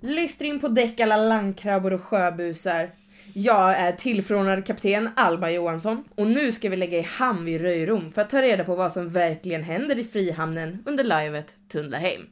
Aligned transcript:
Lyster 0.00 0.44
in 0.44 0.60
på 0.60 0.68
däck 0.68 1.00
alla 1.00 1.16
landkrabbor 1.16 1.92
och 1.92 2.02
sjöbusar. 2.02 2.90
Jag 3.34 3.78
är 3.78 3.92
tillförordnad 3.92 4.66
kapten 4.66 5.10
Alba 5.16 5.50
Johansson 5.50 6.04
och 6.14 6.26
nu 6.26 6.52
ska 6.52 6.68
vi 6.68 6.76
lägga 6.76 6.98
i 6.98 7.02
hamn 7.02 7.44
vid 7.44 7.60
Röjrom 7.60 8.12
för 8.12 8.22
att 8.22 8.30
ta 8.30 8.42
reda 8.42 8.64
på 8.64 8.76
vad 8.76 8.92
som 8.92 9.08
verkligen 9.08 9.62
händer 9.62 9.98
i 9.98 10.04
Frihamnen 10.04 10.82
under 10.86 11.04
livet 11.04 11.56
Tunnlaheim. 11.72 12.26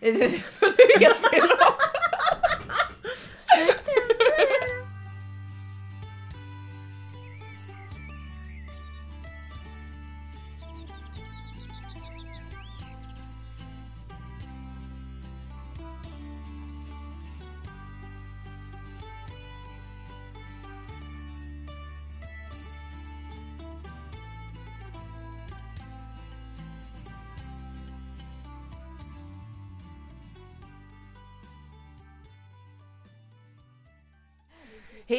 Det 0.00 0.08
är 0.10 1.00
helt 1.00 1.16
fel 1.16 1.48
låt. 1.48 2.03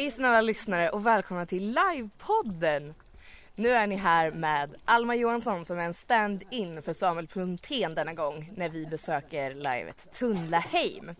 Hej 0.06 0.12
snälla 0.12 0.40
lyssnare 0.40 0.88
och 0.88 1.06
välkomna 1.06 1.46
till 1.46 1.74
livepodden! 1.74 2.94
Nu 3.54 3.68
är 3.68 3.86
ni 3.86 3.96
här 3.96 4.30
med 4.30 4.74
Alma 4.84 5.14
Johansson 5.14 5.64
som 5.64 5.78
är 5.78 5.82
en 5.84 5.94
stand-in 5.94 6.82
för 6.82 6.92
Samuel 6.92 7.26
Puntén 7.26 7.94
denna 7.94 8.12
gång 8.12 8.52
när 8.56 8.68
vi 8.68 8.86
besöker 8.86 9.54
livet 9.54 10.12
Tunnlaheim. 10.12 11.10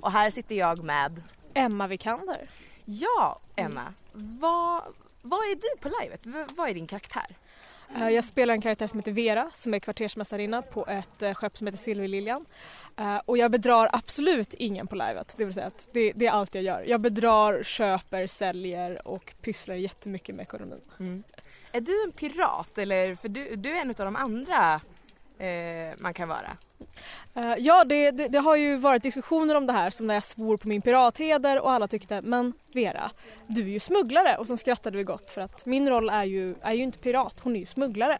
Och 0.00 0.12
här 0.12 0.30
sitter 0.30 0.54
jag 0.54 0.84
med 0.84 1.22
Emma 1.54 1.86
Vikander. 1.86 2.48
Ja, 2.84 3.40
Emma. 3.56 3.94
Vad, 4.12 4.82
vad 5.22 5.40
är 5.40 5.54
du 5.54 5.80
på 5.80 5.96
livet? 6.02 6.26
V- 6.26 6.46
vad 6.56 6.68
är 6.68 6.74
din 6.74 6.86
karaktär? 6.86 7.36
Eh, 7.94 8.08
jag 8.08 8.24
spelar 8.24 8.54
en 8.54 8.60
karaktär 8.60 8.86
som 8.86 8.98
heter 8.98 9.12
Vera 9.12 9.50
som 9.52 9.74
är 9.74 9.78
kvartersmästarinna 9.78 10.62
på 10.62 10.86
ett 10.86 11.22
eh, 11.22 11.34
skepp 11.34 11.58
som 11.58 11.66
heter 11.66 11.78
Silverliljan. 11.78 12.44
Eh, 12.96 13.16
och 13.26 13.38
jag 13.38 13.50
bedrar 13.50 13.88
absolut 13.92 14.54
ingen 14.54 14.86
på 14.86 14.94
livet, 14.94 15.34
det 15.36 15.44
vill 15.44 15.54
säga 15.54 15.66
att 15.66 15.88
det, 15.92 16.12
det 16.12 16.26
är 16.26 16.30
allt 16.30 16.54
jag 16.54 16.64
gör. 16.64 16.84
Jag 16.86 17.00
bedrar, 17.00 17.62
köper, 17.62 18.26
säljer 18.26 19.08
och 19.08 19.34
pysslar 19.40 19.74
jättemycket 19.74 20.34
med 20.34 20.42
ekonomin. 20.42 20.80
Mm. 21.00 21.22
Är 21.72 21.80
du 21.80 22.04
en 22.04 22.12
pirat 22.12 22.78
eller 22.78 23.14
för 23.14 23.28
du, 23.28 23.56
du 23.56 23.76
är 23.76 23.82
en 23.82 23.90
av 23.90 23.94
de 23.94 24.16
andra 24.16 24.80
eh, 25.38 25.94
man 25.98 26.14
kan 26.14 26.28
vara? 26.28 26.56
Eh, 27.34 27.54
Ja, 27.58 27.84
det, 27.84 28.10
det, 28.10 28.28
det 28.28 28.38
har 28.38 28.56
ju 28.56 28.76
varit 28.76 29.02
diskussioner 29.02 29.54
om 29.54 29.66
det 29.66 29.72
här 29.72 29.90
som 29.90 30.06
när 30.06 30.14
jag 30.14 30.24
svor 30.24 30.56
på 30.56 30.68
min 30.68 30.82
piratheder 30.82 31.60
och 31.60 31.70
alla 31.72 31.88
tyckte 31.88 32.20
men 32.22 32.52
Vera, 32.72 33.10
du 33.46 33.62
är 33.62 33.68
ju 33.68 33.80
smugglare 33.80 34.36
och 34.36 34.46
sen 34.46 34.58
skrattade 34.58 34.96
vi 34.96 35.04
gott 35.04 35.30
för 35.30 35.40
att 35.40 35.66
min 35.66 35.88
roll 35.88 36.10
är 36.10 36.24
ju, 36.24 36.54
är 36.60 36.72
ju 36.72 36.82
inte 36.82 36.98
pirat, 36.98 37.36
hon 37.40 37.56
är 37.56 37.60
ju 37.60 37.66
smugglare. 37.66 38.18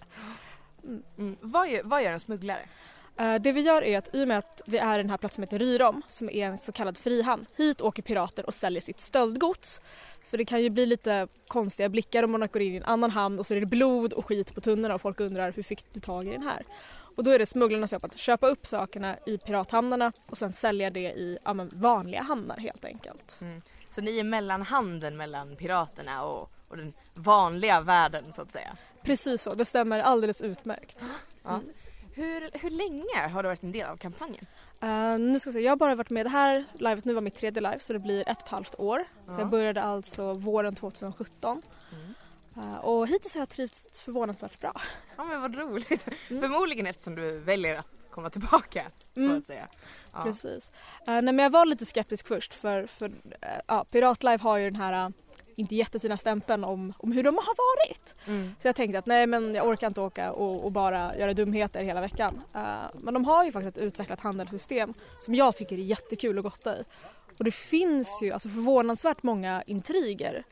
Mm. 1.19 1.37
Vad, 1.41 1.69
gör, 1.71 1.81
vad 1.85 2.03
gör 2.03 2.13
en 2.13 2.21
smugglare? 2.21 2.63
Eh, 3.17 3.35
Det 3.35 3.53
vi 3.53 3.61
gör 3.61 3.83
är 3.85 3.99
att 3.99 4.15
i 4.15 4.25
och 4.25 4.29
med 4.29 4.39
att 4.39 4.63
vi 4.67 4.79
är 4.79 4.95
i 4.99 5.03
den 5.03 5.11
här 5.11 5.17
platsen 5.17 5.35
som 5.35 5.43
heter 5.43 5.59
Ryrom 5.59 6.03
som 6.09 6.31
är 6.31 6.47
en 6.47 6.59
så 6.59 6.73
kallad 6.73 6.99
frihamn. 6.99 7.47
Hit 7.57 7.81
åker 7.81 8.03
pirater 8.03 8.47
och 8.47 8.55
säljer 8.55 8.81
sitt 8.81 9.01
stöldgods. 9.01 9.81
För 10.27 10.39
det 10.39 10.45
kan 10.45 10.63
ju 10.63 10.71
bli 10.71 10.87
lite 10.87 11.29
konstiga 11.49 11.89
blickar 11.89 12.23
om 12.23 12.31
man 12.33 12.49
går 12.53 12.63
in 12.63 12.75
i 12.75 12.77
en 12.77 12.85
annan 12.85 13.11
hamn 13.11 13.39
och 13.39 13.47
så 13.47 13.55
är 13.55 13.61
det 13.61 13.67
blod 13.67 14.13
och 14.13 14.27
skit 14.27 14.55
på 14.55 14.61
tunnorna 14.61 14.95
och 14.95 15.01
folk 15.01 15.21
undrar 15.21 15.53
hur 15.53 15.63
fick 15.63 15.95
du 15.95 16.01
tag 16.01 16.27
i 16.27 16.31
den 16.31 16.43
här? 16.43 16.65
Och 17.17 17.25
då 17.25 17.31
är 17.31 17.39
det 17.39 17.47
smugglarnas 17.47 17.93
jobb 17.93 18.05
att 18.05 18.19
köpa 18.19 18.47
upp 18.47 18.67
sakerna 18.67 19.17
i 19.27 19.39
pirathamnarna 19.39 20.13
och 20.27 20.39
sen 20.39 20.53
sälja 20.53 20.91
det 20.91 21.01
i 21.13 21.39
ja, 21.45 21.55
vanliga 21.73 22.23
hamnar 22.23 22.57
helt 22.57 22.85
enkelt. 22.85 23.41
Så 23.95 24.01
ni 24.01 24.19
är 24.19 24.25
mellanhanden 24.25 25.17
mellan 25.17 25.57
piraterna 25.57 26.25
och, 26.25 26.51
och 26.69 26.77
den 26.77 26.93
vanliga 27.15 27.81
världen 27.81 28.33
så 28.33 28.43
att 28.43 28.51
säga? 28.51 28.77
Precis 29.03 29.43
så, 29.43 29.55
det 29.55 29.65
stämmer 29.65 29.99
alldeles 30.01 30.41
utmärkt. 30.43 30.99
Ja. 31.45 31.61
Hur, 32.15 32.51
hur 32.53 32.71
länge 32.71 33.29
har 33.33 33.43
du 33.43 33.49
varit 33.49 33.63
en 33.63 33.73
del 33.73 33.87
av 33.89 33.97
kampanjen? 33.97 34.47
Eh, 34.81 35.19
nu 35.19 35.41
ska 35.41 35.51
vi 35.51 35.55
se, 35.55 35.61
jag 35.61 35.71
har 35.73 35.77
bara 35.77 35.95
varit 35.95 36.11
med 36.11 36.27
det 36.27 36.31
här 36.31 36.65
livet, 36.79 37.05
nu 37.05 37.15
var 37.15 37.21
mitt 37.21 37.37
tredje 37.37 37.63
live 37.63 37.81
så 37.81 37.93
det 37.93 37.99
blir 37.99 38.29
ett 38.29 38.37
och 38.39 38.43
ett 38.43 38.49
halvt 38.49 38.75
år. 38.79 39.05
Så 39.27 39.33
Ja. 39.33 39.39
jag 39.39 39.49
började 39.49 39.83
alltså 39.83 40.33
våren 40.33 40.75
2017. 40.75 41.63
Mm. 41.93 42.15
Eh, 42.57 42.77
och 42.77 43.09
hittills 43.09 43.35
har 43.35 43.41
jag 43.41 43.49
trivts 43.49 44.03
förvånansvärt 44.03 44.61
bra. 44.61 44.81
Ja 45.17 45.25
men 45.25 45.41
vad 45.41 45.55
roligt. 45.55 46.03
Förmodligen 46.29 46.87
eftersom 46.87 47.15
du 47.15 47.39
väljer 47.39 47.77
att 47.79 47.87
komma 48.11 48.31
tillbaka 48.31 48.85
så 49.15 49.21
Mm. 49.21 49.39
att 49.39 49.47
säga. 49.47 49.69
Ja. 50.13 50.23
Precis. 50.23 50.73
Uh, 51.01 51.07
nej, 51.07 51.23
men 51.23 51.39
jag 51.39 51.51
var 51.51 51.67
lite 51.67 51.85
skeptisk 51.87 52.27
först 52.27 52.55
för, 52.55 52.87
för 52.87 53.07
eh, 53.41 53.49
ja, 53.67 53.85
Piratlive 53.91 54.39
har 54.43 54.57
ju 54.57 54.71
den 54.71 54.81
här 54.81 55.05
eh, 55.07 55.11
inte 55.57 55.75
jättefina 55.75 56.17
stämpeln 56.19 56.65
om, 56.65 56.93
om 56.99 57.13
hur 57.13 57.23
de 57.23 57.37
har 57.37 57.55
varit. 57.57 58.15
Mm. 58.27 58.55
Så 58.63 58.69
jag 58.69 58.77
tänkte 58.77 58.99
att 58.99 59.07
nej 59.07 59.27
men 59.27 59.55
jag 59.55 59.67
orkar 59.69 59.87
inte 59.87 60.01
åka 60.01 60.33
och, 60.33 60.65
och 60.65 60.73
bara 60.73 61.17
göra 61.17 61.35
dumheter 61.35 61.83
hela 61.83 62.01
veckan. 62.01 62.43
Men 62.95 63.15
de 63.15 63.25
har 63.25 63.45
ju 63.45 63.53
faktiskt 63.53 63.77
ett 63.77 63.83
utvecklat 63.83 64.21
handelssystem 64.21 64.95
som 65.21 65.35
jag 65.35 65.57
tycker 65.57 65.77
är 65.79 65.83
jättekul 65.83 66.39
att 66.39 66.45
gotta 66.45 66.77
i. 66.77 66.85
Och 67.39 67.45
det 67.45 67.51
finns 67.55 68.23
ju 68.23 68.33
alltså 68.33 68.49
förvånansvärt 68.49 69.23
många 69.23 69.63
intriger 69.67 70.45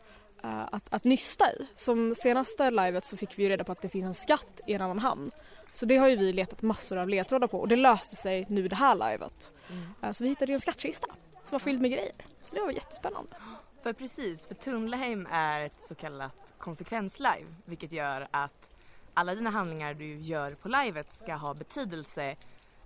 att, 0.42 0.94
att 0.94 1.04
nysta 1.04 1.52
i. 1.52 1.66
Som 1.74 2.14
senaste 2.14 2.70
livet 2.70 3.04
så 3.04 3.16
fick 3.16 3.38
vi 3.38 3.42
ju 3.42 3.48
reda 3.48 3.64
på 3.64 3.72
att 3.72 3.82
det 3.82 3.88
finns 3.88 4.04
en 4.04 4.14
skatt 4.14 4.60
i 4.66 4.72
en 4.72 4.82
annan 4.82 4.98
hamn. 4.98 5.30
Så 5.72 5.86
det 5.86 5.96
har 5.96 6.08
ju 6.08 6.16
vi 6.16 6.32
letat 6.32 6.62
massor 6.62 6.96
av 6.96 7.08
ledtrådar 7.08 7.48
på 7.48 7.58
och 7.58 7.68
det 7.68 7.76
löste 7.76 8.16
sig 8.16 8.46
nu 8.48 8.68
det 8.68 8.76
här 8.76 8.94
livet. 8.94 9.52
Mm. 9.70 9.82
Eh, 10.02 10.12
så 10.12 10.24
vi 10.24 10.30
hittade 10.30 10.52
ju 10.52 10.54
en 10.54 10.60
skattkista 10.60 11.06
som 11.44 11.50
var 11.50 11.58
fylld 11.58 11.80
med 11.80 11.90
grejer. 11.90 12.12
Så 12.44 12.54
det 12.54 12.60
var 12.60 12.70
jättespännande. 12.70 13.36
För 13.82 13.92
precis, 13.92 14.46
för 14.46 14.54
Tunnleheim 14.54 15.28
är 15.30 15.60
ett 15.60 15.82
så 15.82 15.94
kallat 15.94 16.54
konsekvenslive 16.58 17.54
vilket 17.64 17.92
gör 17.92 18.28
att 18.30 18.70
alla 19.14 19.34
dina 19.34 19.50
handlingar 19.50 19.94
du 19.94 20.16
gör 20.16 20.50
på 20.50 20.68
livet 20.68 21.12
ska 21.12 21.34
ha 21.34 21.54
betydelse 21.54 22.36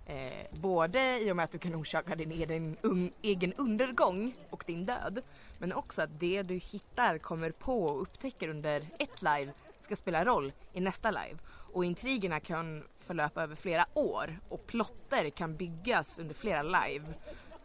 eh, 0.07 0.59
både 0.59 1.19
i 1.19 1.31
och 1.31 1.35
med 1.35 1.43
att 1.43 1.51
du 1.51 1.57
kan 1.57 1.75
orsaka 1.75 2.15
din 2.15 2.31
egen, 2.31 2.77
un, 2.81 3.11
egen 3.21 3.53
undergång 3.53 4.33
och 4.49 4.63
din 4.67 4.85
död 4.85 5.21
men 5.57 5.73
också 5.73 6.01
att 6.01 6.19
det 6.19 6.43
du 6.43 6.55
hittar, 6.55 7.17
kommer 7.17 7.51
på 7.51 7.83
och 7.83 8.01
upptäcker 8.01 8.49
under 8.49 8.87
ett 8.99 9.21
live 9.21 9.53
ska 9.79 9.95
spela 9.95 10.25
roll 10.25 10.53
i 10.73 10.79
nästa 10.79 11.11
live. 11.11 11.37
Och 11.73 11.85
intrigerna 11.85 12.39
kan 12.39 12.83
förlöpa 13.05 13.43
över 13.43 13.55
flera 13.55 13.85
år 13.93 14.39
och 14.49 14.67
plotter 14.67 15.29
kan 15.29 15.55
byggas 15.55 16.19
under 16.19 16.35
flera 16.35 16.63
live. 16.63 17.05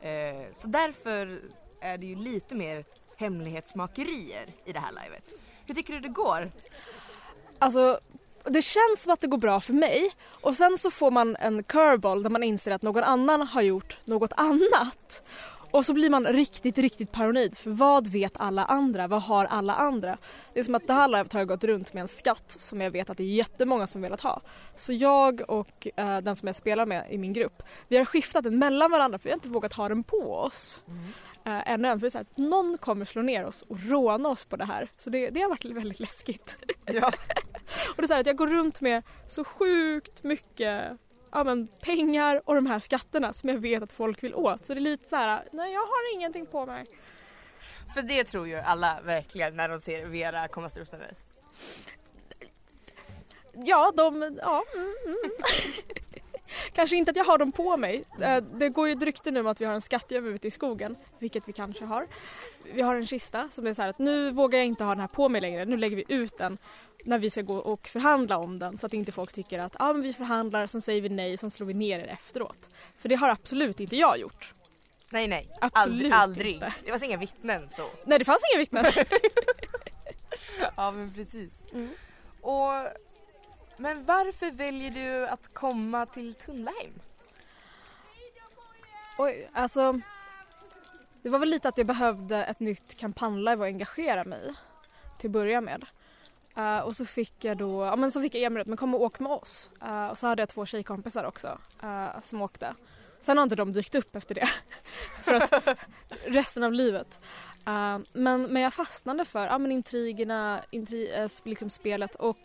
Eh, 0.00 0.52
så 0.52 0.66
därför 0.68 1.40
är 1.80 1.98
det 1.98 2.06
ju 2.06 2.16
lite 2.16 2.54
mer 2.54 2.84
hemlighetsmakerier 3.16 4.46
i 4.64 4.72
det 4.72 4.80
här 4.80 4.92
livet. 5.04 5.32
Hur 5.66 5.74
tycker 5.74 5.92
du 5.92 6.00
det 6.00 6.08
går? 6.08 6.50
Alltså 7.58 8.00
det 8.44 8.62
känns 8.62 9.02
som 9.02 9.12
att 9.12 9.20
det 9.20 9.26
går 9.26 9.38
bra 9.38 9.60
för 9.60 9.72
mig 9.72 10.10
och 10.40 10.56
sen 10.56 10.78
så 10.78 10.90
får 10.90 11.10
man 11.10 11.36
en 11.36 11.62
curveball 11.62 12.22
där 12.22 12.30
man 12.30 12.42
inser 12.42 12.70
att 12.70 12.82
någon 12.82 13.02
annan 13.02 13.42
har 13.42 13.62
gjort 13.62 13.98
något 14.04 14.32
annat. 14.36 15.22
Och 15.72 15.86
så 15.86 15.94
blir 15.94 16.10
man 16.10 16.26
riktigt, 16.26 16.78
riktigt 16.78 17.12
paranoid 17.12 17.58
för 17.58 17.70
vad 17.70 18.06
vet 18.06 18.32
alla 18.36 18.64
andra? 18.64 19.06
Vad 19.06 19.22
har 19.22 19.44
alla 19.44 19.74
andra? 19.74 20.18
Det 20.54 20.60
är 20.60 20.64
som 20.64 20.74
att 20.74 20.86
det 20.86 20.92
här 20.92 21.08
livet 21.08 21.32
har 21.32 21.40
jag 21.40 21.48
gått 21.48 21.64
runt 21.64 21.94
med 21.94 22.00
en 22.00 22.08
skatt 22.08 22.56
som 22.58 22.80
jag 22.80 22.90
vet 22.90 23.10
att 23.10 23.16
det 23.16 23.22
är 23.22 23.34
jättemånga 23.34 23.86
som 23.86 24.02
velat 24.02 24.20
ha. 24.20 24.40
Så 24.76 24.92
jag 24.92 25.42
och 25.48 25.88
eh, 25.96 26.18
den 26.18 26.36
som 26.36 26.46
jag 26.46 26.56
spelar 26.56 26.86
med 26.86 27.06
i 27.10 27.18
min 27.18 27.32
grupp, 27.32 27.62
vi 27.88 27.96
har 27.96 28.04
skiftat 28.04 28.44
den 28.44 28.58
mellan 28.58 28.90
varandra 28.90 29.18
för 29.18 29.24
vi 29.24 29.30
har 29.30 29.36
inte 29.36 29.48
vågat 29.48 29.72
ha 29.72 29.88
den 29.88 30.04
på 30.04 30.34
oss. 30.34 30.80
Uh, 31.46 31.70
ännu 31.70 31.88
än, 31.88 32.00
för 32.00 32.10
det 32.10 32.14
är 32.14 32.20
att 32.20 32.38
någon 32.38 32.78
kommer 32.78 33.04
slå 33.04 33.22
ner 33.22 33.44
oss 33.44 33.62
och 33.62 33.78
råna 33.80 34.28
oss 34.28 34.44
på 34.44 34.56
det 34.56 34.64
här. 34.64 34.88
Så 34.96 35.10
det, 35.10 35.30
det 35.30 35.40
har 35.40 35.48
varit 35.48 35.64
väldigt 35.64 36.00
läskigt. 36.00 36.56
Ja. 36.84 37.12
Och 37.88 37.96
det 37.96 38.04
är 38.04 38.06
så 38.06 38.14
att 38.14 38.26
jag 38.26 38.36
går 38.36 38.46
runt 38.46 38.80
med 38.80 39.02
så 39.28 39.44
sjukt 39.44 40.22
mycket 40.22 40.98
ja, 41.32 41.44
men, 41.44 41.68
pengar 41.80 42.42
och 42.44 42.54
de 42.54 42.66
här 42.66 42.78
skatterna 42.78 43.32
som 43.32 43.48
jag 43.48 43.58
vet 43.58 43.82
att 43.82 43.92
folk 43.92 44.22
vill 44.22 44.34
åt. 44.34 44.66
Så 44.66 44.74
det 44.74 44.78
är 44.78 44.82
lite 44.82 45.08
så 45.08 45.16
här, 45.16 45.48
nej 45.52 45.72
jag 45.72 45.80
har 45.80 46.14
ingenting 46.14 46.46
på 46.46 46.66
mig. 46.66 46.86
För 47.94 48.02
det 48.02 48.24
tror 48.24 48.48
ju 48.48 48.56
alla 48.56 49.00
verkligen 49.04 49.56
när 49.56 49.68
de 49.68 49.80
ser 49.80 50.06
Vera 50.06 50.48
komma 50.48 50.70
strusandes. 50.70 51.24
Ja, 53.52 53.92
de, 53.96 54.38
ja. 54.42 54.64
Mm, 54.74 54.94
mm. 55.06 55.30
kanske 56.72 56.96
inte 56.96 57.10
att 57.10 57.16
jag 57.16 57.24
har 57.24 57.38
dem 57.38 57.52
på 57.52 57.76
mig. 57.76 58.04
Eh, 58.20 58.42
Det 58.54 58.68
går 58.68 58.88
ju 58.88 58.92
ett 58.92 59.02
rykte 59.02 59.30
nu 59.30 59.40
om 59.40 59.46
att 59.46 59.60
vi 59.60 59.64
har 59.64 59.74
en 59.74 59.80
skattgömma 59.80 60.28
ute 60.28 60.48
i 60.48 60.50
skogen, 60.50 60.96
vilket 61.18 61.48
vi 61.48 61.52
kanske 61.52 61.84
har. 61.84 62.06
Vi 62.74 62.82
har 62.82 62.94
en 62.94 63.06
kista 63.06 63.48
som 63.50 63.66
är 63.66 63.74
så 63.74 63.82
här 63.82 63.88
att 63.88 63.98
nu 63.98 64.30
vågar 64.30 64.58
jag 64.58 64.66
inte 64.66 64.84
ha 64.84 64.90
den 64.90 65.00
här 65.00 65.08
på 65.08 65.28
mig 65.28 65.40
längre, 65.40 65.64
nu 65.64 65.76
lägger 65.76 65.96
vi 65.96 66.04
ut 66.08 66.38
den 66.38 66.58
när 67.04 67.18
vi 67.18 67.30
ska 67.30 67.42
gå 67.42 67.56
och 67.56 67.88
förhandla 67.88 68.38
om 68.38 68.58
den 68.58 68.78
så 68.78 68.86
att 68.86 68.94
inte 68.94 69.12
folk 69.12 69.32
tycker 69.32 69.58
att 69.58 69.76
ah, 69.78 69.92
men 69.92 70.02
vi 70.02 70.12
förhandlar, 70.12 70.66
sen 70.66 70.82
säger 70.82 71.02
vi 71.02 71.08
nej, 71.08 71.36
sen 71.36 71.50
slår 71.50 71.66
vi 71.66 71.74
ner 71.74 71.98
er 71.98 72.06
efteråt. 72.06 72.68
För 72.98 73.08
det 73.08 73.14
har 73.14 73.28
absolut 73.28 73.80
inte 73.80 73.96
jag 73.96 74.18
gjort. 74.18 74.54
Nej 75.10 75.28
nej, 75.28 75.48
Absolut 75.60 75.94
aldrig. 75.94 76.12
aldrig. 76.12 76.54
inte. 76.54 76.74
Det 76.84 76.90
var 76.90 77.04
inga 77.04 77.16
vittnen 77.16 77.68
så. 77.70 77.90
Nej 78.04 78.18
det 78.18 78.24
fanns 78.24 78.40
inga 78.52 78.58
vittnen. 78.60 78.84
Ja 80.76 80.90
men 80.90 81.14
precis. 81.14 81.64
Mm. 81.72 81.90
Och, 82.40 82.70
men 83.76 84.04
varför 84.04 84.50
väljer 84.50 84.90
du 84.90 85.26
att 85.28 85.54
komma 85.54 86.06
till 86.06 86.34
Tunnlaheim? 86.34 86.92
Oj, 89.18 89.48
alltså. 89.52 90.00
Det 91.22 91.28
var 91.28 91.38
väl 91.38 91.48
lite 91.48 91.68
att 91.68 91.78
jag 91.78 91.86
behövde 91.86 92.44
ett 92.44 92.60
nytt 92.60 92.96
kampanjlive 92.96 93.52
att 93.64 93.68
engagera 93.68 94.24
mig. 94.24 94.54
Till 95.18 95.28
att 95.28 95.32
börja 95.32 95.60
med. 95.60 95.84
Eh, 96.56 96.78
och 96.78 96.96
så 96.96 97.04
fick 97.04 97.44
jag 97.44 97.56
då, 97.56 97.84
ja 97.84 97.96
men 97.96 98.10
så 98.10 98.22
fick 98.22 98.34
jag 98.34 98.42
erbjudandet, 98.42 98.66
men 98.66 98.76
kom 98.76 98.94
och 98.94 99.00
åk 99.00 99.18
med 99.18 99.32
oss. 99.32 99.70
Eh, 99.82 100.06
och 100.06 100.18
så 100.18 100.26
hade 100.26 100.42
jag 100.42 100.48
två 100.48 100.66
tjejkompisar 100.66 101.24
också 101.24 101.58
eh, 101.82 102.20
som 102.22 102.42
åkte. 102.42 102.74
Sen 103.20 103.36
har 103.36 103.42
inte 103.42 103.56
de 103.56 103.72
dykt 103.72 103.94
upp 103.94 104.16
efter 104.16 104.34
det. 104.34 104.48
för 105.24 105.34
att 105.34 105.78
resten 106.26 106.62
av 106.62 106.72
livet. 106.72 107.20
Men, 108.12 108.42
men 108.42 108.62
jag 108.62 108.74
fastnade 108.74 109.24
för 109.24 109.46
ja, 109.46 109.58
men 109.58 109.72
intrigerna, 109.72 110.60
intri, 110.70 111.28
liksom 111.44 111.70
spelet 111.70 112.14
och 112.14 112.38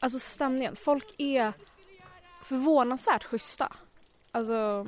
alltså 0.00 0.18
stämningen. 0.18 0.76
Folk 0.76 1.14
är 1.18 1.52
förvånansvärt 2.42 3.24
schyssta. 3.24 3.72
Alltså, 4.30 4.86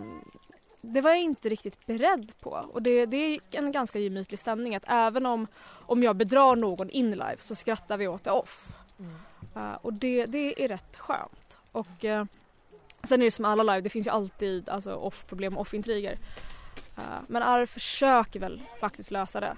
det 0.83 1.01
var 1.01 1.11
jag 1.11 1.21
inte 1.21 1.49
riktigt 1.49 1.87
beredd 1.87 2.33
på. 2.41 2.51
Och 2.73 2.83
det, 2.83 3.07
det 3.07 3.17
är 3.17 3.41
en 3.51 3.73
ganska 3.73 3.99
gemytlig 3.99 4.39
stämning 4.39 4.77
att 4.77 4.85
även 4.87 5.27
om, 5.27 5.47
om 5.87 6.03
jag 6.03 6.17
bedrar 6.17 6.57
någon 6.57 6.91
in 6.91 7.11
live 7.11 7.37
så 7.39 7.55
skrattar 7.55 7.97
vi 7.97 8.09
åt 8.09 8.25
det 8.25 8.31
off. 8.31 8.77
Mm. 8.99 9.15
Uh, 9.57 9.75
och 9.75 9.93
det, 9.93 10.27
det 10.27 10.65
är 10.65 10.69
rätt 10.69 10.97
skönt. 10.97 11.59
Och 11.73 12.05
uh, 12.05 12.25
sen 13.03 13.21
är 13.21 13.25
det 13.25 13.31
som 13.31 13.45
alla 13.45 13.63
live, 13.63 13.81
det 13.81 13.91
finns 13.91 14.07
ju 14.07 14.11
alltid 14.11 14.69
alltså, 14.69 14.95
off-problem 14.95 15.57
och 15.57 15.61
off-intriger. 15.61 16.19
Uh, 16.99 17.21
men 17.27 17.43
Arr 17.43 17.67
försöker 17.67 18.41
väl 18.41 18.63
faktiskt 18.81 19.11
lösa 19.11 19.41
det. 19.41 19.57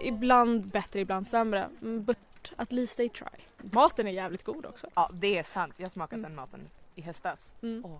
ibland 0.00 0.70
bättre, 0.70 1.00
ibland 1.00 1.28
sämre. 1.28 1.68
But 1.80 2.18
at 2.56 2.72
least 2.72 2.96
they 2.96 3.08
try. 3.08 3.26
Maten 3.72 4.06
är 4.06 4.12
jävligt 4.12 4.44
god 4.44 4.66
också. 4.66 4.86
Ja, 4.94 5.10
det 5.12 5.38
är 5.38 5.42
sant. 5.42 5.74
Jag 5.76 5.84
har 5.84 5.90
smakat 5.90 6.12
Mm. 6.12 6.30
den 6.30 6.36
maten 6.36 6.60
i 6.94 7.02
höstas. 7.02 7.52
Mm. 7.62 7.84
Åh, 7.84 7.98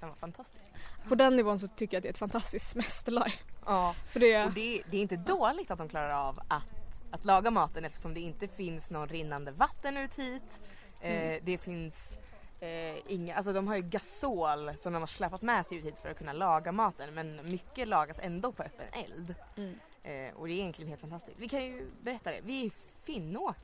den 0.00 0.08
var 0.08 0.16
fantastisk. 0.16 0.64
På 1.08 1.14
den 1.14 1.36
nivån 1.36 1.58
så 1.58 1.66
tycker 1.66 1.96
jag 1.96 1.98
att 1.98 2.02
det 2.02 2.08
är 2.08 2.12
ett 2.12 2.18
fantastiskt 2.18 2.74
mästerlive. 2.74 3.32
Ja. 3.66 3.94
För 4.08 4.20
det, 4.20 4.44
Och 4.44 4.52
det, 4.52 4.82
det 4.90 4.96
är 4.96 5.00
inte 5.02 5.16
dåligt 5.16 5.70
att 5.70 5.78
de 5.78 5.88
klarar 5.88 6.10
av 6.28 6.38
att, 6.48 6.72
att 7.10 7.24
laga 7.24 7.50
maten 7.50 7.84
eftersom 7.84 8.14
det 8.14 8.20
inte 8.20 8.48
finns 8.48 8.90
någon 8.90 9.08
rinnande 9.08 9.50
vatten 9.52 9.96
ut 9.96 10.14
hit. 10.18 10.60
Eh, 11.00 11.10
Mm. 11.12 11.40
det 11.44 11.58
finns 11.58 12.18
eh, 12.60 13.12
inga, 13.12 13.36
alltså 13.36 13.52
de 13.52 13.68
har 13.68 13.76
ju 13.76 13.82
gasol 13.82 14.70
som 14.78 14.92
de 14.92 15.02
har 15.02 15.06
släpat 15.06 15.42
med 15.42 15.66
sig 15.66 15.78
ut 15.78 15.84
hit 15.84 15.98
för 16.02 16.10
att 16.10 16.18
kunna 16.18 16.32
laga 16.32 16.72
maten 16.72 17.14
men 17.14 17.40
mycket 17.50 17.88
lagas 17.88 18.16
ändå 18.20 18.52
på 18.52 18.62
öppen 18.62 18.86
eld. 19.04 19.34
Mm. 19.56 19.74
Eh, 20.02 20.34
och 20.36 20.46
det 20.46 20.52
är 20.52 20.58
egentligen 20.58 20.88
helt 20.88 21.00
fantastiskt. 21.00 21.36
Vi 21.38 21.48
kan 21.48 21.64
ju 21.64 21.90
berätta 22.02 22.30
det. 22.30 22.40
Vi 22.44 22.60
är 22.60 22.64
i 22.66 22.70
Finnå, 23.04 23.54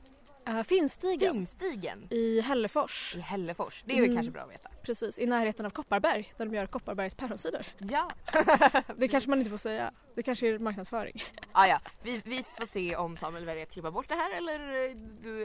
Uh, 0.47 0.63
Finnstigen 0.63 1.33
Finnstigen 1.33 2.07
i 2.09 2.41
Hällefors. 2.41 3.15
i 3.15 3.19
Hällefors. 3.19 3.83
Det 3.85 3.93
är 3.93 3.95
väl 4.01 4.05
Mm. 4.05 4.15
kanske 4.17 4.31
bra 4.31 4.41
att 4.41 4.51
veta. 4.51 4.69
Precis, 4.83 5.19
i 5.19 5.25
närheten 5.25 5.65
av 5.65 5.69
Kopparberg 5.69 6.33
där 6.37 6.45
de 6.45 6.55
gör 6.55 6.65
Kopparbergs 6.65 7.15
päronsider. 7.15 7.67
Ja, 7.77 8.11
Det 8.97 9.07
kanske 9.07 9.29
man 9.29 9.39
inte 9.39 9.51
får 9.51 9.57
säga. 9.57 9.91
Det 10.15 10.23
kanske 10.23 10.47
är 10.47 10.59
marknadsföring. 10.59 11.23
ah, 11.51 11.67
ja. 11.67 11.79
Vi, 12.03 12.21
vi 12.25 12.43
får 12.59 12.65
se 12.65 12.95
om 12.95 13.17
Samuel 13.17 13.45
väljer 13.45 13.63
att 13.63 13.71
klippa 13.71 13.91
bort 13.91 14.07
det 14.09 14.15
här 14.15 14.37
eller 14.37 14.85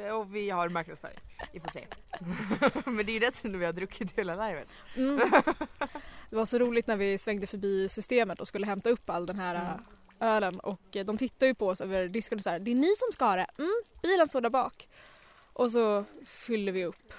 eh, 0.06 0.14
och 0.19 0.34
vi 0.34 0.50
har 0.50 0.69
marknadsföring. 0.69 1.19
Vi 1.52 1.60
får 1.60 1.69
se. 1.70 1.87
Men 2.90 3.06
det 3.06 3.12
är 3.12 3.14
ju 3.14 3.19
dessutom 3.19 3.60
vi 3.60 3.66
har 3.66 3.72
druckit 3.72 4.19
hela 4.19 4.48
livet. 4.48 4.69
Mm. 4.96 5.31
Det 6.31 6.37
var 6.37 6.46
så 6.46 6.58
roligt 6.58 6.87
när 6.87 6.96
vi 6.96 7.19
svängde 7.19 7.46
förbi 7.46 7.88
systemet 7.88 8.40
och 8.40 8.48
skulle 8.48 8.66
hämta 8.66 8.90
upp 8.90 9.10
all 9.10 9.26
den 9.26 9.38
här 9.38 9.55
Mm. 9.55 9.66
äh, 9.66 10.28
ölen 10.37 10.60
och 10.60 10.96
eh, 10.96 11.05
de 11.05 11.19
tittade 11.19 11.46
ju 11.46 11.55
på 11.55 11.69
oss 11.69 11.81
över 11.81 12.08
disken 12.08 12.38
och 12.38 12.43
så 12.43 12.50
här, 12.50 12.58
det 12.58 12.70
är 12.70 12.75
ni 12.75 12.94
som 12.96 13.12
ska 13.12 13.25
ha 13.25 13.37
det. 13.37 13.46
Mm, 13.58 13.82
bilen 14.02 14.28
står 14.28 14.40
där 14.40 14.50
bak. 14.50 14.88
Och 15.52 15.70
så 15.70 16.04
fyller 16.26 16.72
vi 16.72 16.84
upp. 16.84 17.12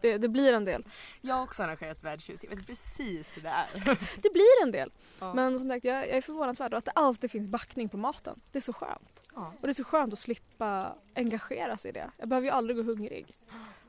Det, 0.00 0.18
det 0.18 0.28
blir 0.28 0.52
en 0.52 0.64
del. 0.64 0.84
Jag 1.20 1.34
har 1.34 1.42
också 1.42 1.62
arrangerat 1.62 2.02
värdshus, 2.04 2.44
jag 2.44 2.56
vet 2.56 2.66
precis 2.66 3.36
hur 3.36 3.42
det 3.42 3.48
är. 3.48 3.66
Det 4.22 4.32
blir 4.32 4.62
en 4.62 4.72
del. 4.72 4.90
Ja. 5.18 5.34
Men 5.34 5.58
som 5.58 5.68
sagt, 5.68 5.84
jag, 5.84 5.96
jag 5.96 6.08
är 6.16 6.22
förvånansvärd 6.22 6.74
att 6.74 6.84
det 6.84 6.90
alltid 6.90 7.30
finns 7.30 7.48
backning 7.48 7.88
på 7.88 7.96
maten. 7.96 8.40
Det 8.52 8.58
är 8.58 8.62
så 8.62 8.72
skönt. 8.72 9.22
Ja. 9.34 9.52
Och 9.60 9.66
det 9.66 9.68
är 9.68 9.74
så 9.74 9.84
skönt 9.84 10.12
att 10.12 10.18
slippa 10.18 10.94
engagera 11.14 11.76
sig 11.76 11.88
i 11.88 11.92
det. 11.92 12.10
Jag 12.18 12.28
behöver 12.28 12.46
ju 12.48 12.52
aldrig 12.52 12.76
gå 12.76 12.82
hungrig. 12.82 13.26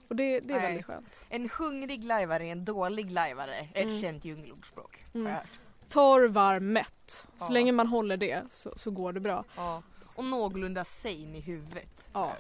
Och 0.08 0.16
det, 0.16 0.40
det 0.40 0.54
är 0.54 0.58
Nej. 0.58 0.68
väldigt 0.68 0.86
skönt. 0.86 1.20
En 1.30 1.50
hungrig 1.50 2.04
lajvare 2.04 2.48
är 2.48 2.52
en 2.52 2.66
dålig 2.66 3.12
lajvare. 3.12 3.70
Ett 3.74 3.84
Mm. 3.86 4.02
känt 4.02 4.26
djungelordspråk. 4.26 5.04
Mm. 5.14 5.36
Torr, 5.90 6.28
varm, 6.28 6.74
mätt. 6.74 7.26
Så 7.38 7.46
Ja. 7.46 7.50
länge 7.50 7.72
man 7.72 7.88
håller 7.88 8.18
det 8.18 8.42
så, 8.50 8.74
så 8.76 8.92
går 8.92 9.14
det 9.14 9.20
bra. 9.20 9.44
Ja. 9.56 9.84
Och 10.16 10.26
någorlunda 10.26 10.86
sane 10.86 11.38
i 11.38 11.42
huvudet. 11.42 12.08
Ja. 12.14 12.34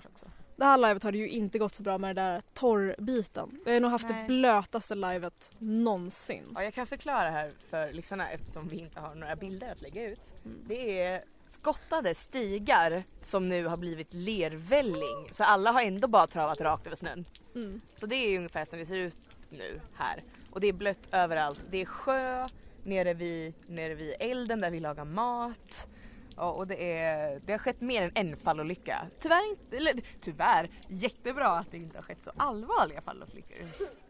Det 0.58 0.66
här 0.66 0.78
livet 0.78 1.04
har 1.04 1.12
det 1.12 1.18
ju 1.18 1.30
inte 1.30 1.58
gått 1.60 1.76
så 1.76 1.84
bra 1.84 1.98
med 1.98 2.16
den 2.16 2.26
där 2.26 2.42
torrbiten. 2.54 3.60
Vi 3.66 3.74
har 3.74 3.80
nog 3.80 3.92
haft 3.92 4.10
Nej. 4.10 4.22
det 4.22 4.28
blötaste 4.28 4.96
livet 4.96 5.50
någonsin. 5.58 6.44
Ja, 6.56 6.64
jag 6.64 6.74
kan 6.74 6.88
förklara 6.88 7.30
här 7.30 7.52
för 7.70 7.94
lyssnarna 7.94 8.30
eftersom 8.30 8.68
vi 8.68 8.78
inte 8.78 9.00
har 9.00 9.16
några 9.16 9.36
bilder 9.36 9.72
att 9.72 9.82
lägga 9.82 10.10
ut. 10.10 10.20
Mm. 10.46 10.58
Det 10.68 11.02
är 11.02 11.24
skottade 11.48 12.16
stigar 12.16 13.04
som 13.22 13.50
nu 13.50 13.66
har 13.66 13.78
blivit 13.78 14.14
lervälling. 14.14 15.28
Så 15.32 15.44
alla 15.44 15.72
har 15.72 15.82
ändå 15.82 16.08
bara 16.08 16.28
travat 16.28 16.62
rakt 16.62 16.88
över 16.88 16.96
snön. 16.96 17.26
Mm. 17.56 17.82
Så 17.96 18.06
det 18.06 18.16
är 18.16 18.38
ungefär 18.38 18.66
som 18.66 18.80
det 18.80 18.86
ser 18.86 18.96
ut 18.96 19.18
nu 19.50 19.82
här. 19.96 20.24
Och 20.52 20.60
det 20.60 20.68
är 20.68 20.74
blött 20.74 21.08
överallt. 21.12 21.62
Det 21.70 21.82
är 21.82 21.86
sjö 21.86 22.48
nere 22.84 23.14
vid, 23.14 23.54
nere 23.68 23.96
vid 23.96 24.16
elden 24.20 24.62
där 24.62 24.70
vi 24.70 24.80
lagar 24.80 25.06
mat. 25.06 25.88
Ja, 26.38 26.52
och 26.52 26.68
det, 26.68 26.98
är, 26.98 27.42
det 27.46 27.52
har 27.52 27.60
skett 27.60 27.82
mer 27.82 28.02
än 28.02 28.12
en 28.14 28.38
fallolycka. 28.38 29.08
Tyvärr 29.20 29.50
inte, 29.50 29.78
eller 29.78 29.94
tyvärr, 30.22 30.70
jättebra 30.88 31.48
att 31.48 31.72
det 31.72 31.78
inte 31.78 31.98
har 31.98 32.04
skett 32.04 32.22
så 32.22 32.32
allvarliga 32.38 33.02
fallolyckor. 33.02 33.58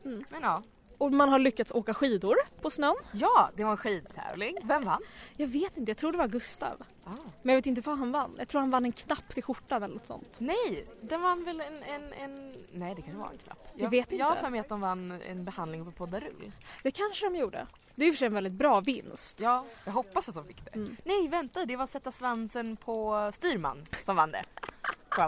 Mm. 0.06 0.24
Men 0.29 0.41
ja. 0.41 0.63
Och 0.97 1.11
man 1.11 1.29
har 1.29 1.39
lyckats 1.39 1.71
åka 1.71 1.94
skidor 1.94 2.35
på 2.61 2.69
snön. 2.69 2.95
Ja, 3.11 3.49
det 3.55 3.63
var 3.63 3.71
en 3.71 3.77
skidtävling. 3.77 4.57
Vem 4.63 4.85
vann? 4.85 5.01
Jag 5.38 5.47
vet 5.47 5.77
inte, 5.77 5.89
jag 5.89 5.97
tror 5.97 6.11
det 6.11 6.17
var 6.17 6.27
Gustav. 6.27 6.83
Ah. 7.03 7.09
Men 7.41 7.53
jag 7.53 7.57
vet 7.57 7.65
inte 7.65 7.81
vad 7.81 7.97
han 7.99 8.11
vann. 8.11 8.35
Jag 8.38 8.47
tror 8.47 8.61
han 8.61 8.69
vann 8.69 8.85
en 8.85 8.91
knapp 8.91 9.33
till 9.33 9.44
skjortan 9.44 9.83
eller 9.83 9.94
något 9.95 10.05
sånt. 10.05 10.35
Nej, 10.38 10.85
den 11.01 11.21
vann 11.21 11.44
väl 11.44 11.61
en, 11.61 11.83
en, 11.83 12.13
en... 12.13 12.53
Nej 12.71 12.95
det 12.95 13.01
kanske 13.01 13.19
var 13.21 13.29
en 13.29 13.38
knapp. 13.38 13.67
Jag 13.75 13.89
vet 13.89 14.11
Jag 14.11 14.25
har 14.25 14.31
inte. 14.31 14.44
för 14.44 14.49
mig 14.49 14.59
att 14.59 14.69
de 14.69 14.81
vann 14.81 15.21
en 15.27 15.45
behandling 15.45 15.85
på 15.85 15.91
Poddarull. 15.91 16.51
Det 16.83 16.91
kanske 16.91 17.29
de 17.29 17.35
gjorde. 17.35 17.67
Det 17.95 18.03
är 18.03 18.07
i 18.07 18.11
och 18.11 18.13
för 18.13 18.17
sig 18.17 18.25
en 18.25 18.33
väldigt 18.33 18.53
bra 18.53 18.79
vinst. 18.79 19.39
Ja, 19.41 19.65
jag 19.85 19.94
hoppas 19.94 20.29
att 20.29 20.35
de 20.35 20.44
fick 20.44 20.65
det. 20.65 20.75
Mm. 20.75 20.97
Nej 21.03 21.27
vänta, 21.27 21.65
det 21.65 21.75
var 21.77 21.88
sätta 21.88 22.11
svansen 22.11 22.77
på 22.77 23.31
styrman 23.35 23.85
som 24.01 24.15
vann 24.15 24.31
det. 24.31 24.44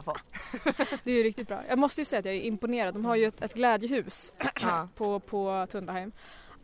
På. 0.01 0.15
Det 1.03 1.11
är 1.11 1.15
ju 1.17 1.23
riktigt 1.23 1.47
bra. 1.47 1.61
Jag 1.69 1.79
måste 1.79 2.01
ju 2.01 2.05
säga 2.05 2.19
att 2.19 2.25
jag 2.25 2.35
är 2.35 2.41
imponerad. 2.41 2.93
De 2.93 3.05
har 3.05 3.15
ju 3.15 3.25
ett, 3.25 3.41
ett 3.41 3.53
glädjehus 3.53 4.33
Ja. 4.61 4.87
på, 4.95 5.19
på 5.19 5.67
Tundaheim. 5.71 6.11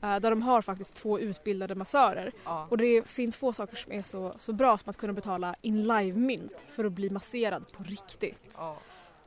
eh, 0.01 0.15
där 0.19 0.29
de 0.29 0.41
har 0.41 0.61
faktiskt 0.61 0.95
två 0.95 1.19
utbildade 1.19 1.75
massörer. 1.75 2.31
Ja. 2.45 2.67
Och 2.69 2.77
det 2.77 3.07
finns 3.07 3.35
få 3.37 3.53
saker 3.53 3.75
som 3.77 3.91
är 3.91 4.01
så, 4.01 4.35
så 4.39 4.53
bra 4.53 4.77
som 4.77 4.89
att 4.89 4.97
kunna 4.97 5.13
betala 5.13 5.55
in 5.61 5.83
live-mynt 5.83 6.63
för 6.69 6.85
att 6.85 6.91
bli 6.91 7.09
masserad 7.09 7.71
på 7.71 7.83
riktigt. 7.83 8.53
Ja. 8.57 8.77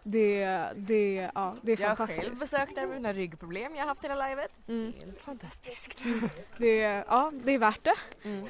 Det, 0.02 0.47
det, 0.76 1.31
ja, 1.35 1.57
det 1.62 1.73
är 1.73 1.81
Jag 1.81 1.88
har 1.88 1.97
fantastiskt. 1.97 2.23
själv 2.23 2.38
besökt 2.38 2.75
där 2.75 2.87
med 2.87 2.97
mina 2.97 3.12
ryggproblem 3.12 3.75
jag 3.75 3.83
har 3.83 3.88
haft 3.88 4.05
hela 4.05 4.28
livet. 4.28 4.50
Mm. 4.69 4.93
Helt 5.00 5.19
fantastiskt. 5.19 5.99
Det, 6.59 6.76
ja, 7.09 7.33
det 7.45 7.52
är 7.52 7.59
värt 7.59 7.85
det. 7.85 7.95
Mm. 8.28 8.47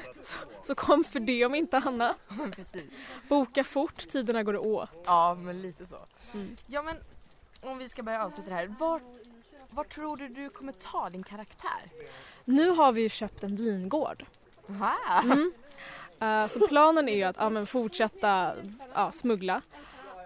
Så 0.62 0.74
kom 0.74 1.04
för 1.04 1.20
det 1.20 1.44
om 1.46 1.54
inte 1.54 1.76
annat. 1.78 2.16
Precis. 2.56 2.90
Boka 3.28 3.64
fort, 3.64 4.08
tiderna 4.08 4.42
går 4.42 4.56
åt. 4.66 5.02
Ja 5.06 5.34
men 5.34 5.62
lite 5.62 5.86
så. 5.86 5.96
Mm. 6.34 6.56
Ja 6.66 6.82
men 6.82 6.96
om 7.62 7.78
vi 7.78 7.88
ska 7.88 8.02
börja 8.02 8.24
avsluta 8.24 8.48
det 8.48 8.54
här. 8.54 8.74
Var, 8.80 9.00
var 9.70 9.84
tror 9.84 10.16
du 10.16 10.28
du 10.28 10.50
kommer 10.50 10.72
ta 10.72 11.10
din 11.10 11.22
karaktär? 11.22 11.90
Nu 12.44 12.70
har 12.70 12.92
vi 12.92 13.02
ju 13.02 13.08
köpt 13.08 13.42
en 13.42 13.56
vingård. 13.56 14.24
Aha. 14.70 15.22
Mm. 15.24 15.52
Eh, 16.20 16.48
så 16.48 16.66
planen 16.68 17.08
är 17.08 17.16
ju 17.16 17.22
att 17.22 17.36
ja, 17.38 17.48
men 17.48 17.66
fortsätta 17.66 18.52
ja, 18.94 19.12
smuggla. 19.12 19.62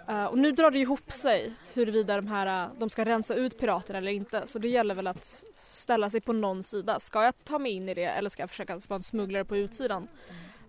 Eh, 0.09 0.25
och 0.25 0.39
nu 0.39 0.53
drar 0.53 0.71
det 0.71 0.79
ihop 0.79 1.13
sig 1.13 1.53
huruvida 1.75 2.17
de 2.17 2.27
här, 2.27 2.65
eh, 2.65 2.71
de 2.79 2.91
ska 2.91 3.05
rensa 3.05 3.35
ut 3.35 3.59
piraterna 3.59 3.99
eller 3.99 4.13
inte. 4.13 4.47
Så 4.47 4.59
det 4.59 4.69
gäller 4.69 4.95
väl 4.95 5.07
att 5.07 5.45
ställa 5.55 6.11
sig 6.11 6.21
på 6.21 6.33
någon 6.33 6.63
sida. 6.63 7.01
Ska 7.01 7.25
jag 7.25 7.45
ta 7.45 7.59
mig 7.59 7.73
in 7.73 7.89
i 7.89 7.95
det 7.95 8.05
eller 8.05 8.31
ska 8.31 8.43
jag 8.43 8.51
försöka 8.51 8.81
vara 8.89 8.97
en 8.97 9.03
smugglare 9.03 9.45
på 9.45 9.57
utsidan? 9.57 10.09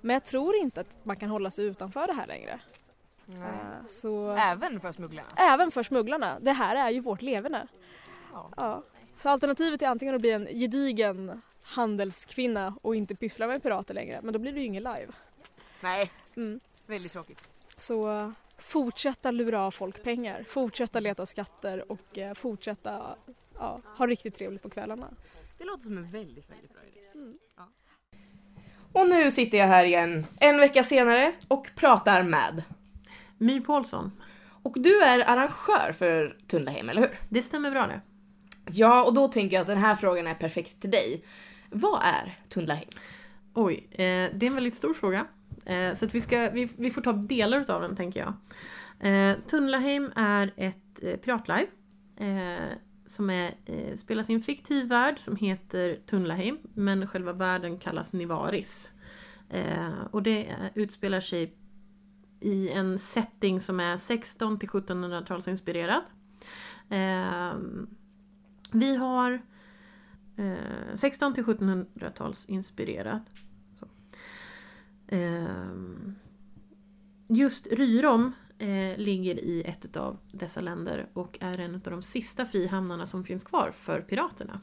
Men 0.01 0.13
jag 0.13 0.23
tror 0.23 0.55
inte 0.55 0.81
att 0.81 0.95
man 1.03 1.15
kan 1.15 1.29
hålla 1.29 1.51
sig 1.51 1.65
utanför 1.65 2.07
det 2.07 2.13
här 2.13 2.27
längre. 2.27 2.59
Eh, 3.27 3.85
så 3.87 4.31
Även 4.31 4.79
för 4.79 4.91
smugglarna? 4.91 5.27
även 5.37 5.71
för 5.71 5.83
smugglarna. 5.83 6.37
Det 6.41 6.51
här 6.51 6.75
är 6.75 6.89
ju 6.89 6.99
vårt 6.99 7.21
leverne. 7.21 7.67
Ja. 8.33 8.49
Ja. 8.57 8.83
Så 9.17 9.29
alternativet 9.29 9.81
är 9.81 9.87
antingen 9.87 10.15
att 10.15 10.21
bli 10.21 10.31
en 10.31 10.45
gedigen 10.47 11.41
handelskvinna 11.63 12.75
och 12.81 12.95
inte 12.95 13.15
pyssla 13.15 13.47
med 13.47 13.63
pirater 13.63 13.93
längre. 13.93 14.19
Men 14.23 14.33
då 14.33 14.39
blir 14.39 14.51
det 14.53 14.59
ju 14.59 14.65
ingen 14.65 14.83
live. 14.83 15.07
Nej, 15.81 16.11
Mm. 16.35 16.59
väldigt 16.85 17.13
tråkigt. 17.13 17.39
Så 17.77 18.33
fortsätta 18.63 19.31
lura 19.31 19.61
av 19.61 19.71
folk 19.71 20.03
pengar, 20.03 20.45
fortsätta 20.47 20.99
leta 20.99 21.25
skatter 21.25 21.91
och 21.91 22.17
eh, 22.17 22.33
fortsätta 22.33 23.15
ja, 23.59 23.81
ha 23.97 24.07
riktigt 24.07 24.35
trevligt 24.35 24.61
på 24.61 24.69
kvällarna. 24.69 25.09
Det 25.57 25.63
låter 25.65 25.83
som 25.83 25.97
en 25.97 26.07
väldigt, 26.07 26.51
väldigt 26.51 26.73
bra 26.73 26.81
idé. 26.83 26.99
Mm. 27.13 27.37
Och 28.93 29.09
nu 29.09 29.31
sitter 29.31 29.57
jag 29.57 29.67
här 29.67 29.85
igen, 29.85 30.25
en 30.39 30.57
vecka 30.57 30.83
senare, 30.83 31.33
och 31.47 31.69
pratar 31.75 32.23
med. 32.23 32.63
My 33.37 33.61
Paulsson. 33.61 34.11
Och 34.63 34.73
du 34.75 35.01
är 35.01 35.29
arrangör 35.29 35.91
för 35.91 36.37
Tundahem, 36.47 36.89
eller 36.89 37.01
hur? 37.01 37.19
Det 37.29 37.41
stämmer 37.41 37.71
bra 37.71 37.87
det. 37.87 38.01
Ja, 38.69 39.03
och 39.03 39.13
då 39.13 39.27
tänker 39.27 39.55
jag 39.55 39.61
att 39.61 39.67
den 39.67 39.77
här 39.77 39.95
frågan 39.95 40.27
är 40.27 40.33
perfekt 40.35 40.81
till 40.81 40.91
dig. 40.91 41.25
Vad 41.69 42.01
är 42.03 42.39
Tundahem? 42.49 42.89
Oj, 43.53 43.87
eh, 43.91 43.97
det 44.33 44.45
är 44.45 44.47
en 44.47 44.55
väldigt 44.55 44.75
stor 44.75 44.93
fråga. 44.93 45.27
Eh, 45.65 45.93
så 45.93 46.05
att 46.05 46.15
vi, 46.15 46.21
ska, 46.21 46.49
vi, 46.53 46.69
vi 46.77 46.91
får 46.91 47.01
ta 47.01 47.13
delar 47.13 47.71
av 47.71 47.81
den 47.81 47.95
tänker 47.95 48.19
jag. 48.19 48.33
Eh, 49.11 49.37
Tunnlaheim 49.49 50.11
är 50.15 50.53
ett 50.55 51.03
eh, 51.03 51.15
piratlive. 51.17 51.67
Eh, 52.17 52.77
som 53.05 53.29
är, 53.29 53.51
eh, 53.65 53.95
spelas 53.95 54.29
i 54.29 54.33
en 54.33 54.41
fiktiv 54.41 54.87
värld 54.87 55.19
som 55.19 55.35
heter 55.35 55.97
Tunnlaheim. 56.05 56.57
Men 56.73 57.07
själva 57.07 57.33
världen 57.33 57.77
kallas 57.77 58.13
Nivaris. 58.13 58.91
Eh, 59.49 60.03
och 60.11 60.23
det 60.23 60.45
eh, 60.45 60.55
utspelar 60.75 61.19
sig 61.19 61.53
i 62.39 62.69
en 62.69 62.99
setting 62.99 63.59
som 63.59 63.79
är 63.79 63.97
16 63.97 64.59
till 64.59 64.69
1700-talsinspirerad. 64.69 66.01
Eh, 66.89 67.53
vi 68.71 68.95
har 68.95 69.41
16 70.95 71.33
till 71.33 71.43
1700-talsinspirerad. 71.43 73.19
Eh, 75.13 75.67
just 77.27 77.67
Ryrom 77.67 78.31
eh, 78.57 78.97
ligger 78.97 79.39
i 79.39 79.63
ett 79.65 79.97
av 79.97 80.17
dessa 80.31 80.61
länder 80.61 81.07
och 81.13 81.37
är 81.41 81.57
en 81.57 81.75
av 81.75 81.81
de 81.81 82.01
sista 82.01 82.45
frihamnarna 82.45 83.05
som 83.05 83.23
finns 83.23 83.43
kvar 83.43 83.71
för 83.71 84.01
piraterna. 84.01 84.61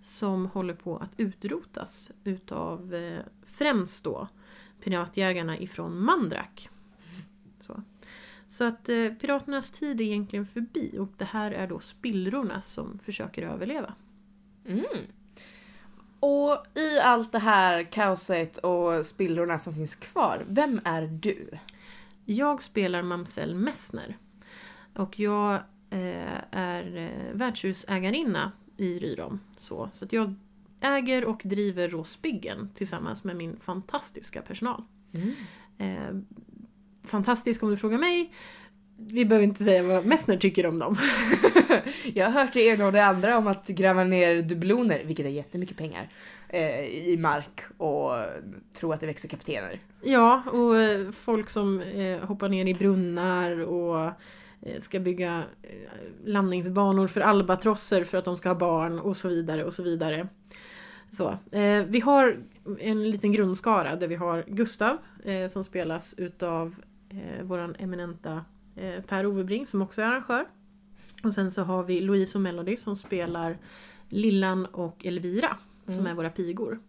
Som 0.00 0.46
håller 0.46 0.74
på 0.74 0.96
att 0.96 1.10
utrotas 1.16 2.12
utav 2.24 2.94
eh, 2.94 3.20
främst 3.42 4.04
då 4.04 4.28
piratjägarna 4.80 5.58
ifrån 5.58 5.98
Mandrak. 5.98 6.68
Så, 7.60 7.82
så 8.46 8.64
att 8.64 8.88
eh, 8.88 9.08
piraternas 9.20 9.70
tid 9.70 10.00
är 10.00 10.04
egentligen 10.04 10.46
förbi 10.46 10.98
och 10.98 11.08
det 11.16 11.24
här 11.24 11.50
är 11.50 11.66
då 11.66 11.80
spillrorna 11.80 12.60
som 12.60 12.98
försöker 12.98 13.42
överleva. 13.42 13.94
Mm. 14.66 14.84
Och 16.20 16.66
i 16.74 16.98
allt 17.02 17.32
det 17.32 17.38
här 17.38 17.82
kaoset 17.82 18.56
och 18.56 19.06
spillrorna 19.06 19.58
som 19.58 19.74
finns 19.74 19.96
kvar, 19.96 20.44
vem 20.48 20.80
är 20.84 21.02
du? 21.02 21.48
Jag 22.24 22.62
spelar 22.62 23.02
Mamsell 23.02 23.54
Messner. 23.54 24.16
Och 24.94 25.20
jag 25.20 25.54
eh, 25.90 26.40
är 26.50 26.96
eh, 26.96 27.34
värdshusägarinna 27.34 28.52
i 28.76 28.98
Ryrom. 28.98 29.40
Så, 29.56 29.88
så 29.92 30.04
att 30.04 30.12
jag 30.12 30.34
äger 30.80 31.24
och 31.24 31.40
driver 31.44 31.88
Råsbyggen 31.88 32.70
tillsammans 32.74 33.24
med 33.24 33.36
min 33.36 33.56
fantastiska 33.56 34.42
personal. 34.42 34.82
Eh, 35.78 36.16
fantastisk 37.04 37.62
om 37.62 37.70
du 37.70 37.76
frågar 37.76 37.98
mig. 37.98 38.32
Vi 38.98 39.24
behöver 39.24 39.44
inte 39.44 39.64
säga 39.64 39.82
vad 39.82 40.06
Messner 40.06 40.36
tycker 40.36 40.66
om 40.66 40.78
dem. 40.78 40.96
Jag 42.14 42.30
har 42.30 42.42
hört 42.42 42.52
det 42.52 42.62
ena 42.62 42.86
och 42.86 42.92
det 42.92 43.04
andra 43.04 43.38
om 43.38 43.46
att 43.46 43.68
gräva 43.68 44.04
ner 44.04 44.42
dubloner, 44.42 45.04
vilket 45.04 45.26
är 45.26 45.30
jättemycket 45.30 45.76
pengar, 45.76 46.08
eh, 46.48 46.84
i 46.84 47.16
mark 47.20 47.60
och 47.76 48.12
tro 48.72 48.92
att 48.92 49.00
det 49.00 49.06
växer 49.06 49.28
kaptener. 49.28 49.80
Ja, 50.02 50.42
och 50.52 50.78
eh, 50.78 51.10
folk 51.10 51.48
som 51.48 51.80
eh, 51.80 52.20
hoppar 52.20 52.48
ner 52.48 52.66
i 52.66 52.74
brunnar 52.74 53.60
och 53.60 54.04
eh, 54.62 54.80
ska 54.80 55.00
bygga 55.00 55.42
eh, 55.62 55.70
landningsbanor 56.24 57.06
för 57.06 57.20
albatrosser 57.20 58.04
för 58.04 58.18
att 58.18 58.24
de 58.24 58.36
ska 58.36 58.48
ha 58.48 58.56
barn 58.56 58.98
och 58.98 59.16
så 59.16 59.28
vidare 59.28 59.64
och 59.64 59.72
så 59.72 59.82
vidare. 59.82 60.28
Så, 61.12 61.38
vi 61.88 62.00
har 62.00 62.38
en 62.80 63.10
liten 63.10 63.32
grundskara 63.32 63.96
där 63.96 64.08
vi 64.08 64.14
har 64.14 64.44
Gustav 64.48 64.98
som 65.48 65.64
spelas 65.64 66.14
utav 66.18 66.74
eh, 67.10 67.44
våran 67.44 67.76
eminenta 67.78 68.44
Per 69.06 69.26
Ovebring 69.26 69.66
som 69.66 69.82
också 69.82 70.02
är 70.02 70.06
arrangör. 70.06 70.46
Och 71.22 71.32
sen 71.34 71.50
så 71.50 71.62
har 71.62 71.82
vi 71.84 72.00
Louise 72.00 72.38
och 72.38 72.42
Melody 72.42 72.76
som 72.76 72.96
spelar 72.96 73.58
Lillan 74.08 74.66
och 74.66 75.04
Elvira 75.06 75.56
som 75.84 75.94
Mm. 75.94 76.06
är 76.06 76.14
våra 76.14 76.30
pigor. 76.30 76.80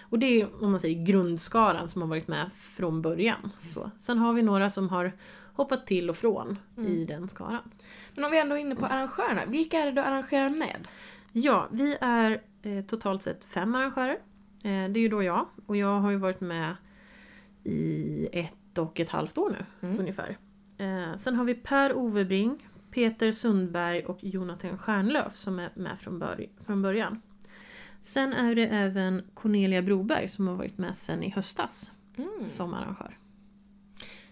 Och 0.00 0.18
det 0.18 0.26
är 0.40 0.64
om 0.64 0.70
man 0.70 0.80
säger 0.80 1.04
grundskaran 1.04 1.88
som 1.88 2.02
har 2.02 2.08
varit 2.08 2.28
med 2.28 2.50
från 2.52 3.02
början. 3.02 3.50
Så. 3.68 3.90
Sen 3.96 4.18
har 4.18 4.32
vi 4.32 4.42
några 4.42 4.70
som 4.70 4.88
har 4.88 5.12
hoppat 5.54 5.86
till 5.86 6.10
och 6.10 6.16
från 6.16 6.58
i 6.88 7.04
den 7.04 7.28
skaran. 7.28 7.70
Men 8.14 8.24
om 8.24 8.30
vi 8.30 8.40
ändå 8.40 8.54
är 8.54 8.58
inne 8.60 8.76
på 8.76 8.86
arrangörerna, 8.86 9.40
vilka 9.48 9.78
är 9.78 9.86
det 9.86 9.92
du 9.92 10.00
arrangerar 10.00 10.48
med? 10.50 10.88
Ja, 11.32 11.68
vi 11.72 11.96
är 12.00 12.40
eh, 12.62 12.84
totalt 12.84 13.22
sett 13.22 13.44
fem 13.44 13.74
arrangörer. 13.74 14.14
Eh, 14.62 14.62
det 14.62 14.70
är 14.70 14.98
ju 14.98 15.08
då 15.08 15.22
jag 15.22 15.46
och 15.66 15.76
jag 15.76 16.00
har 16.00 16.10
ju 16.10 16.16
varit 16.16 16.40
med 16.40 16.76
i 17.64 18.28
ett 18.32 18.78
och 18.78 19.00
ett 19.00 19.08
halvt 19.08 19.38
år 19.38 19.50
nu 19.50 19.88
Mm. 19.88 20.00
ungefär. 20.00 20.38
Eh, 20.78 21.16
sen 21.16 21.34
har 21.36 21.44
vi 21.44 21.54
Per 21.54 21.94
Ovebring, 21.96 22.68
Peter 22.90 23.32
Sundberg 23.32 24.04
och 24.04 24.18
Jonathan 24.24 24.78
Stjärnlöf 24.78 25.32
som 25.36 25.58
är 25.58 25.70
med 25.74 25.98
från, 26.00 26.18
bör- 26.18 26.48
från 26.66 26.82
början. 26.82 27.22
Sen 28.00 28.32
är 28.32 28.54
det 28.54 28.66
även 28.66 29.22
Cornelia 29.34 29.82
Broberg 29.82 30.28
som 30.28 30.48
har 30.48 30.54
varit 30.54 30.78
med 30.78 30.96
sen 30.96 31.22
i 31.22 31.30
höstas 31.30 31.92
Mm. 32.18 32.50
som 32.50 32.74
arrangör. 32.74 33.18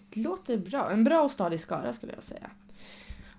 Det 0.09 0.19
låter 0.19 0.57
bra. 0.57 0.91
En 0.91 1.03
bra 1.03 1.21
och 1.21 1.31
stadig 1.31 1.59
skara 1.59 1.93
skulle 1.93 2.13
jag 2.13 2.23
säga. 2.23 2.49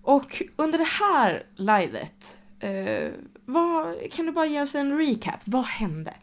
Och 0.02 0.42
under 0.56 0.78
det 0.78 0.84
här 0.84 1.42
livet, 1.56 2.42
eh, 2.60 3.10
vad, 3.44 4.12
kan 4.12 4.26
du 4.26 4.32
bara 4.32 4.46
ge 4.46 4.62
oss 4.62 4.74
en 4.74 4.98
recap? 4.98 5.40
Vad 5.44 5.64
hände? 5.64 6.14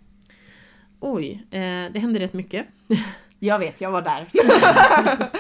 Oj, 1.00 1.32
eh, 1.52 1.92
det 1.94 2.00
hände 2.00 2.20
rätt 2.20 2.34
mycket. 2.34 2.68
Jag 3.40 3.60
vet, 3.60 3.82
jag 3.82 3.92
var 3.92 4.02
där. 4.02 4.30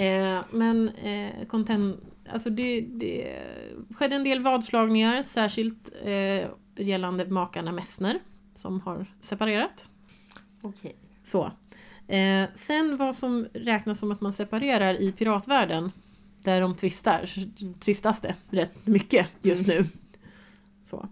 Eh, 0.00 0.40
men 0.50 0.88
eh, 0.88 1.46
content, 1.46 2.00
alltså 2.28 2.50
det, 2.50 2.80
det 2.80 3.42
skedde 3.94 4.16
en 4.16 4.24
del 4.24 4.40
vadslagningar, 4.40 5.22
särskilt 5.22 5.90
eh, 6.04 6.48
gällande 6.76 7.26
makarna 7.26 7.72
Messner 7.72 8.18
som 8.54 8.80
har 8.80 9.06
separerat. 9.20 9.86
Okej. 10.62 10.96
Så. 11.24 11.52
Eh, 12.08 12.48
sen 12.54 12.96
vad 12.96 13.16
som 13.16 13.46
räknas 13.54 13.98
som 13.98 14.12
att 14.12 14.20
man 14.20 14.32
separerar 14.32 14.94
i 15.00 15.12
piratvärlden, 15.12 15.92
där 16.42 16.60
de 16.60 16.76
tvistar, 16.76 17.30
tvistas 17.80 18.20
det 18.20 18.34
rätt 18.50 18.86
mycket 18.86 19.28
just 19.42 19.66
nu. 19.66 19.84
Så. 20.90 21.08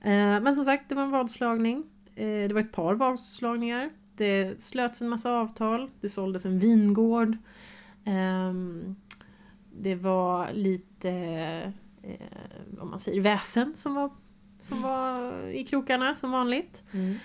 Eh, 0.00 0.40
men 0.40 0.54
som 0.54 0.64
sagt, 0.64 0.88
det 0.88 0.94
var 0.94 1.02
en 1.02 1.10
vadslagning. 1.10 1.84
Eh, 2.14 2.24
det 2.24 2.52
var 2.52 2.60
ett 2.60 2.72
par 2.72 2.94
vadslagningar. 2.94 3.90
Det 4.16 4.62
slöts 4.62 5.00
en 5.00 5.08
massa 5.08 5.30
avtal. 5.30 5.90
Det 6.00 6.08
såldes 6.08 6.46
en 6.46 6.58
vingård. 6.58 7.36
Ehm, 8.04 8.96
det 9.72 9.94
var 9.94 10.52
lite, 10.52 11.10
eh, 12.02 12.80
om 12.80 12.90
man 12.90 12.98
säger 13.00 13.20
väsen 13.20 13.72
som 13.76 13.94
var, 13.94 14.10
som 14.58 14.82
var 14.82 15.46
i 15.46 15.64
krokarna 15.64 16.14
som 16.14 16.30
vanligt. 16.30 16.82
Mm. 16.92 17.16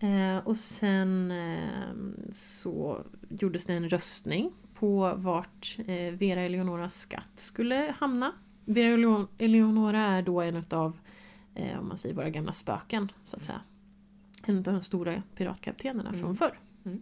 Eh, 0.00 0.46
och 0.46 0.56
sen 0.56 1.30
eh, 1.30 1.94
så 2.32 3.00
gjordes 3.28 3.66
det 3.66 3.72
en 3.74 3.88
röstning 3.88 4.52
på 4.74 5.14
vart 5.16 5.76
eh, 5.86 6.12
Vera 6.14 6.40
Eleonoras 6.40 6.94
skatt 7.00 7.30
skulle 7.34 7.94
hamna. 7.98 8.32
Vera 8.64 8.94
Eleo- 8.94 9.28
Eleonora 9.38 10.00
är 10.06 10.22
då 10.22 10.40
en 10.40 10.64
av 10.70 10.98
eh, 11.54 11.78
om 11.80 11.88
man 11.88 11.96
säger 11.96 12.14
våra 12.14 12.30
gamla 12.30 12.52
spöken 12.52 13.12
så 13.24 13.36
att 13.36 13.44
säga. 13.44 13.60
En 14.46 14.56
av 14.56 14.62
de 14.62 14.82
stora 14.82 15.22
piratkaptenerna 15.36 16.08
Mm. 16.08 16.20
från 16.20 16.34
förr. 16.34 16.58
Mm. 16.84 17.00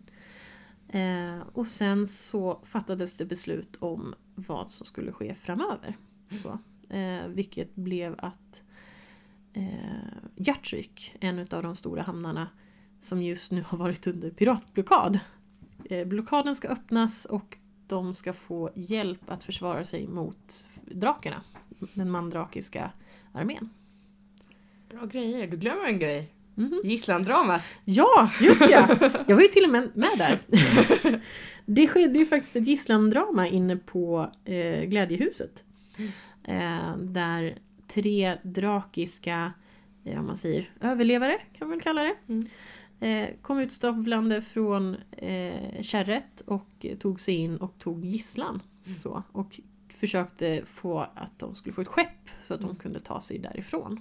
Eh, 0.92 1.40
och 1.52 1.66
sen 1.66 2.06
så 2.06 2.60
fattades 2.64 3.16
det 3.16 3.24
beslut 3.24 3.76
om 3.78 4.14
vad 4.34 4.70
som 4.70 4.86
skulle 4.86 5.12
ske 5.12 5.34
framöver. 5.34 5.96
Så, 6.42 6.58
eh, 6.94 7.26
vilket 7.26 7.74
blev 7.74 8.14
att 8.18 8.62
eh, 9.52 9.64
Hjärtryck, 10.36 11.16
en 11.20 11.38
av 11.38 11.62
de 11.62 11.76
stora 11.76 12.02
hamnarna 12.02 12.48
som 13.00 13.22
just 13.22 13.52
nu 13.52 13.62
har 13.62 13.78
varit 13.78 14.06
under 14.06 14.30
piratblockad. 14.30 15.18
Eh, 15.84 16.06
blockaden 16.06 16.56
ska 16.56 16.68
öppnas 16.68 17.24
och 17.24 17.58
de 17.86 18.14
ska 18.14 18.32
få 18.32 18.70
hjälp 18.74 19.30
att 19.30 19.44
försvara 19.44 19.84
sig 19.84 20.08
mot 20.08 20.68
drakarna. 20.84 21.42
Den 21.94 22.10
mandrakiska 22.10 22.92
armén. 23.32 23.68
Bra 24.88 25.06
grejer. 25.06 25.46
Du 25.48 25.56
glömmer 25.56 25.86
en 25.86 25.98
grej. 25.98 26.32
Mhm. 26.54 26.80
Gisslandramat. 26.84 27.62
Ja, 27.84 28.30
just 28.40 28.70
ja! 28.70 28.96
Jag 29.26 29.34
var 29.34 29.42
ju 29.42 29.48
till 29.48 29.64
och 29.64 29.70
med 29.70 29.90
med 29.94 30.18
där. 30.18 30.38
Det 31.66 31.88
skedde 31.88 32.18
ju 32.18 32.26
faktiskt 32.26 32.56
ett 32.56 32.66
gisslandrama 32.66 33.48
inne 33.48 33.76
på 33.76 34.30
eh, 34.44 34.84
Glädjehuset. 34.84 35.64
Eh, 36.44 36.96
där 36.96 37.58
tre 37.88 38.36
drakiska, 38.42 39.52
eh, 40.04 40.18
om 40.18 40.26
man 40.26 40.36
säger 40.36 40.70
överlevare 40.80 41.38
kan 41.58 41.68
man 41.68 41.70
väl 41.70 41.80
kalla 41.80 42.02
det. 42.02 42.14
Mm. 42.28 42.46
Eh, 43.00 43.34
kom 43.42 43.58
utstapplande 43.58 44.42
från 44.42 44.96
eh, 45.12 45.82
kärret 45.82 46.40
och 46.46 46.70
eh, 46.80 46.96
tog 46.98 47.20
sig 47.20 47.34
in 47.34 47.56
och 47.56 47.78
tog 47.78 48.04
gisslan. 48.04 48.62
Så, 48.98 49.22
och 49.32 49.60
försökte 49.88 50.62
få 50.64 50.98
att 51.14 51.38
de 51.38 51.54
skulle 51.54 51.72
få 51.72 51.80
ett 51.80 51.88
skepp 51.88 52.30
så 52.44 52.54
att 52.54 52.60
de 52.60 52.76
kunde 52.76 53.00
ta 53.00 53.20
sig 53.20 53.38
därifrån. 53.38 54.00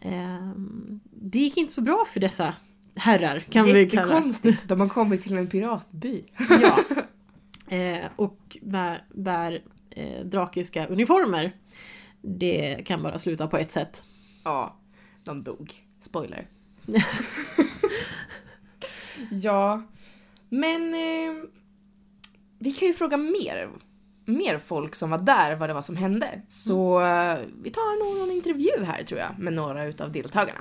Ehm, 0.00 1.00
det 1.10 1.38
gick 1.38 1.56
inte 1.56 1.72
så 1.72 1.80
bra 1.80 2.04
för 2.12 2.20
dessa 2.20 2.54
herrar 2.94 3.40
kan 3.40 3.64
vi 3.64 3.70
kalla 3.70 3.72
det. 3.72 3.80
Jättekonstigt. 3.80 4.62
De 4.68 4.80
har 4.80 4.88
kommit 4.88 5.22
till 5.22 5.36
en 5.36 5.46
piratby. 5.46 6.24
Ja. 6.62 6.78
Eh, 7.70 8.06
och 8.16 8.58
bär, 8.62 9.04
bär 9.14 9.62
eh, 9.90 10.24
drakiska 10.24 10.86
uniformer. 10.86 11.56
Det 12.22 12.86
kan 12.86 13.02
bara 13.02 13.18
sluta 13.18 13.46
på 13.46 13.56
ett 13.56 13.72
sätt. 13.72 14.02
Ja, 14.44 14.76
de 15.24 15.42
dog. 15.42 15.74
Spoiler. 16.00 16.46
Ja, 19.30 19.82
men 20.48 20.94
eh, 20.94 21.44
vi 22.58 22.72
kan 22.72 22.88
ju 22.88 22.94
fråga 22.94 23.16
mer, 23.16 23.70
mer 24.28 24.58
folk 24.58 24.94
som 24.94 25.10
var 25.10 25.18
där 25.18 25.54
vad 25.54 25.68
det 25.68 25.74
var 25.74 25.82
som 25.82 25.96
hände. 25.96 26.26
Så 26.48 26.98
mm. 26.98 27.50
vi 27.62 27.70
tar 27.70 28.04
nog 28.04 28.18
någon 28.18 28.30
intervju 28.30 28.84
här 28.84 29.02
tror 29.02 29.20
jag 29.20 29.38
med 29.38 29.52
några 29.52 29.84
utav 29.84 30.12
deltagarna. 30.12 30.60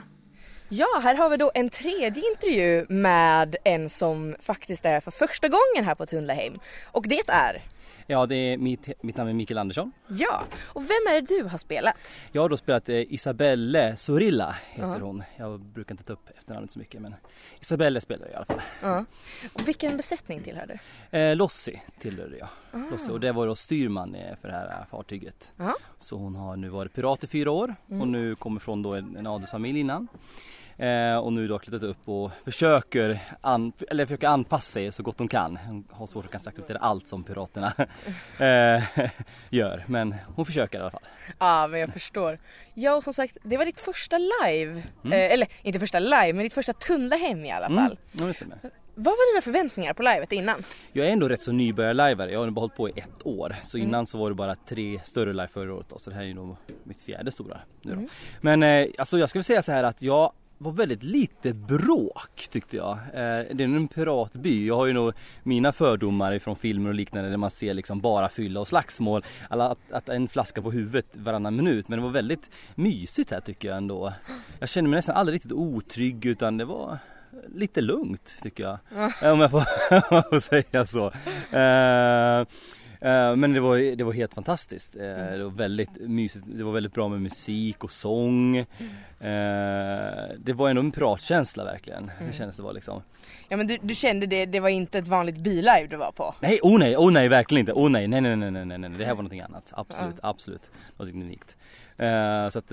Ja, 0.69 0.87
här 1.03 1.15
har 1.15 1.29
vi 1.29 1.37
då 1.37 1.51
en 1.53 1.69
tredje 1.69 2.23
intervju 2.33 2.85
med 2.89 3.55
en 3.63 3.89
som 3.89 4.35
faktiskt 4.39 4.85
är 4.85 4.99
för 4.99 5.11
första 5.11 5.47
gången 5.47 5.85
här 5.85 5.95
på 5.95 6.05
Tunnlaheim. 6.05 6.59
Och 6.91 7.05
det 7.07 7.29
är 7.29 7.61
Ja, 8.09 8.25
det 8.25 8.35
är 8.35 8.57
mitt, 8.57 9.03
mitt 9.03 9.17
namn 9.17 9.29
är 9.29 9.33
Mikael 9.33 9.57
Andersson. 9.57 9.91
Ja, 10.07 10.43
och 10.63 10.81
vem 10.81 10.89
är 11.15 11.21
det 11.21 11.27
du 11.27 11.43
har 11.43 11.57
spelat? 11.57 11.93
Jag 12.31 12.41
har 12.41 12.49
då 12.49 12.57
spelat 12.57 12.89
eh, 12.89 13.13
Isabelle 13.13 13.97
Sorilla 13.97 14.55
heter 14.69 14.87
Ja. 14.89 14.97
hon. 14.99 15.23
Jag 15.37 15.59
brukar 15.59 15.93
inte 15.93 16.03
ta 16.03 16.13
upp 16.13 16.29
efternamnet 16.37 16.71
så 16.71 16.79
mycket 16.79 17.01
men 17.01 17.15
Isabelle 17.61 18.01
spelar 18.01 18.25
jag 18.25 18.31
i 18.33 18.35
alla 18.35 18.45
fall. 18.45 18.61
Ja. 18.81 19.05
Och 19.53 19.67
vilken 19.67 19.97
besättning 19.97 20.43
tillhör 20.43 20.79
du? 21.11 21.17
Eh, 21.17 21.35
Lossie 21.35 21.81
tillhörde 21.99 22.37
jag. 22.37 22.49
Lossie, 22.91 23.13
och 23.13 23.19
det 23.19 23.31
var 23.31 23.47
då 23.47 23.55
styrman 23.55 24.15
eh, 24.15 24.35
för 24.41 24.47
det 24.47 24.53
här 24.53 24.67
eh, 24.67 24.85
fartyget. 24.91 25.53
Så 25.97 26.17
hon 26.17 26.35
har 26.35 26.55
nu 26.55 26.69
varit 26.69 26.93
pirat 26.93 27.23
i 27.23 27.27
fyra 27.27 27.51
år 27.51 27.75
och 27.87 28.07
nu 28.07 28.35
kommer 28.35 28.59
från 28.59 28.81
då 28.81 28.93
en, 28.95 29.15
en 29.17 29.27
adelsfamilj 29.27 29.79
innan. 29.79 30.07
Eh, 30.77 31.17
och 31.17 31.33
nu 31.33 31.47
då 31.47 31.59
klättrat 31.59 31.83
upp 31.83 32.09
och 32.09 32.31
försöker, 32.43 33.19
an, 33.41 33.71
eller 33.89 34.05
försöker 34.05 34.27
anpassa 34.27 34.71
sig 34.71 34.91
så 34.91 35.03
gott 35.03 35.19
hon 35.19 35.27
kan. 35.27 35.57
Hon 35.57 35.87
har 35.91 36.07
svårt 36.07 36.25
att 36.25 36.31
kanske 36.31 36.49
acceptera 36.49 36.77
allt 36.77 37.07
som 37.07 37.23
piraterna 37.23 37.73
eh, 38.39 38.83
gör 39.49 39.83
men 39.87 40.15
hon 40.35 40.45
försöker 40.45 40.77
i 40.77 40.81
alla 40.81 40.91
fall. 40.91 41.03
Ja, 41.39 41.67
men 41.67 41.79
jag 41.79 41.93
förstår. 41.93 42.39
Ja, 42.73 42.95
och 42.95 43.03
som 43.03 43.13
sagt, 43.13 43.37
det 43.43 43.57
var 43.57 43.65
ditt 43.65 43.79
första 43.79 44.17
live. 44.17 44.83
Eh, 45.03 45.33
eller 45.33 45.47
inte 45.61 45.79
första 45.79 45.99
live, 45.99 46.33
men 46.33 46.43
ditt 46.43 46.53
första 46.53 46.73
Tunnlahem 46.73 47.45
i 47.45 47.51
alla 47.51 47.67
fall. 47.67 47.77
Mm, 47.77 47.97
ja, 48.11 48.25
det 48.25 48.33
stämmer. 48.33 48.57
Vad 48.99 49.05
var 49.05 49.33
dina 49.33 49.41
förväntningar 49.41 49.93
på 49.93 50.03
livet 50.03 50.31
innan? 50.31 50.63
Jag 50.93 51.07
är 51.07 51.11
ändå 51.11 51.29
rätt 51.29 51.41
så 51.41 51.51
nybörjarlajvare. 51.51 52.31
Jag 52.31 52.39
har 52.39 52.49
bara 52.49 52.61
hållit 52.61 52.75
på 52.75 52.89
i 52.89 52.91
ett 52.95 53.25
år. 53.25 53.55
Så 53.63 53.77
innan 53.77 54.05
så 54.05 54.17
var 54.17 54.29
det 54.29 54.35
bara 54.35 54.55
tre 54.55 54.99
större 55.03 55.33
live 55.33 55.47
förra 55.47 55.73
året 55.73 55.89
då. 55.89 55.99
Så 55.99 56.09
det 56.09 56.15
här 56.15 56.23
är 56.23 56.27
ju 56.27 56.33
nog 56.33 56.55
mitt 56.83 57.01
fjärde 57.01 57.31
stora 57.31 57.59
nu 57.81 57.95
då. 57.95 58.01
Men 58.41 58.63
eh, 58.63 58.87
alltså 58.97 59.17
jag 59.17 59.33
väl 59.33 59.43
säga 59.43 59.61
så 59.61 59.71
här 59.71 59.83
att 59.83 60.01
jag 60.01 60.31
var 60.57 60.71
väldigt 60.71 61.03
lite 61.03 61.53
bråk 61.53 62.47
tyckte 62.49 62.77
jag. 62.77 62.91
Eh, 62.91 63.45
det 63.53 63.59
är 63.59 63.61
en 63.61 63.87
piratby. 63.87 64.67
Jag 64.67 64.75
har 64.75 64.85
ju 64.85 64.93
nog 64.93 65.13
mina 65.43 65.71
fördomar 65.71 66.33
ifrån 66.33 66.55
filmer 66.55 66.89
och 66.89 66.95
liknande 66.95 67.29
där 67.29 67.37
man 67.37 67.51
ser 67.51 67.73
liksom 67.73 67.99
bara 67.99 68.29
fylla 68.29 68.59
och 68.59 68.67
slagsmål. 68.67 69.23
Alla, 69.49 69.69
att, 69.69 69.91
att 69.91 70.09
en 70.09 70.27
flaska 70.27 70.61
på 70.61 70.71
huvudet 70.71 71.05
varannan 71.13 71.55
minut. 71.55 71.87
Men 71.87 71.99
det 71.99 72.03
var 72.05 72.11
väldigt 72.11 72.49
mysigt 72.75 73.31
här 73.31 73.39
tycker 73.41 73.67
jag 73.67 73.77
ändå. 73.77 74.13
Jag 74.59 74.69
kände 74.69 74.89
mig 74.89 74.97
nästan 74.97 75.15
aldrig 75.15 75.35
riktigt 75.35 75.51
otrygg 75.51 76.25
utan 76.25 76.57
det 76.57 76.65
var 76.65 76.97
lite 77.55 77.81
lugnt 77.81 78.37
tycker 78.41 78.63
jag. 78.63 78.77
Eh, 79.23 79.31
Om 79.31 79.39
jag 79.39 79.51
får, 79.51 79.59
får 80.29 80.39
säga 80.39 80.85
så. 80.85 81.11
Eh, 83.01 83.35
men 83.35 83.53
det 83.53 83.59
var, 83.59 83.95
det 83.95 84.03
var 84.03 84.13
helt 84.13 84.33
fantastiskt. 84.33 84.95
Eh, 84.95 85.01
Det 85.01 85.43
var 85.43 85.51
väldigt 85.51 85.89
mysigt. 85.99 86.45
Det 86.47 86.63
var 86.63 86.71
väldigt 86.71 86.93
bra 86.93 87.07
med 87.09 87.21
musik 87.21 87.83
och 87.83 87.91
sång. 87.91 88.57
Eh, 88.57 88.65
Det 90.39 90.53
var 90.55 90.69
ändå 90.69 90.79
en 90.81 90.91
piratkänsla 90.91 91.63
verkligen. 91.63 92.11
Det 92.27 92.33
kändes 92.33 92.57
det 92.57 92.63
var 92.63 92.73
liksom. 92.73 93.01
Ja 93.49 93.57
men 93.57 93.67
du, 93.67 93.77
du 93.81 93.95
kände 93.95 94.25
det, 94.25 94.45
det 94.45 94.59
var 94.59 94.69
inte 94.69 94.97
ett 94.99 95.07
vanligt 95.07 95.37
bylive 95.37 95.87
du 95.89 95.95
var 95.97 96.11
på? 96.11 96.35
Nej, 96.39 96.59
oh 96.63 96.79
nej, 96.79 96.97
oh 96.97 97.11
nej 97.11 97.27
verkligen 97.27 97.59
inte. 97.59 97.73
Oh 97.73 97.89
nej, 97.89 98.07
nej, 98.07 98.21
nej, 98.21 98.35
nej, 98.35 98.51
nej, 98.51 98.65
nej, 98.65 98.77
nej. 98.77 98.89
det 98.89 99.05
här 99.05 99.11
var 99.11 99.23
någonting 99.23 99.41
annat. 99.41 99.73
Absolut, 99.75 100.15
absolut. 100.21 100.69
Något 100.97 101.09
unikt. 101.09 101.57
Så 102.51 102.59
att, 102.59 102.69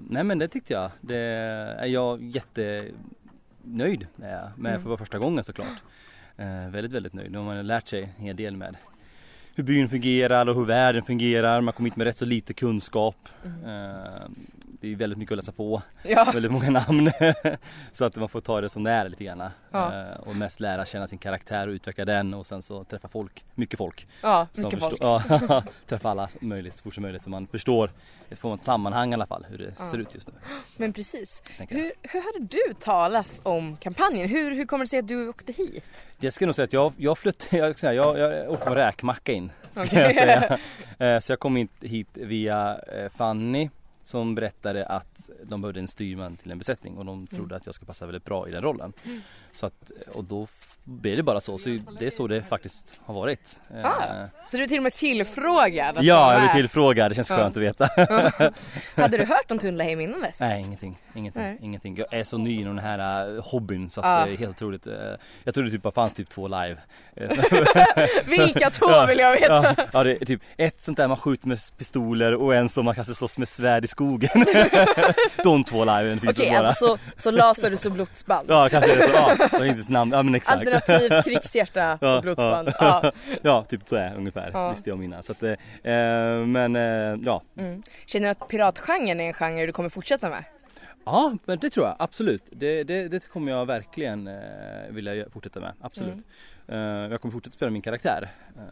nej 0.00 0.24
men 0.24 0.38
det 0.38 0.48
tyckte 0.48 0.72
jag. 0.72 0.90
Det 1.00 1.16
är 1.16 1.86
jag 1.86 2.22
jättenöjd 2.22 4.06
med, 4.16 4.50
med 4.56 4.82
för 4.82 4.96
första 4.96 5.18
gången 5.18 5.44
såklart. 5.44 5.82
Väldigt, 6.70 6.92
väldigt 6.92 7.12
nöjd. 7.12 7.32
Nu 7.32 7.38
har 7.38 7.44
man 7.44 7.66
lärt 7.66 7.88
sig 7.88 8.02
en 8.18 8.24
hel 8.24 8.36
del 8.36 8.56
med 8.56 8.76
hur 9.54 9.64
byn 9.64 9.88
fungerar 9.88 10.48
och 10.48 10.54
hur 10.54 10.64
världen 10.64 11.02
fungerar. 11.02 11.60
Man 11.60 11.74
kommer 11.74 11.90
hit 11.90 11.96
med 11.96 12.04
rätt 12.04 12.18
så 12.18 12.24
lite 12.24 12.54
kunskap. 12.54 13.16
Eh, 13.44 14.28
det 14.82 14.92
är 14.92 14.96
väldigt 14.96 15.18
mycket 15.18 15.32
att 15.32 15.36
läsa 15.36 15.52
på. 15.52 15.82
Ja. 16.02 16.30
Väldigt 16.34 16.52
många 16.52 16.70
namn. 16.70 17.10
så 17.92 18.04
att 18.04 18.16
man 18.16 18.28
får 18.28 18.40
ta 18.40 18.60
det 18.60 18.68
som 18.68 18.84
det 18.84 18.90
är 18.90 19.08
lite 19.08 19.24
grann. 19.24 19.42
Ja. 19.70 20.10
Eh, 20.10 20.20
och 20.20 20.36
mest 20.36 20.60
lära 20.60 20.86
känna 20.86 21.06
sin 21.06 21.18
karaktär 21.18 21.68
och 21.68 21.72
utveckla 21.72 22.04
den 22.04 22.34
och 22.34 22.46
sen 22.46 22.62
så 22.62 22.84
träffa 22.84 23.08
folk, 23.08 23.44
mycket 23.54 23.78
folk. 23.78 24.06
Ja, 24.22 24.46
mycket 24.56 24.80
folk. 24.80 24.98
Ja, 25.00 25.22
träffa 25.88 26.10
alla 26.10 26.28
möjligt, 26.40 26.76
så 26.76 26.82
fort 26.82 26.94
som 26.94 27.02
möjligt 27.02 27.22
så 27.22 27.30
man 27.30 27.46
förstår 27.46 27.90
ett 28.30 28.38
får 28.38 28.54
ett 28.54 28.64
sammanhang 28.64 29.10
i 29.10 29.14
alla 29.14 29.26
fall 29.26 29.46
hur 29.48 29.58
det 29.58 29.74
ser 29.74 29.98
ut 29.98 30.14
just 30.14 30.28
nu. 30.28 30.34
Men 30.76 30.92
precis. 30.92 31.42
Hur, 31.58 31.92
hur 32.02 32.20
hade 32.20 32.46
du 32.46 32.74
talas 32.80 33.40
om 33.44 33.76
kampanjen? 33.76 34.28
Hur, 34.28 34.54
hur 34.54 34.64
kommer 34.64 34.84
det 34.84 34.88
sig 34.88 34.98
att 34.98 35.08
du 35.08 35.28
åkte 35.28 35.52
hit? 35.52 36.04
Jag 36.18 36.32
ska 36.32 36.46
nog 36.46 36.54
säga 36.54 36.64
att 36.64 36.72
jag, 36.72 36.92
jag 36.96 37.18
flyttade, 37.18 37.56
jag, 37.56 37.94
jag, 37.94 38.18
jag 38.18 38.50
åkte 38.50 38.66
på 38.66 38.74
räkmacka 38.74 39.32
in. 39.32 39.41
Ska 39.70 39.82
Okej. 39.82 39.98
jag 40.02 40.14
säga. 40.14 40.58
Eh, 40.98 41.20
Så 41.20 41.32
jag 41.32 41.40
kom 41.40 41.56
hit, 41.56 41.70
hit 41.80 42.08
via 42.12 42.78
eh, 42.78 43.08
Fanny 43.10 43.70
som 44.04 44.34
berättade 44.34 44.86
att 44.86 45.30
de 45.42 45.60
behövde 45.60 45.80
en 45.80 45.88
styrman 45.88 46.36
till 46.36 46.50
en 46.50 46.58
besättning 46.58 46.98
och 46.98 47.04
de 47.04 47.26
trodde 47.26 47.56
att 47.56 47.66
jag 47.66 47.74
skulle 47.74 47.86
passa 47.86 48.06
väldigt 48.06 48.24
bra 48.24 48.48
i 48.48 48.50
den 48.52 48.62
rollen. 48.62 48.92
Så 49.54 49.66
att, 49.66 49.90
och 50.12 50.24
då 50.24 50.46
blev 50.84 51.16
det 51.16 51.22
bara 51.22 51.40
så, 51.40 51.58
så 51.58 51.68
det 51.98 52.06
är 52.06 52.10
så 52.10 52.26
det 52.26 52.42
faktiskt 52.42 53.00
har 53.04 53.14
varit. 53.14 53.60
Eh, 53.74 53.86
Ah, 53.86 54.28
Så 54.50 54.56
du 54.56 54.62
är 54.62 54.66
till 54.66 54.76
och 54.76 54.82
med 54.82 54.92
tillfrågad? 54.94 55.96
att 55.98 56.04
Ja, 56.04 56.32
jag 56.32 56.42
blev 56.42 56.52
tillfrågad, 56.52 57.10
det 57.10 57.14
känns 57.14 57.30
Ja. 57.30 57.36
skönt 57.36 57.56
att 57.56 57.62
veta. 57.62 57.88
Hade 58.96 59.18
du 59.18 59.24
hört 59.24 59.50
om 59.50 59.58
Tunnlaheim 59.58 60.00
innan 60.00 60.20
dess? 60.20 60.40
Nej, 60.40 60.60
ingenting. 60.60 60.98
Ingenting, 61.14 61.42
Nej. 61.42 61.58
ingenting. 61.60 61.96
Jag 61.96 62.06
är 62.20 62.24
så 62.24 62.38
ny 62.38 62.60
inom 62.60 62.76
den 62.76 62.84
här 62.84 63.28
uh, 63.30 63.42
hobbyn 63.44 63.90
så 63.90 64.00
att 64.00 64.06
Ja. 64.06 64.24
det 64.26 64.32
är 64.32 64.36
helt 64.36 64.50
otroligt. 64.56 64.86
Uh, 64.86 64.94
jag 65.44 65.54
trodde 65.54 65.70
typ 65.70 65.82
bara 65.82 65.92
fanns 65.92 66.12
typ 66.12 66.28
två 66.30 66.48
live. 66.48 66.76
Eh, 67.16 67.30
Vilka 68.26 68.70
två 68.70 69.06
vill 69.06 69.18
jag 69.18 69.32
veta? 69.32 69.74
ja, 69.76 69.84
ja, 69.92 70.04
det 70.04 70.22
är 70.22 70.24
typ 70.26 70.40
ett 70.56 70.80
sånt 70.82 70.96
där 70.96 71.08
man 71.08 71.16
skjuter 71.16 71.48
med 71.48 71.58
pistoler 71.78 72.34
och 72.34 72.54
en 72.54 72.68
som 72.68 72.84
man 72.84 72.94
kanske 72.94 73.14
slåss 73.14 73.38
med 73.38 73.48
svärd 73.48 73.84
i 73.84 73.88
skogen. 73.88 74.44
De 75.44 75.64
två 75.64 75.84
liven 75.84 76.20
finns 76.20 76.36
Okej, 76.38 76.50
det 76.50 76.56
bara. 76.58 76.68
alltså 76.68 76.86
så, 76.86 76.98
så 77.16 77.30
Lazarus 77.30 77.84
och 77.86 77.92
blodsband. 77.92 78.50
Ja, 78.50 78.68
kanske 78.68 78.92
är 78.92 78.96
det 78.96 79.02
så. 79.02 79.10
Ja, 79.12 79.34
det 79.38 79.41
är 79.41 79.41
inte 79.66 79.92
namn. 79.92 80.12
Ja, 80.12 80.22
men 80.22 80.34
exakt. 80.34 80.58
Alternativt 80.60 81.24
krigshjärta 81.24 81.98
Ja, 82.00 82.16
och 82.16 82.22
blodsband. 82.22 82.68
ja. 82.80 83.00
Ja. 83.12 83.12
Ja, 83.42 83.64
typ 83.64 83.80
så 83.88 83.96
är 83.96 84.14
ungefär. 84.14 84.50
Ja. 84.52 84.70
Visste 84.70 84.90
jag 84.90 85.04
innan. 85.04 85.22
Så 85.22 85.32
att, 85.32 85.42
eh, 85.42 85.56
men 86.46 86.76
eh, 86.76 86.82
ja. 87.24 87.42
Mm. 87.56 87.82
Känner 88.06 88.26
du 88.26 88.30
att 88.30 88.48
piratgenren 88.48 89.20
är 89.20 89.26
en 89.26 89.32
genre 89.32 89.66
du 89.66 89.72
kommer 89.72 89.88
fortsätta 89.88 90.28
med? 90.30 90.44
Ja, 91.04 91.32
men 91.44 91.58
det 91.58 91.70
tror 91.70 91.86
jag 91.86 91.96
absolut. 91.98 92.42
Det, 92.50 92.82
det, 92.84 93.08
det 93.08 93.28
kommer 93.28 93.52
jag 93.52 93.66
verkligen 93.66 94.26
eh, 94.26 94.34
vilja 94.90 95.30
fortsätta 95.30 95.60
med. 95.60 95.72
Absolut. 95.80 96.24
Eh, 96.68 96.76
jag 96.78 97.20
kommer 97.20 97.32
fortsätta 97.32 97.54
spela 97.54 97.70
min 97.70 97.82
karaktär. 97.82 98.30
Eh, 98.56 98.62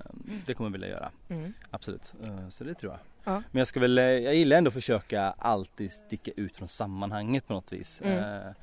Det 0.47 0.55
kommer 0.55 0.69
jag 0.69 0.73
vilja 0.73 0.89
göra. 0.89 1.11
Mm. 1.29 1.53
Absolut. 1.71 2.15
Eh, 2.23 2.49
så 2.49 2.65
det 2.65 2.75
tror 2.75 2.93
jag. 2.93 3.01
Ja. 3.35 3.43
Men 3.51 3.59
jag 3.61 3.67
ska 3.67 3.81
väl, 3.81 3.97
jag 3.97 4.35
gillar 4.35 4.57
ändå 4.59 4.69
att 4.69 4.75
försöka 4.75 5.35
alltid 5.39 5.93
sticka 5.93 6.31
ut 6.37 6.57
från 6.57 6.69
sammanhanget 6.69 7.47
på 7.47 7.53
något 7.53 7.73
vis. 7.73 8.01
Mm. 8.05 8.55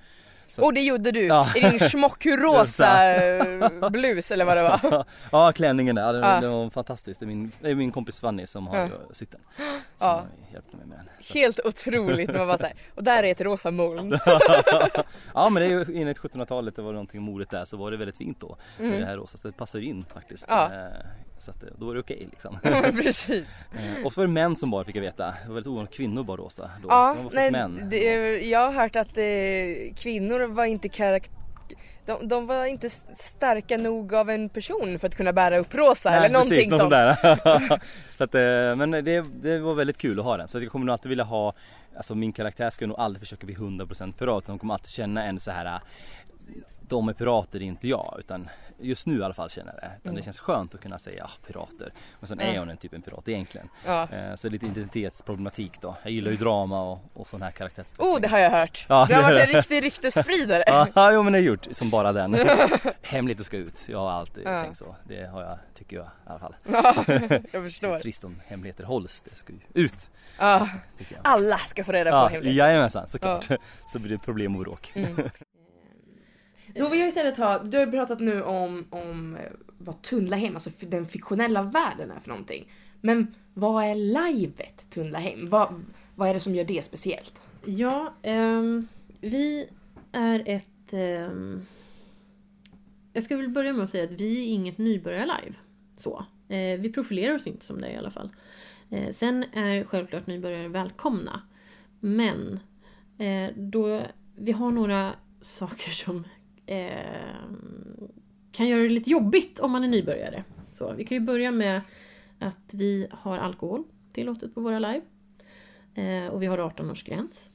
Eh, 0.47 0.51
så 0.53 0.63
Och 0.65 0.73
det 0.73 0.81
gjorde 0.81 1.11
du 1.11 1.25
Ja. 1.27 1.47
i 1.55 1.59
din 1.59 1.79
smockrosa 1.89 3.15
eh, 3.15 3.89
blus 3.89 4.31
eller 4.31 4.45
vad 4.45 4.57
det 4.57 4.63
var. 4.63 5.05
ja 5.31 5.51
klänningen 5.55 5.95
där, 5.95 6.13
den, 6.13 6.23
Ja. 6.23 6.41
den 6.41 6.51
var 6.51 6.69
fantastisk. 6.69 7.19
Det 7.19 7.23
är 7.23 7.27
min, 7.27 7.51
det 7.61 7.69
är 7.69 7.75
min 7.75 7.91
kompis 7.91 8.19
Fanny 8.19 8.47
som 8.47 8.67
har 8.67 8.77
Ja. 8.77 8.85
ju 8.85 8.91
sytt 9.11 9.31
den. 9.31 9.41
Som 9.97 10.07
Ja. 10.07 10.25
mig 10.71 10.85
med 10.85 10.97
den. 10.97 11.05
Så. 11.21 11.33
Helt 11.33 11.59
otroligt 11.65 12.29
när 12.29 12.37
man 12.37 12.47
bara 12.47 12.57
såhär, 12.57 12.73
och 12.95 13.03
där 13.03 13.23
är 13.23 13.31
ett 13.31 13.41
rosa 13.41 13.71
moln. 13.71 14.19
ja 15.33 15.49
men 15.49 15.53
det 15.63 15.65
är 15.65 15.69
ju 15.69 16.01
enligt 16.01 16.19
1700-talet, 16.19 16.75
det 16.75 16.81
var 16.81 16.91
någonting 16.91 17.21
modigt 17.21 17.51
där 17.51 17.65
så 17.65 17.77
var 17.77 17.91
det 17.91 17.97
väldigt 17.97 18.17
fint 18.17 18.39
då. 18.39 18.57
Mm. 18.79 18.91
med 18.91 19.01
Det 19.01 19.05
här 19.05 19.17
rosa, 19.17 19.37
så 19.37 19.47
det 19.47 19.57
passar 19.57 19.79
in 19.79 20.05
faktiskt. 20.13 20.45
Ja. 20.49 20.71
Så 21.39 21.51
att, 21.51 21.63
eh, 21.63 21.69
då 21.77 21.85
var 21.85 21.93
det 21.93 21.99
okej 21.99 22.27
liksom. 22.31 22.57
Men 22.63 22.97
Precis. 22.97 23.65
Eh, 23.71 24.05
Och 24.05 24.13
så 24.13 24.21
var 24.21 24.27
det 24.27 24.33
män 24.33 24.55
som 24.55 24.71
bar 24.71 24.83
fick 24.83 24.95
jag 24.95 25.01
veta. 25.01 25.25
Det 25.25 25.47
var 25.47 25.53
väldigt 25.53 25.67
ovanligt 25.71 25.93
kvinnor 25.93 26.23
bar 26.23 26.37
rosa 26.37 26.71
då. 26.81 26.87
Ja, 26.89 27.15
var 27.23 27.31
nej, 27.33 27.51
män. 27.51 27.87
det, 27.89 28.37
jag 28.47 28.59
har 28.71 28.71
hört 28.81 28.95
att 28.95 29.17
eh, 29.17 29.95
kvinnor 29.95 30.47
var 30.47 30.65
inte 30.65 30.87
karak- 30.87 31.29
de, 32.05 32.27
de 32.27 32.47
var 32.47 32.65
inte 32.65 32.89
starka 32.89 33.77
nog 33.77 34.13
av 34.13 34.29
en 34.29 34.49
person 34.49 34.99
för 34.99 35.07
att 35.07 35.15
kunna 35.15 35.33
bära 35.33 35.57
upp 35.57 35.75
rosa 35.75 36.09
eller 36.11 36.29
någonting 36.29 36.69
något 36.69 36.79
sånt. 36.79 36.91
där. 36.91 37.15
så 38.17 38.23
att, 38.23 38.35
eh, 38.35 38.75
men 38.75 38.91
det, 38.91 39.25
det 39.41 39.59
var 39.59 39.73
väldigt 39.75 39.97
kul 39.97 40.19
att 40.19 40.25
ha 40.25 40.37
den. 40.37 40.47
Så 40.47 40.59
jag 40.59 40.71
kommer 40.71 40.85
nog 40.85 40.93
alltid 40.93 41.09
vilja 41.09 41.23
ha, 41.23 41.53
alltså 41.97 42.15
min 42.15 42.33
karaktär 42.33 42.69
ska 42.69 42.87
nog 42.87 42.99
aldrig 42.99 43.19
försöka 43.19 43.45
bli 43.45 43.55
100% 43.55 44.13
pirat. 44.13 44.45
De 44.45 44.59
kommer 44.59 44.73
alltid 44.73 44.89
känna 44.89 45.23
en 45.25 45.39
så 45.39 45.51
här 45.51 45.65
eh, 45.65 45.79
de 46.81 47.09
är 47.09 47.13
pirater, 47.13 47.61
inte 47.61 47.87
jag. 47.87 48.15
Utan 48.19 48.49
just 48.79 49.07
nu 49.07 49.19
i 49.19 49.23
alla 49.23 49.33
fall 49.33 49.49
känner 49.49 49.73
jag 49.73 49.81
det. 49.81 49.91
Utan 50.03 50.15
det 50.15 50.21
känns 50.21 50.39
skönt 50.39 50.75
att 50.75 50.81
kunna 50.81 50.99
säga 50.99 51.23
ah, 51.25 51.31
pirater. 51.47 51.91
Men 52.19 52.27
sen 52.27 52.39
är 52.39 52.43
Mm. 52.47 52.59
hon 52.59 52.69
en 52.69 52.77
typ 52.77 52.93
en 52.93 53.01
pirat 53.01 53.27
egentligen. 53.27 53.69
Ja. 53.85 54.07
Eh, 54.11 54.35
så 54.35 54.49
lite 54.49 54.65
identitetsproblematik 54.65 55.81
då. 55.81 55.95
Jag 56.03 56.11
gillar 56.11 56.31
ju 56.31 56.37
drama 56.37 56.81
och, 56.91 56.99
och 57.13 57.27
sån 57.27 57.41
här 57.41 57.51
karaktär. 57.51 57.85
Oh, 57.97 58.21
det 58.21 58.27
har 58.27 58.39
jag 58.39 58.49
hört. 58.49 58.85
Ja, 58.89 59.05
du 59.09 59.15
har 59.15 59.21
varit 59.23 59.47
en 59.49 59.53
riktig 59.55 59.83
ryktesspridare. 59.83 60.63
Ja, 60.95 61.11
jo 61.11 61.23
men 61.23 61.33
det 61.33 61.39
är 61.39 61.43
gjort 61.43 61.67
som 61.71 61.89
bara 61.89 62.11
den. 62.11 62.33
Hemligt 63.01 63.45
ska 63.45 63.57
ut. 63.57 63.85
Jag 63.89 63.99
har 63.99 64.11
alltid 64.11 64.43
Ja. 64.45 64.61
tänkt 64.63 64.77
så. 64.77 64.95
Det 65.07 65.25
har 65.25 65.41
jag, 65.43 65.59
tycker 65.75 65.95
jag 65.95 66.05
i 66.05 66.09
alla 66.25 66.39
fall. 66.39 66.55
Ja, 66.71 66.93
jag 67.51 67.63
förstår. 67.63 67.99
trist 67.99 68.23
om 68.23 68.41
hemligheter 68.47 68.83
hålls. 68.83 69.21
Det 69.21 69.35
ska 69.35 69.53
ju 69.53 69.59
ut. 69.83 70.09
Ja, 70.39 70.67
alla 71.23 71.57
ska 71.57 71.83
få 71.83 71.91
reda 71.91 72.11
på 72.11 72.15
Ja, 72.17 72.27
hemligheter. 72.27 72.57
jajamensan 72.65 73.07
såklart. 73.07 73.47
Så 73.87 73.99
blir 73.99 74.11
det 74.11 74.17
problem 74.17 74.55
och 74.55 74.61
bråk. 74.61 74.91
Mm. 74.95 75.15
Då 76.77 76.89
vill 76.89 76.99
jag 76.99 77.07
istället 77.07 77.37
ha, 77.37 77.59
du 77.63 77.77
har 77.77 77.85
ju 77.85 77.91
pratat 77.91 78.19
nu 78.19 78.41
om, 78.41 78.85
om 78.89 79.35
eh, 79.35 79.51
vad 79.77 80.01
Tunnlahem, 80.01 80.53
alltså 80.53 80.69
den 80.79 81.05
fiktionella 81.05 81.61
världen 81.63 82.11
är 82.11 82.19
för 82.19 82.29
någonting. 82.29 82.71
Men 83.01 83.35
vad 83.53 83.83
är 83.83 83.95
livet 83.95 84.89
Tunnlahem? 84.89 85.49
Vad, 85.49 85.85
vad 86.15 86.29
är 86.29 86.33
det 86.33 86.39
som 86.39 86.55
gör 86.55 86.63
det 86.63 86.85
speciellt? 86.85 87.33
Ja, 87.65 88.13
um, 88.23 88.87
vi 89.21 89.69
är 90.11 90.43
ett... 90.45 90.93
Um, 90.93 91.65
jag 93.13 93.23
ska 93.23 93.37
väl 93.37 93.49
börja 93.49 93.73
med 93.73 93.83
att 93.83 93.89
säga 93.89 94.03
att 94.03 94.21
vi 94.21 94.39
är 94.39 94.53
inget 94.53 94.77
nybörjar-live. 94.77 95.55
Så. 95.97 96.25
Eh, 96.49 96.79
vi 96.79 96.91
profilerar 96.93 97.35
oss 97.35 97.47
inte 97.47 97.65
som 97.65 97.81
det 97.81 97.91
i 97.91 97.97
alla 97.97 98.11
fall. 98.11 98.29
Eh, 98.89 99.11
sen 99.11 99.43
är 99.43 99.83
självklart 99.83 100.27
nybörjare 100.27 100.67
välkomna. 100.67 101.41
Men 101.99 102.59
eh, 103.17 103.55
då, 103.55 104.01
vi 104.35 104.51
har 104.51 104.71
några 104.71 105.13
saker 105.41 105.91
som 105.91 106.27
Ehm, 106.67 108.07
kan 108.51 108.67
göra 108.67 108.81
det 108.81 108.89
lite 108.89 109.09
jobbigt 109.09 109.59
om 109.59 109.71
man 109.71 109.83
är 109.83 109.87
nybörjare. 109.87 110.43
Så, 110.73 110.93
vi 110.93 111.05
kan 111.05 111.17
ju 111.17 111.21
börja 111.21 111.51
med 111.51 111.81
att 112.39 112.73
vi 112.73 113.07
har 113.11 113.37
alkohol 113.37 113.83
tillåtet 114.13 114.55
på 114.55 114.61
våra 114.61 114.79
live. 114.79 115.01
Eh, 115.95 116.27
och 116.27 116.41
vi 116.41 116.45
har 116.45 116.57
18-årsgräns. 116.57 117.49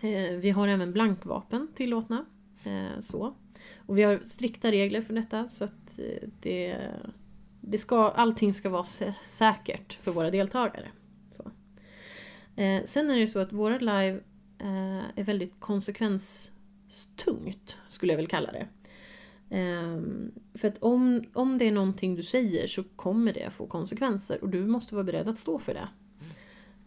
Eh, 0.00 0.36
vi 0.36 0.50
har 0.50 0.68
även 0.68 0.92
blankvapen 0.92 1.68
tillåtna. 1.74 2.24
Eh, 2.64 3.00
så. 3.00 3.34
Och 3.76 3.98
vi 3.98 4.02
har 4.02 4.20
strikta 4.24 4.70
regler 4.70 5.02
för 5.02 5.14
detta 5.14 5.48
så 5.48 5.64
att 5.64 5.98
eh, 5.98 6.28
det, 6.40 6.78
det 7.60 7.78
ska, 7.78 8.10
allting 8.10 8.54
ska 8.54 8.68
vara 8.68 8.84
säkert 9.24 9.92
för 9.92 10.12
våra 10.12 10.30
deltagare. 10.30 10.88
Så. 11.32 11.50
Eh, 12.62 12.84
sen 12.84 13.10
är 13.10 13.18
det 13.18 13.28
så 13.28 13.38
att 13.38 13.52
våra 13.52 13.78
live 13.78 14.20
eh, 14.58 15.04
är 15.16 15.24
väldigt 15.24 15.60
konsekvens 15.60 16.55
Tungt, 17.24 17.78
skulle 17.88 18.12
jag 18.12 18.16
väl 18.16 18.26
kalla 18.26 18.52
det. 18.52 18.68
Ehm, 19.50 20.32
för 20.54 20.68
att 20.68 20.78
om, 20.78 21.24
om 21.32 21.58
det 21.58 21.64
är 21.64 21.72
någonting 21.72 22.14
du 22.14 22.22
säger 22.22 22.66
så 22.66 22.84
kommer 22.96 23.32
det 23.32 23.50
få 23.50 23.66
konsekvenser 23.66 24.42
och 24.42 24.48
du 24.48 24.66
måste 24.66 24.94
vara 24.94 25.04
beredd 25.04 25.28
att 25.28 25.38
stå 25.38 25.58
för 25.58 25.74
det. 25.74 25.88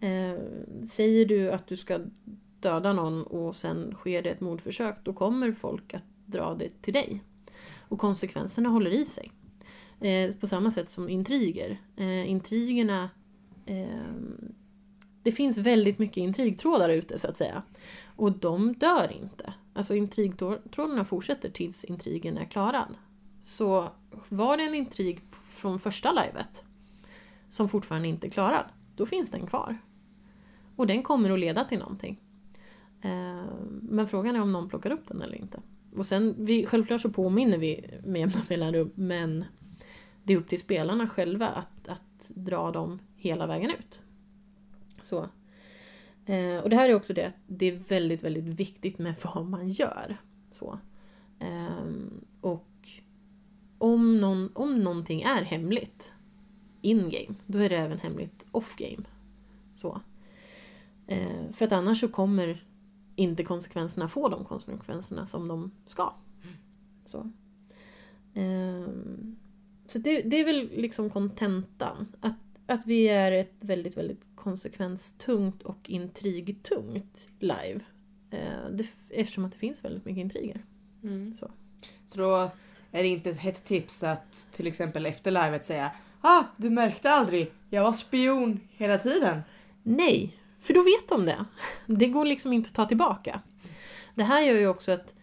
Eh, 0.07 0.39
säger 0.83 1.25
du 1.25 1.51
att 1.51 1.67
du 1.67 1.75
ska 1.75 1.99
döda 2.59 2.93
någon 2.93 3.23
och 3.23 3.55
sen 3.55 3.93
sker 3.95 4.21
det 4.21 4.29
ett 4.29 4.41
mordförsök, 4.41 4.95
då 5.03 5.13
kommer 5.13 5.51
folk 5.51 5.93
att 5.93 6.05
dra 6.25 6.53
det 6.53 6.81
till 6.81 6.93
dig. 6.93 7.23
Och 7.77 7.99
konsekvenserna 7.99 8.69
håller 8.69 8.91
i 8.91 9.05
sig. 9.05 9.31
Eh, 9.99 10.35
på 10.35 10.47
samma 10.47 10.71
sätt 10.71 10.89
som 10.89 11.09
intriger. 11.09 11.81
Eh, 11.95 12.29
intrigerna... 12.29 13.09
Eh, 13.65 14.13
det 15.23 15.31
finns 15.31 15.57
väldigt 15.57 15.99
mycket 15.99 16.17
intrigtrådar 16.17 16.89
ute 16.89 17.19
så 17.19 17.27
att 17.27 17.37
säga. 17.37 17.63
Och 18.15 18.31
de 18.31 18.73
dör 18.73 19.11
inte. 19.21 19.53
Alltså 19.79 19.95
intrigtrådarna 19.95 21.05
fortsätter 21.05 21.49
tills 21.49 21.83
intrigen 21.83 22.37
är 22.37 22.45
klarad. 22.45 22.97
Så 23.41 23.89
var 24.29 24.57
det 24.57 24.63
en 24.63 24.75
intrig 24.75 25.21
från 25.43 25.79
första 25.79 26.11
livet 26.11 26.63
som 27.49 27.69
fortfarande 27.69 28.07
inte 28.07 28.27
är 28.27 28.31
klarad, 28.31 28.65
då 28.95 29.05
finns 29.05 29.31
den 29.31 29.47
kvar. 29.47 29.77
Och 30.75 30.87
den 30.87 31.03
kommer 31.03 31.31
att 31.31 31.39
leda 31.39 31.65
till 31.65 31.79
någonting. 31.79 32.19
Eh, 33.01 33.43
men 33.81 34.07
frågan 34.07 34.35
är 34.35 34.41
om 34.41 34.51
någon 34.51 34.69
plockar 34.69 34.91
upp 34.91 35.07
den 35.07 35.21
eller 35.21 35.35
inte. 35.35 35.61
Och 35.95 36.05
sen, 36.05 36.35
vi, 36.37 36.65
självklart 36.65 37.01
så 37.01 37.09
påminner 37.09 37.57
vi 37.57 37.99
med 38.03 38.19
jämna 38.19 38.41
mellanrum, 38.49 38.91
men 38.95 39.45
det 40.23 40.33
är 40.33 40.37
upp 40.37 40.47
till 40.47 40.59
spelarna 40.59 41.07
själva 41.07 41.47
att, 41.47 41.87
att 41.87 42.31
dra 42.35 42.71
dem 42.71 42.99
hela 43.15 43.47
vägen 43.47 43.69
ut. 43.69 44.01
Så. 45.03 45.29
Eh, 46.25 46.59
och 46.59 46.69
det 46.69 46.75
här 46.75 46.89
är 46.89 46.95
också 46.95 47.13
det 47.13 47.27
att 47.27 47.35
det 47.47 47.65
är 47.65 47.75
väldigt, 47.75 48.23
väldigt 48.23 48.43
viktigt 48.43 48.99
med 48.99 49.15
vad 49.23 49.45
man 49.45 49.69
gör. 49.69 50.17
Så. 50.51 50.79
Eh, 51.39 51.83
och 52.41 52.65
om, 53.77 54.21
någon, 54.21 54.49
om 54.53 54.79
någonting 54.79 55.21
är 55.21 55.41
hemligt 55.41 56.11
in-game, 56.81 57.35
då 57.45 57.59
är 57.59 57.69
det 57.69 57.77
även 57.77 57.99
hemligt 57.99 58.45
off-game. 58.51 59.03
Så. 59.75 60.01
Eh, 61.07 61.51
för 61.51 61.65
att 61.65 61.71
annars 61.71 61.99
så 61.99 62.07
kommer 62.07 62.63
inte 63.15 63.43
konsekvenserna 63.43 64.07
få 64.07 64.29
de 64.29 64.45
konsekvenserna 64.45 65.25
som 65.25 65.47
de 65.47 65.71
ska. 65.85 66.13
Så, 67.05 67.31
ehm, 68.33 69.35
så 69.85 69.99
det, 69.99 70.21
det 70.21 70.39
är 70.39 70.45
väl 70.45 70.69
liksom 70.75 71.09
kontentan. 71.09 72.07
Att, 72.19 72.35
att 72.65 72.85
vi 72.85 73.07
är 73.07 73.31
ett 73.31 73.53
väldigt, 73.59 73.97
väldigt 73.97 74.28
konsekvenstungt 74.43 75.63
och 75.63 75.89
intrigtungt 75.89 77.27
live. 77.39 77.79
Eh, 78.31 78.85
eftersom 79.09 79.45
att 79.45 79.51
det 79.51 79.57
finns 79.57 79.83
väldigt 79.83 80.05
mycket 80.05 80.21
intriger. 80.21 80.65
Så. 81.35 81.51
Så 82.05 82.19
då 82.19 82.51
är 82.91 83.03
det 83.03 83.07
inte 83.07 83.29
ett 83.29 83.37
hett 83.37 83.63
tips 83.63 84.03
att 84.03 84.47
till 84.51 84.67
exempel 84.67 85.05
efter 85.05 85.31
livet 85.31 85.63
säga 85.63 85.91
Ah, 86.21 86.43
du 86.57 86.69
märkte 86.69 87.11
aldrig, 87.11 87.51
jag 87.69 87.83
var 87.83 87.93
spion 87.93 88.59
hela 88.71 88.97
tiden. 88.97 89.41
Nej, 89.83 90.37
för 90.59 90.73
då 90.73 90.81
vet 90.81 91.09
de 91.09 91.25
det. 91.25 91.45
Det 91.85 92.07
går 92.07 92.25
liksom 92.25 92.53
inte 92.53 92.67
att 92.67 92.73
ta 92.75 92.85
tillbaka. 92.85 93.41
Det 94.15 94.23
här 94.23 94.41
gör 94.41 94.55
ju 94.55 94.67
också 94.67 94.91
att, 94.91 95.13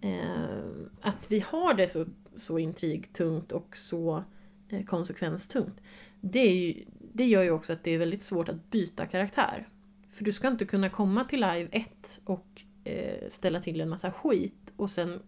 eh, 0.00 0.60
att 1.00 1.30
vi 1.30 1.40
har 1.40 1.74
det 1.74 1.88
så, 1.88 2.06
så 2.36 2.58
intrigtungt 2.58 3.52
och 3.52 3.76
så 3.76 4.24
eh, 4.68 4.84
konsekvenstungt. 4.84 5.80
Det, 6.20 6.38
är 6.38 6.54
ju, 6.54 6.84
det 7.16 7.24
gör 7.24 7.42
ju 7.42 7.50
också 7.50 7.72
att 7.72 7.84
det 7.84 7.90
är 7.90 7.98
väldigt 7.98 8.22
svårt 8.22 8.48
att 8.48 8.70
byta 8.70 9.06
karaktär. 9.06 9.68
För 10.10 10.24
du 10.24 10.32
ska 10.32 10.48
inte 10.48 10.64
kunna 10.64 10.90
komma 10.90 11.24
till 11.24 11.40
live 11.40 11.68
1 11.72 12.20
och 12.24 12.62
eh, 12.84 13.28
ställa 13.30 13.60
till 13.60 13.80
en 13.80 13.88
massa 13.88 14.12
skit 14.12 14.72
och 14.76 14.90
sen 14.90 15.22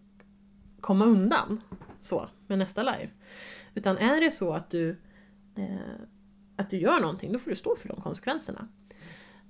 komma 0.81 1.05
undan 1.05 1.61
så 2.01 2.29
med 2.47 2.59
nästa 2.59 2.83
live. 2.83 3.09
Utan 3.73 3.97
är 3.97 4.21
det 4.21 4.31
så 4.31 4.53
att 4.53 4.71
du, 4.71 4.89
eh, 5.55 6.01
att 6.55 6.69
du 6.69 6.77
gör 6.77 6.99
någonting, 6.99 7.31
då 7.31 7.39
får 7.39 7.49
du 7.49 7.55
stå 7.55 7.75
för 7.75 7.87
de 7.87 8.01
konsekvenserna. 8.01 8.67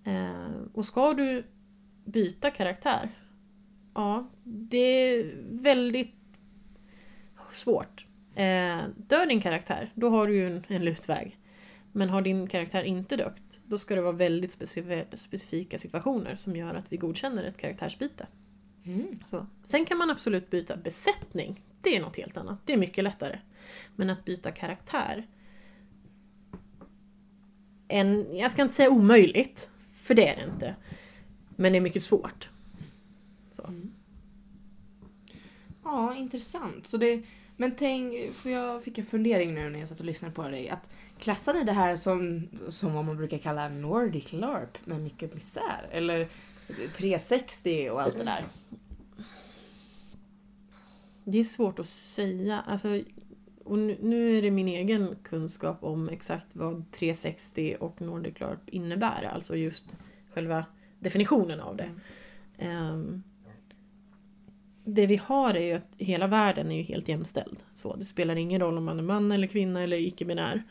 Eh, 0.03 0.51
och 0.73 0.85
ska 0.85 1.13
du 1.13 1.43
byta 2.05 2.51
karaktär, 2.51 3.09
ja, 3.93 4.29
det 4.43 4.77
är 4.77 5.35
väldigt 5.51 6.41
svårt. 7.51 8.07
Eh, 8.35 8.79
dör 8.97 9.25
din 9.25 9.41
karaktär, 9.41 9.91
då 9.95 10.09
har 10.09 10.27
du 10.27 10.35
ju 10.35 10.47
en, 10.47 10.63
en 10.67 10.85
lutväg. 10.85 11.38
Men 11.91 12.09
har 12.09 12.21
din 12.21 12.47
karaktär 12.47 12.83
inte 12.83 13.15
dött, 13.15 13.59
då 13.65 13.77
ska 13.77 13.95
det 13.95 14.01
vara 14.01 14.11
väldigt 14.11 14.59
specif- 14.59 15.15
specifika 15.15 15.79
situationer 15.79 16.35
som 16.35 16.55
gör 16.55 16.75
att 16.75 16.91
vi 16.93 16.97
godkänner 16.97 17.43
ett 17.43 17.57
karaktärsbyte. 17.57 18.27
Så. 19.27 19.45
Sen 19.63 19.85
kan 19.85 19.97
man 19.97 20.09
absolut 20.09 20.49
byta 20.49 20.77
besättning. 20.77 21.63
Det 21.81 21.95
är 21.95 22.01
något 22.01 22.17
helt 22.17 22.37
annat. 22.37 22.59
Det 22.65 22.73
är 22.73 22.77
mycket 22.77 23.03
lättare. 23.03 23.39
Men 23.95 24.09
att 24.09 24.25
byta 24.25 24.51
karaktär. 24.51 25.27
En, 27.87 28.37
jag 28.37 28.51
ska 28.51 28.61
inte 28.61 28.73
säga 28.73 28.89
omöjligt, 28.89 29.69
för 29.93 30.13
det 30.13 30.27
är 30.27 30.35
det 30.35 30.51
inte. 30.53 30.75
Men 31.55 31.71
det 31.71 31.77
är 31.77 31.81
mycket 31.81 32.03
svårt. 32.03 32.49
Så. 33.55 33.73
Ja, 35.83 36.15
intressant. 36.15 36.87
Så 36.87 36.97
det, 36.97 37.23
men 37.57 37.75
tänk, 37.75 38.33
för 38.33 38.49
jag 38.49 38.83
fick 38.83 38.97
en 38.97 39.05
fundering 39.05 39.53
nu 39.53 39.69
när 39.69 39.79
jag 39.79 39.89
satt 39.89 39.99
och 39.99 40.05
lyssnade 40.05 40.33
på 40.33 40.49
dig. 40.49 40.69
Att 40.69 40.89
klassar 41.19 41.53
ni 41.53 41.63
det 41.63 41.71
här 41.71 41.95
som, 41.95 42.47
som 42.69 42.93
vad 42.93 43.05
man 43.05 43.17
brukar 43.17 43.37
kalla 43.37 43.69
Nordic 43.69 44.33
LARP 44.33 44.85
med 44.85 45.01
mycket 45.01 45.33
misär? 45.33 45.87
Eller 45.91 46.27
360 46.95 47.89
och 47.91 48.01
allt 48.01 48.17
det 48.17 48.23
där? 48.23 48.45
Det 51.23 51.39
är 51.39 51.43
svårt 51.43 51.79
att 51.79 51.87
säga. 51.87 52.63
Alltså, 52.67 53.01
och 53.63 53.77
nu, 53.77 54.37
är 54.37 54.41
det 54.41 54.51
min 54.51 54.67
egen 54.67 55.15
kunskap 55.23 55.83
om 55.83 56.09
exakt 56.09 56.47
vad 56.53 56.91
360 56.91 57.77
och 57.79 58.01
Nordic 58.01 58.39
LARP 58.39 58.69
innebär. 58.69 59.29
Alltså 59.33 59.55
just 59.55 59.85
själva 60.33 60.65
definitionen 60.99 61.59
av 61.59 61.75
det. 61.75 61.89
Ehm, 62.57 63.23
det 64.83 65.05
vi 65.05 65.15
har 65.15 65.53
är 65.53 65.65
ju 65.65 65.73
att 65.73 65.93
hela 65.97 66.27
världen 66.27 66.71
är 66.71 66.75
ju 66.75 66.83
helt 66.83 67.07
jämställd. 67.07 67.57
Så 67.75 67.95
det 67.95 68.05
spelar 68.05 68.35
ingen 68.35 68.61
roll 68.61 68.77
om 68.77 68.85
man 68.85 68.99
är 68.99 69.03
man 69.03 69.31
eller 69.31 69.47
kvinna 69.47 69.81
eller 69.81 69.97
icke-binär. 69.97 70.63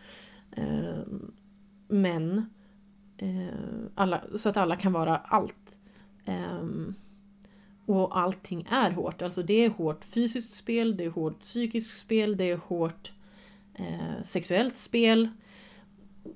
Eh, 0.51 1.03
men 1.89 2.51
eh, 3.19 3.49
alla, 3.95 4.23
så 4.37 4.49
att 4.49 4.57
alla 4.57 4.77
kan 4.77 4.93
vara 4.93 5.17
allt. 5.17 5.79
Eh, 6.25 6.63
och 7.87 8.19
allting 8.19 8.67
är 8.71 8.91
hårt. 8.91 9.23
Alltså 9.23 9.43
det 9.43 9.65
är 9.65 9.71
hårt 9.71 10.05
fysiskt 10.05 10.53
spel, 10.55 10.97
det 10.97 11.05
är 11.05 11.11
hårt 11.11 11.41
psykiskt 11.41 11.99
spel, 12.01 12.37
det 12.37 12.45
är 12.51 12.57
hårt 12.57 13.13
eh, 13.75 14.23
sexuellt 14.25 14.77
spel. 14.77 15.29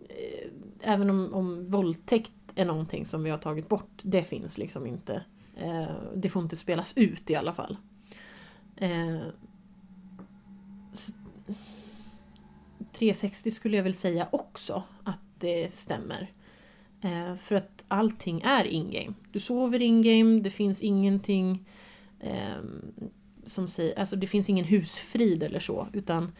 Eh, 0.09 0.51
även 0.81 1.11
om, 1.11 1.35
om 1.35 1.64
våldtäkt 1.66 2.33
är 2.55 2.64
någonting 2.64 3.07
som 3.07 3.22
vi 3.22 3.31
har 3.31 3.38
tagit 3.38 3.68
bort, 3.68 4.01
det 4.05 4.22
finns 4.25 4.59
liksom 4.59 4.87
inte. 4.87 5.25
Eh, 5.57 5.90
det 6.16 6.29
får 6.29 6.42
inte 6.42 6.57
spelas 6.57 6.96
ut 6.96 7.31
i 7.31 7.35
alla 7.35 7.53
fall. 7.53 7.77
Eh, 8.77 9.22
s- 10.92 11.14
360 13.03 13.51
skulle 13.51 13.77
jag 13.77 13.85
väl 13.85 13.95
säga 13.95 14.29
också 14.31 14.83
att 15.05 15.21
det 15.38 15.73
stämmer. 15.73 16.33
Eh, 17.01 17.37
för 17.37 17.55
att 17.55 17.85
allting 17.88 18.41
är 18.41 18.65
in-game. 18.65 19.15
Du 19.33 19.41
sover 19.41 19.83
in-game, 19.83 20.41
det 20.41 20.51
finns 20.51 20.81
ingenting... 20.81 21.69
ehm, 22.21 22.93
som 23.45 23.69
säger, 23.69 23.99
alltså 23.99 24.17
det 24.17 24.27
finns 24.27 24.49
ingen 24.49 24.65
husfrid 24.65 25.43
eller 25.43 25.61
så 25.61 25.88
utan 25.93 26.33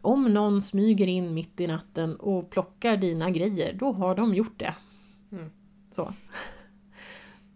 om 0.00 0.34
någon 0.34 0.62
smyger 0.62 1.06
in 1.06 1.34
mitt 1.34 1.60
i 1.60 1.66
natten 1.66 2.16
och 2.16 2.50
plockar 2.50 2.96
dina 2.96 3.30
grejer, 3.30 3.72
då 3.72 3.92
har 3.92 4.14
de 4.14 4.34
gjort 4.34 4.58
det. 4.58 4.74
Mm. 5.32 5.50
Så. 5.92 6.12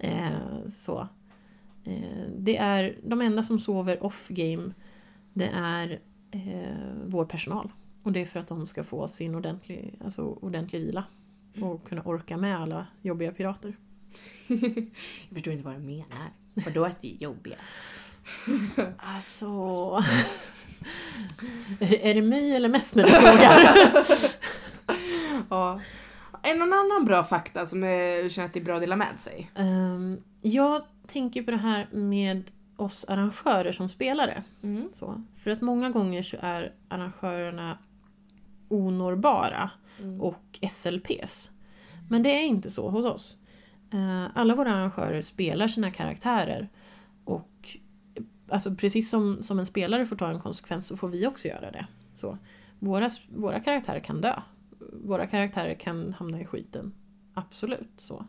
Eh, 0.03 0.67
så. 0.69 1.09
Eh, 1.85 2.29
det 2.39 2.57
är 2.57 2.99
de 3.03 3.21
enda 3.21 3.43
som 3.43 3.61
sover 3.61 4.05
off 4.05 4.29
game. 4.29 4.73
Det 5.33 5.51
är 5.55 6.01
eh, 6.31 6.95
vår 7.07 7.25
personal. 7.25 7.71
Och 8.03 8.13
det 8.13 8.21
är 8.21 8.27
för 8.27 8.41
att 8.41 8.49
de 8.49 8.67
ska 8.67 8.85
få 8.85 9.09
sin 9.09 9.35
ordentlig, 9.35 9.95
alltså 10.05 10.23
ordentlig 10.23 10.81
vila. 10.81 11.05
Och 11.61 11.89
kunna 11.89 12.03
orka 12.03 12.37
med 12.37 12.61
alla 12.61 12.87
jobbiga 13.03 13.33
pirater. 13.33 13.77
Jag 14.49 15.35
förstår 15.35 15.53
inte 15.53 15.65
vad 15.65 15.75
du 15.75 15.79
menar. 15.79 16.31
Vadå 16.55 16.85
att 16.85 16.97
vi 17.01 17.15
är 17.15 17.23
jobbiga? 17.23 17.57
Alltså... 18.99 19.47
är, 21.81 21.95
är 21.95 22.15
det 22.15 22.23
mig 22.23 22.57
eller 22.57 22.69
mest 22.69 22.95
när 22.95 23.05
du 23.05 23.11
frågar? 23.11 24.05
Ja. 25.51 25.81
Är 26.43 26.53
det 26.53 26.59
någon 26.59 26.73
annan 26.73 27.05
bra 27.05 27.25
fakta 27.25 27.67
som 27.67 27.83
jag 27.83 28.31
känner 28.31 28.47
att 28.47 28.53
det 28.53 28.61
är 28.61 28.65
bra 28.65 28.75
att 28.75 28.81
dela 28.81 28.97
med 28.97 29.21
sig? 29.21 29.51
Ehm, 29.55 30.23
jag 30.43 30.83
tänker 31.07 31.43
på 31.43 31.51
det 31.51 31.57
här 31.57 31.89
med 31.93 32.51
oss 32.77 33.05
arrangörer 33.09 33.73
som 33.73 33.89
spelare. 33.89 34.43
Mm. 34.63 34.89
Så. 34.93 35.23
För 35.37 35.51
att 35.51 35.61
många 35.61 35.91
gånger 35.91 36.23
så 36.23 36.37
är 36.41 36.73
arrangörerna 36.89 37.79
onårbara 38.71 39.71
Mm. 40.03 40.21
och 40.21 40.59
SLPs. 40.71 41.51
Men 42.09 42.23
det 42.23 42.31
är 42.31 42.43
inte 42.43 42.71
så 42.71 42.89
hos 42.91 43.05
oss. 43.07 43.37
Eh, 43.93 44.27
Alla 44.35 44.55
våra 44.55 44.73
arrangörer 44.73 45.23
spelar 45.23 45.69
sina 45.69 45.91
karaktärer 45.91 46.69
och 47.25 47.79
alltså 48.49 48.75
precis 48.75 49.11
som, 49.11 49.43
som 49.43 49.59
en 49.59 49.67
spelare 49.67 50.07
får 50.07 50.17
ta 50.17 50.31
en 50.31 50.41
konsekvens 50.41 50.87
så 50.87 50.97
får 50.97 51.09
vi 51.09 51.27
också 51.27 51.49
göra 51.49 51.71
det. 51.71 51.87
Så 52.15 52.39
våra, 52.79 53.09
våra 53.29 53.61
karaktärer 53.61 54.01
kan 54.01 54.21
dö. 54.21 54.35
Våra 55.05 55.27
karaktärer 55.27 55.75
kan 55.75 56.13
hamna 56.13 56.41
i 56.41 56.45
skiten. 56.45 56.93
Absolut 57.35 57.91
så. 57.97 58.25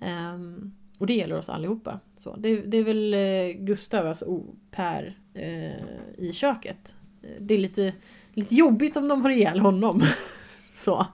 Ehm, 0.00 0.72
och 0.98 1.06
det 1.06 1.14
gäller 1.14 1.36
oss 1.38 1.48
allihopa. 1.48 2.00
Så 2.16 2.36
det, 2.36 2.56
det 2.60 2.76
är 2.76 2.84
väl 2.84 3.14
eh, 3.14 3.64
Gustav, 3.64 4.06
alltså 4.06 4.24
oh, 4.24 4.44
Per, 4.70 5.18
eh, 5.34 6.18
i 6.18 6.30
köket. 6.32 6.96
Eh, 7.22 7.28
Det 7.40 7.54
är 7.54 7.58
lite, 7.58 7.92
lite 8.34 8.54
jobbigt 8.54 8.96
om 8.96 9.08
de 9.08 9.22
har 9.22 9.30
ihjäl 9.30 9.60
honom. 9.60 10.02
så. 10.74 11.06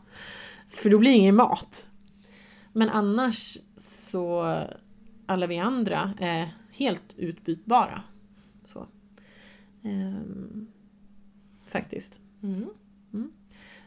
För 0.68 0.90
då 0.90 0.98
blir 0.98 1.10
det 1.10 1.16
ingen 1.16 1.36
mat. 1.36 1.86
Men 2.72 2.88
annars 2.88 3.58
så 3.78 4.56
alla 5.26 5.46
vi 5.46 5.58
andra 5.58 6.14
är 6.18 6.54
helt 6.70 7.14
utbytbara. 7.16 8.02
Så. 8.64 8.86
Ehm, 9.82 10.66
faktiskt. 11.66 12.20
Mm. 12.42 12.68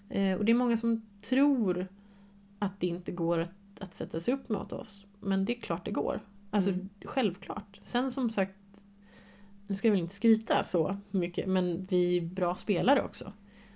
Eh, 0.10 0.38
och 0.38 0.46
det 0.46 0.52
är 0.52 0.56
många 0.56 0.78
som 0.78 1.02
tror 1.22 1.88
att 2.60 2.80
det 2.80 2.88
inte 2.88 3.12
går 3.12 3.40
att, 3.40 3.80
att 3.80 3.94
sätta 3.94 4.20
sig 4.20 4.34
upp 4.34 4.50
mot 4.50 4.74
oss. 4.74 5.06
Men 5.20 5.46
det 5.46 5.58
är 5.58 5.62
klart 5.62 5.86
det 5.86 5.92
går. 5.92 6.20
Alltså 6.52 6.70
Mm. 6.70 6.90
självklart. 7.06 7.80
Sen 7.82 8.12
som 8.12 8.30
sagt, 8.30 8.56
nu 9.68 9.76
ska 9.76 9.88
jag 9.88 9.92
väl 9.92 10.02
inte 10.02 10.16
skryta 10.16 10.64
så 10.64 10.98
mycket, 11.12 11.48
men 11.48 11.88
vi 11.90 12.18
är 12.18 12.22
bra 12.22 12.56
spelare 12.56 13.02
också. 13.02 13.34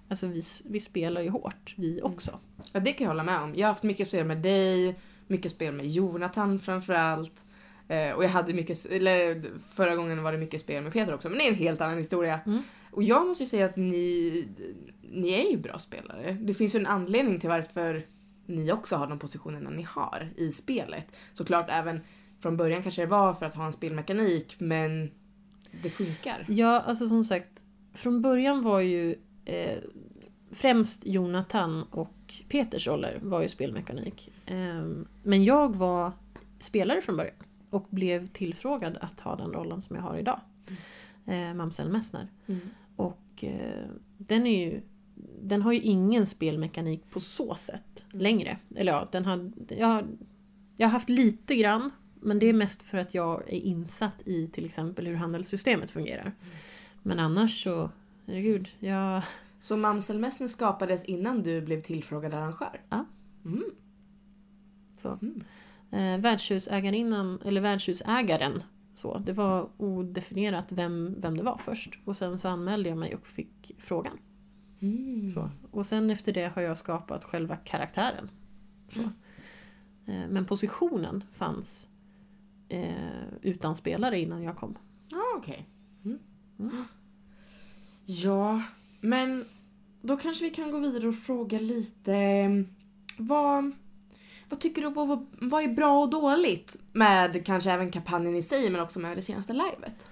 Alltså 0.09 0.27
vi, 0.27 0.41
vi 0.65 0.79
spelar 0.79 1.21
ju 1.21 1.29
hårt, 1.29 1.73
vi 1.77 2.01
också. 2.01 2.39
Ja, 2.71 2.79
det 2.79 2.93
kan 2.93 3.05
jag 3.05 3.11
hålla 3.11 3.23
med 3.23 3.41
om. 3.41 3.53
Jag 3.55 3.67
har 3.67 3.73
haft 3.73 3.83
mycket 3.83 4.07
spel 4.07 4.25
med 4.25 4.37
dig, 4.37 4.99
mycket 5.27 5.51
spel 5.51 5.73
med 5.73 5.87
Jonathan 5.87 6.59
framförallt. 6.59 7.43
Eh, 7.87 8.11
och 8.11 8.23
jag 8.23 8.29
hade 8.29 8.53
mycket, 8.53 8.85
eller 8.85 9.43
förra 9.73 9.95
gången 9.95 10.23
var 10.23 10.31
det 10.31 10.37
mycket 10.37 10.61
spel 10.61 10.83
med 10.83 10.93
Peter 10.93 11.13
också, 11.13 11.29
men 11.29 11.37
det 11.37 11.43
är 11.43 11.49
en 11.49 11.55
helt 11.55 11.81
annan 11.81 11.97
historia. 11.97 12.39
Mm. 12.45 12.61
Och 12.91 13.03
jag 13.03 13.27
måste 13.27 13.43
ju 13.43 13.49
säga 13.49 13.65
att 13.65 13.75
ni, 13.75 14.47
ni 15.01 15.29
är 15.29 15.51
ju 15.51 15.57
bra 15.57 15.79
spelare. 15.79 16.37
Det 16.41 16.53
finns 16.53 16.75
ju 16.75 16.79
en 16.79 16.85
anledning 16.85 17.39
till 17.39 17.49
varför 17.49 18.05
ni 18.45 18.71
också 18.71 18.95
har 18.95 19.07
de 19.07 19.19
positionerna 19.19 19.69
ni 19.69 19.83
har 19.83 20.29
i 20.37 20.49
spelet. 20.49 21.15
Såklart 21.33 21.65
även 21.69 21.99
från 22.39 22.57
början 22.57 22.83
kanske 22.83 23.01
det 23.01 23.07
var 23.07 23.33
för 23.33 23.45
att 23.45 23.55
ha 23.55 23.65
en 23.65 23.73
spelmekanik, 23.73 24.55
men 24.57 25.11
det 25.83 25.89
funkar. 25.89 26.45
Ja, 26.49 26.79
alltså 26.81 27.07
som 27.07 27.23
sagt, 27.23 27.63
från 27.93 28.21
början 28.21 28.61
var 28.61 28.79
ju 28.79 29.15
eh, 29.45 29.77
främst 30.51 31.05
Jonathan 31.07 31.83
och 31.83 32.33
Peters 32.49 32.87
roller 32.87 33.19
var 33.23 33.41
ju 33.41 33.49
spelmekanik. 33.49 34.31
Ehm, 34.45 35.07
men 35.23 35.43
jag 35.43 35.75
var 35.75 36.11
spelare 36.59 37.01
från 37.01 37.17
början 37.17 37.35
och 37.69 37.87
blev 37.89 38.27
tillfrågad 38.27 38.97
att 39.01 39.19
ha 39.19 39.35
den 39.35 39.51
rollen 39.51 39.81
som 39.81 39.95
jag 39.95 40.03
har 40.03 40.17
idag. 40.17 40.39
Eh, 41.25 41.53
Mamsell 41.53 41.89
Messner. 41.89 42.27
Mm. 42.47 42.59
Och 42.95 43.43
eh, 43.43 43.85
den 44.17 44.47
är 44.47 44.65
ju 44.65 44.81
den 45.41 45.61
har 45.61 45.71
ju 45.73 45.79
ingen 45.81 46.25
spelmekanik 46.25 47.09
på 47.11 47.19
så 47.19 47.55
sätt 47.55 48.05
Mm. 48.09 48.23
längre. 48.23 48.57
Eller 48.75 48.91
ja, 48.91 49.07
den 49.11 49.25
har, 49.25 49.51
jag, 49.69 49.87
har- 49.87 50.07
jag 50.77 50.87
har 50.87 50.91
haft 50.91 51.09
lite 51.09 51.55
grann. 51.55 51.91
Men 52.21 52.39
det 52.39 52.45
är 52.45 52.53
mest 52.53 52.83
för 52.83 52.97
att 52.97 53.13
jag 53.13 53.43
är 53.47 53.59
insatt 53.59 54.21
i 54.25 54.47
till 54.47 54.65
exempel 54.65 55.07
hur 55.07 55.15
handelssystemet 55.15 55.91
fungerar. 55.91 56.21
Mm. 56.21 56.35
Men 57.03 57.19
annars 57.19 57.63
så, 57.63 57.89
herregud, 58.27 58.69
jag... 58.79 59.23
Så 59.59 59.77
Mamselmässnen 59.77 60.49
skapades 60.49 61.05
innan 61.05 61.43
du 61.43 61.61
blev 61.61 61.81
tillfrågad 61.81 62.33
arrangör? 62.33 62.81
Ja. 62.89 63.05
Mm. 63.45 63.63
Så. 64.97 65.19
Mm. 65.21 65.43
Eh, 65.91 66.21
värdshusägarinnan, 66.21 67.39
eller 67.45 67.61
värdshusägaren, 67.61 68.63
så, 68.95 69.17
det 69.17 69.33
var 69.33 69.69
odefinierat 69.77 70.71
vem, 70.71 71.15
vem 71.17 71.37
det 71.37 71.43
var 71.43 71.57
först. 71.57 71.99
Och 72.05 72.17
sen 72.17 72.39
så 72.39 72.47
anmälde 72.47 72.89
jag 72.89 72.97
mig 72.97 73.15
och 73.15 73.27
fick 73.27 73.71
frågan. 73.77 74.19
Mm. 74.79 75.29
Så. 75.31 75.49
Och 75.71 75.85
sen 75.85 76.09
efter 76.09 76.33
det 76.33 76.51
har 76.55 76.61
jag 76.61 76.77
skapat 76.77 77.23
själva 77.23 77.55
karaktären. 77.55 78.29
Så. 78.89 78.99
Eh, 80.11 80.27
Men 80.29 80.45
positionen 80.45 81.23
fanns 81.31 81.87
eh, 82.69 83.27
utan 83.41 83.77
spelare 83.77 84.19
innan 84.19 84.43
jag 84.43 84.57
kom. 84.57 84.77
Ah, 85.11 85.37
okej. 85.37 85.69
Mm. 86.05 86.19
Mm. 86.59 86.85
Ja, 88.05 88.63
men 89.01 89.45
då 90.01 90.17
kanske 90.17 90.43
vi 90.43 90.49
kan 90.49 90.71
gå 90.71 90.79
vidare 90.79 91.07
och 91.07 91.15
fråga 91.15 91.59
lite 91.59 92.13
mm, 92.15 92.67
vad, 93.17 93.71
vad 94.49 94.59
tycker 94.59 94.81
du, 94.81 94.89
vad, 94.89 95.27
vad 95.31 95.63
är 95.63 95.67
bra 95.67 96.01
och 96.01 96.09
dåligt 96.09 96.77
med 96.93 97.45
kanske 97.45 97.71
även 97.71 97.91
kampanjen 97.91 98.35
i 98.35 98.41
sig 98.41 98.69
men 98.69 98.81
också 98.81 98.99
med 98.99 99.17
det 99.17 99.21
senaste 99.21 99.53
livet? 99.53 100.07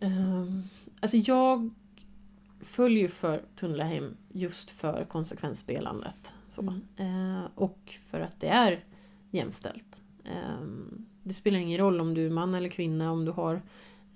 Um, 0.00 0.62
alltså 1.00 1.16
jag 1.16 1.70
följer 2.60 3.02
ju 3.02 3.08
för 3.08 3.44
Tunnelheim 3.56 4.16
just 4.32 4.70
för 4.70 5.04
konsekvensspelandet. 5.04 6.34
Så. 6.48 6.62
Mm. 6.62 6.80
Eh, 6.96 7.44
och 7.54 7.98
för 8.10 8.20
att 8.20 8.40
det 8.40 8.48
är 8.48 8.84
jämställt. 9.30 10.02
Ehm, 10.24 11.06
det 11.26 11.34
spelar 11.34 11.58
ingen 11.58 11.78
roll 11.78 12.00
om 12.00 12.14
du 12.14 12.26
är 12.26 12.30
man 12.30 12.54
eller 12.54 12.68
kvinna, 12.68 13.12
om 13.12 13.24
du 13.24 13.32
har 13.32 13.62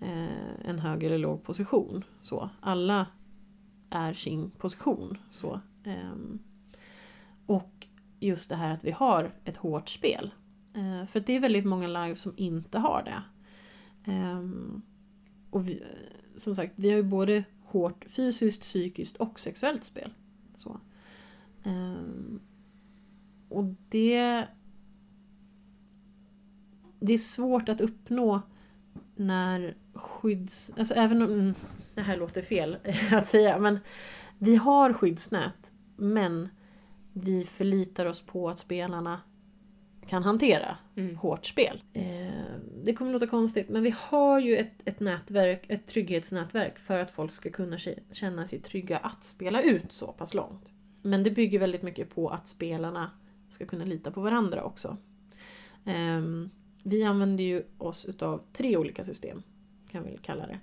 eh, 0.01 0.65
en 0.65 0.79
hög 0.79 1.03
eller 1.03 1.19
låg 1.19 1.43
position. 1.43 2.05
Så. 2.21 2.51
Alla 2.61 3.07
är 3.91 4.15
sin 4.15 4.51
position. 4.51 5.19
Så. 5.31 5.61
Ehm, 5.85 6.39
och 7.47 7.87
just 8.21 8.49
det 8.49 8.57
här 8.57 8.75
att 8.75 8.85
vi 8.85 8.91
har 8.91 9.33
ett 9.45 9.57
hårt 9.57 9.89
spel. 9.89 10.31
Eh, 10.75 11.07
för 11.07 11.21
det 11.21 11.33
är 11.33 11.41
väldigt 11.41 11.65
många 11.65 11.89
live 11.89 12.15
som 12.15 12.33
inte 12.37 12.79
har 12.79 13.03
det. 13.03 13.23
Ehm, 14.13 14.83
och 15.51 15.69
vi, 15.69 15.83
som 16.37 16.57
sagt, 16.57 16.73
vi 16.77 16.91
har 16.91 16.97
ju 16.97 17.03
både 17.03 17.45
hårt 17.65 18.05
fysiskt, 18.09 18.63
psykiskt 18.63 19.17
och 19.17 19.41
sexuellt 19.41 19.85
spel. 19.85 20.13
Så. 20.57 20.81
Ehm, 21.65 22.41
och 23.49 23.65
det... 23.89 24.47
Det 27.01 27.13
är 27.15 27.19
svårt 27.19 27.69
att 27.69 27.81
uppnå 27.81 28.43
när 29.17 29.77
skydds... 29.95 30.71
Alltså 30.79 30.95
även 30.95 31.23
om... 31.23 31.33
mm, 31.33 31.55
Det 31.95 32.01
här 32.03 32.17
låter 32.17 32.43
fel 32.43 32.77
att 33.13 33.29
säga, 33.29 33.59
men 33.59 33.79
vi 34.39 34.57
har 34.57 34.93
skyddsnät. 34.93 35.73
Men 35.97 36.49
vi 37.13 37.45
förlitar 37.45 38.07
oss 38.07 38.21
på 38.21 38.49
att 38.49 38.59
spelarna 38.59 39.21
kan 40.07 40.23
hantera 40.25 40.77
Mm. 40.97 41.17
hårt 41.17 41.47
spel. 41.47 41.83
Eh, 41.93 42.31
det 42.85 42.95
kommer 42.95 43.13
låta 43.13 43.27
konstigt 43.27 43.69
men 43.69 43.83
vi 43.83 43.95
har 43.99 44.41
ju 44.41 44.57
ett, 44.57 44.73
ett 44.85 45.01
nätverk, 45.01 45.65
ett 45.69 45.87
trygghetsnätverk 45.87 46.79
för 46.79 46.99
att 46.99 47.11
folk 47.11 47.33
ska 47.33 47.51
kunna 47.51 47.77
kä- 47.77 47.99
känna 48.13 48.47
sig 48.47 48.61
trygga 48.61 48.97
att 48.99 49.25
spela 49.25 49.63
ut 49.63 49.93
så 49.93 50.07
pass 50.13 50.35
långt. 50.35 50.73
Men 51.03 51.23
det 51.23 51.31
bygger 51.31 51.59
väldigt 51.59 51.83
mycket 51.83 52.15
på 52.15 52.29
att 52.29 52.49
spelarna 52.49 53.11
ska 53.49 53.67
kunna 53.67 53.85
lita 53.85 54.11
på 54.11 54.21
varandra 54.21 54.63
också. 54.65 54.97
Ehm, 55.85 56.51
vi 56.83 57.03
använder 57.05 57.45
ju 57.45 57.63
oss 57.79 58.05
utav 58.05 58.43
tre 58.53 58.77
olika 58.77 59.05
system, 59.05 59.43
kan 59.91 60.05
vi 60.05 60.19
kalla 60.23 60.47
det. 60.47 60.59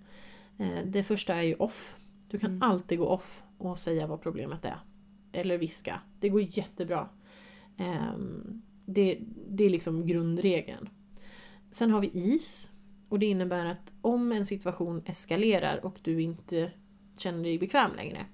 Eh, 0.64 0.86
det 0.86 1.04
första 1.04 1.36
är 1.36 1.42
ju 1.42 1.56
off. 1.56 1.96
Du 2.30 2.40
kan 2.40 2.52
Mm. 2.52 2.64
alltid 2.64 3.00
gå 3.00 3.08
off 3.08 3.44
och 3.58 3.80
säga 3.80 4.08
vad 4.08 4.22
problemet 4.22 4.66
är. 4.66 4.80
Eller 5.32 5.58
viska. 5.58 6.02
Det 6.20 6.30
går 6.30 6.42
jättebra. 6.42 7.10
Ehm, 7.78 8.62
det, 8.86 9.20
det 9.50 9.64
är 9.66 9.70
liksom 9.70 10.06
grundregeln. 10.08 10.90
Sen 11.72 11.92
har 11.92 12.02
vi 12.02 12.12
is. 12.14 12.70
och 13.10 13.20
det 13.20 13.26
innebär 13.26 13.66
att 13.66 13.92
om 14.02 14.32
en 14.32 14.46
situation 14.46 15.02
eskalerar 15.06 15.86
och 15.86 16.00
du 16.02 16.22
inte 16.22 16.72
känner 17.18 17.44
dig 17.44 17.60
bekväm 17.60 17.92
längre, 17.96 18.26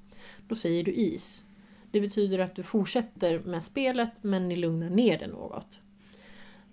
då 0.47 0.55
säger 0.55 0.83
du 0.83 0.91
is. 0.93 1.45
Det 1.91 2.01
betyder 2.01 2.39
att 2.39 2.55
du 2.55 2.63
fortsätter 2.63 3.39
med 3.39 3.63
spelet 3.63 4.11
men 4.21 4.47
ni 4.49 4.55
lugnar 4.55 4.89
ner 4.89 5.17
det 5.19 5.27
något. 5.27 5.81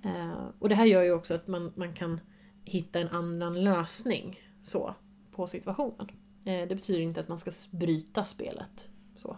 Eh, 0.02 0.48
och 0.58 0.68
det 0.68 0.74
här 0.74 0.84
gör 0.86 1.02
ju 1.02 1.12
också 1.12 1.34
att 1.34 1.48
man, 1.48 1.72
man 1.74 1.94
kan 1.94 2.20
hitta 2.64 3.00
en 3.00 3.08
annan 3.08 3.64
lösning 3.64 4.40
så, 4.62 4.94
på 5.30 5.46
situationen. 5.46 6.08
Eh, 6.44 6.68
det 6.68 6.74
betyder 6.74 7.00
inte 7.00 7.20
att 7.20 7.28
man 7.28 7.38
ska 7.38 7.50
bryta 7.70 8.24
spelet. 8.24 8.88
Så. 9.16 9.36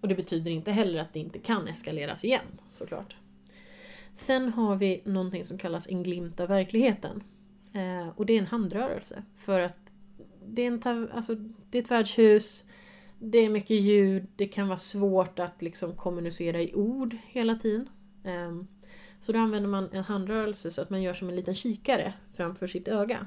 Och 0.00 0.08
det 0.08 0.14
betyder 0.14 0.50
inte 0.50 0.72
heller 0.72 1.00
att 1.00 1.12
det 1.12 1.18
inte 1.18 1.38
kan 1.38 1.68
eskaleras 1.68 2.24
igen, 2.24 2.60
såklart. 2.70 3.16
Sen 4.14 4.52
har 4.52 4.76
vi 4.76 5.02
någonting 5.04 5.44
som 5.44 5.58
kallas 5.58 5.88
en 5.88 6.02
glimt 6.02 6.40
av 6.40 6.48
verkligheten. 6.48 7.22
Eh, 7.72 8.08
och 8.08 8.26
det 8.26 8.32
är 8.32 8.38
en 8.38 8.46
handrörelse. 8.46 9.22
För 9.36 9.60
att 9.60 9.76
det 10.46 10.62
är, 10.62 10.86
en, 10.86 11.10
alltså, 11.12 11.34
det 11.70 11.78
är 11.78 11.82
ett 11.82 11.90
värdshus, 11.90 12.64
det 13.18 13.38
är 13.38 13.50
mycket 13.50 13.80
ljud, 13.80 14.26
det 14.36 14.46
kan 14.46 14.68
vara 14.68 14.76
svårt 14.76 15.38
att 15.38 15.62
liksom 15.62 15.96
kommunicera 15.96 16.60
i 16.60 16.74
ord 16.74 17.16
hela 17.26 17.54
tiden. 17.54 17.88
Ehm, 18.24 18.66
så 19.20 19.32
då 19.32 19.38
använder 19.38 19.68
man 19.68 19.88
en 19.92 20.04
handrörelse 20.04 20.70
så 20.70 20.82
att 20.82 20.90
man 20.90 21.02
gör 21.02 21.14
som 21.14 21.28
en 21.28 21.36
liten 21.36 21.54
kikare 21.54 22.14
framför 22.34 22.66
sitt 22.66 22.88
öga. 22.88 23.26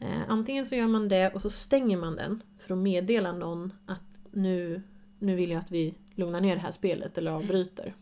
Eh, 0.00 0.22
antingen 0.28 0.66
så 0.66 0.74
gör 0.74 0.86
man 0.86 1.08
det 1.08 1.34
och 1.34 1.42
så 1.42 1.50
stänger 1.50 1.96
man 1.96 2.16
den 2.16 2.42
för 2.58 2.74
att 2.74 2.78
meddela 2.78 3.32
någon 3.32 3.72
att 3.86 4.20
nu, 4.30 4.82
nu 5.18 5.36
vill 5.36 5.50
jag 5.50 5.58
att 5.58 5.70
vi 5.70 5.94
lugnar 6.14 6.40
ner 6.40 6.54
det 6.54 6.62
här 6.62 6.72
spelet 6.72 7.18
eller 7.18 7.30
avbryter. 7.30 7.94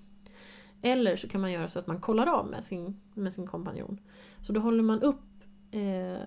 Eller 0.82 1.16
så 1.16 1.28
kan 1.28 1.40
man 1.40 1.52
göra 1.52 1.68
så 1.68 1.78
att 1.78 1.86
man 1.86 2.00
kollar 2.00 2.26
av 2.26 2.46
med 2.46 2.64
sin, 2.64 3.00
med 3.14 3.34
sin 3.34 3.46
kompanjon. 3.46 4.00
Så 4.40 4.52
då 4.52 4.60
håller 4.60 4.82
man 4.82 5.02
upp 5.02 5.22
eh, 5.70 6.20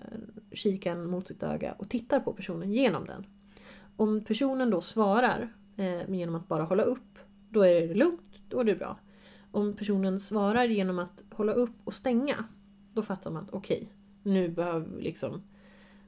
kikaren 0.52 1.10
mot 1.10 1.28
sitt 1.28 1.44
öga 1.44 1.72
och 1.72 1.90
tittar 1.90 2.20
på 2.20 2.34
personen 2.34 2.72
genom 2.72 3.06
den. 3.06 3.26
Om 3.96 4.24
personen 4.24 4.70
då 4.70 4.82
svarar 4.82 5.54
eh, 5.78 6.10
genom 6.10 6.36
att 6.36 6.48
bara 6.48 6.64
hålla 6.64 6.84
upp, 6.84 7.20
då 7.50 7.62
är 7.62 7.88
det 7.88 7.94
lugnt, 7.94 8.42
då 8.50 8.60
är 8.60 8.64
det 8.64 8.76
bra. 8.76 8.98
Om 9.52 9.76
personen 9.76 10.20
svarar 10.20 10.66
genom 10.66 11.00
att 11.00 11.24
hålla 11.32 11.54
upp 11.54 11.76
och 11.84 11.94
stänga, 11.94 12.46
då 12.94 13.02
fattar 13.02 13.32
man 13.32 13.44
att 13.44 13.54
okej, 13.54 13.90
nu 14.24 14.50
behöver 14.50 14.88
vi 14.96 15.02
liksom 15.02 15.42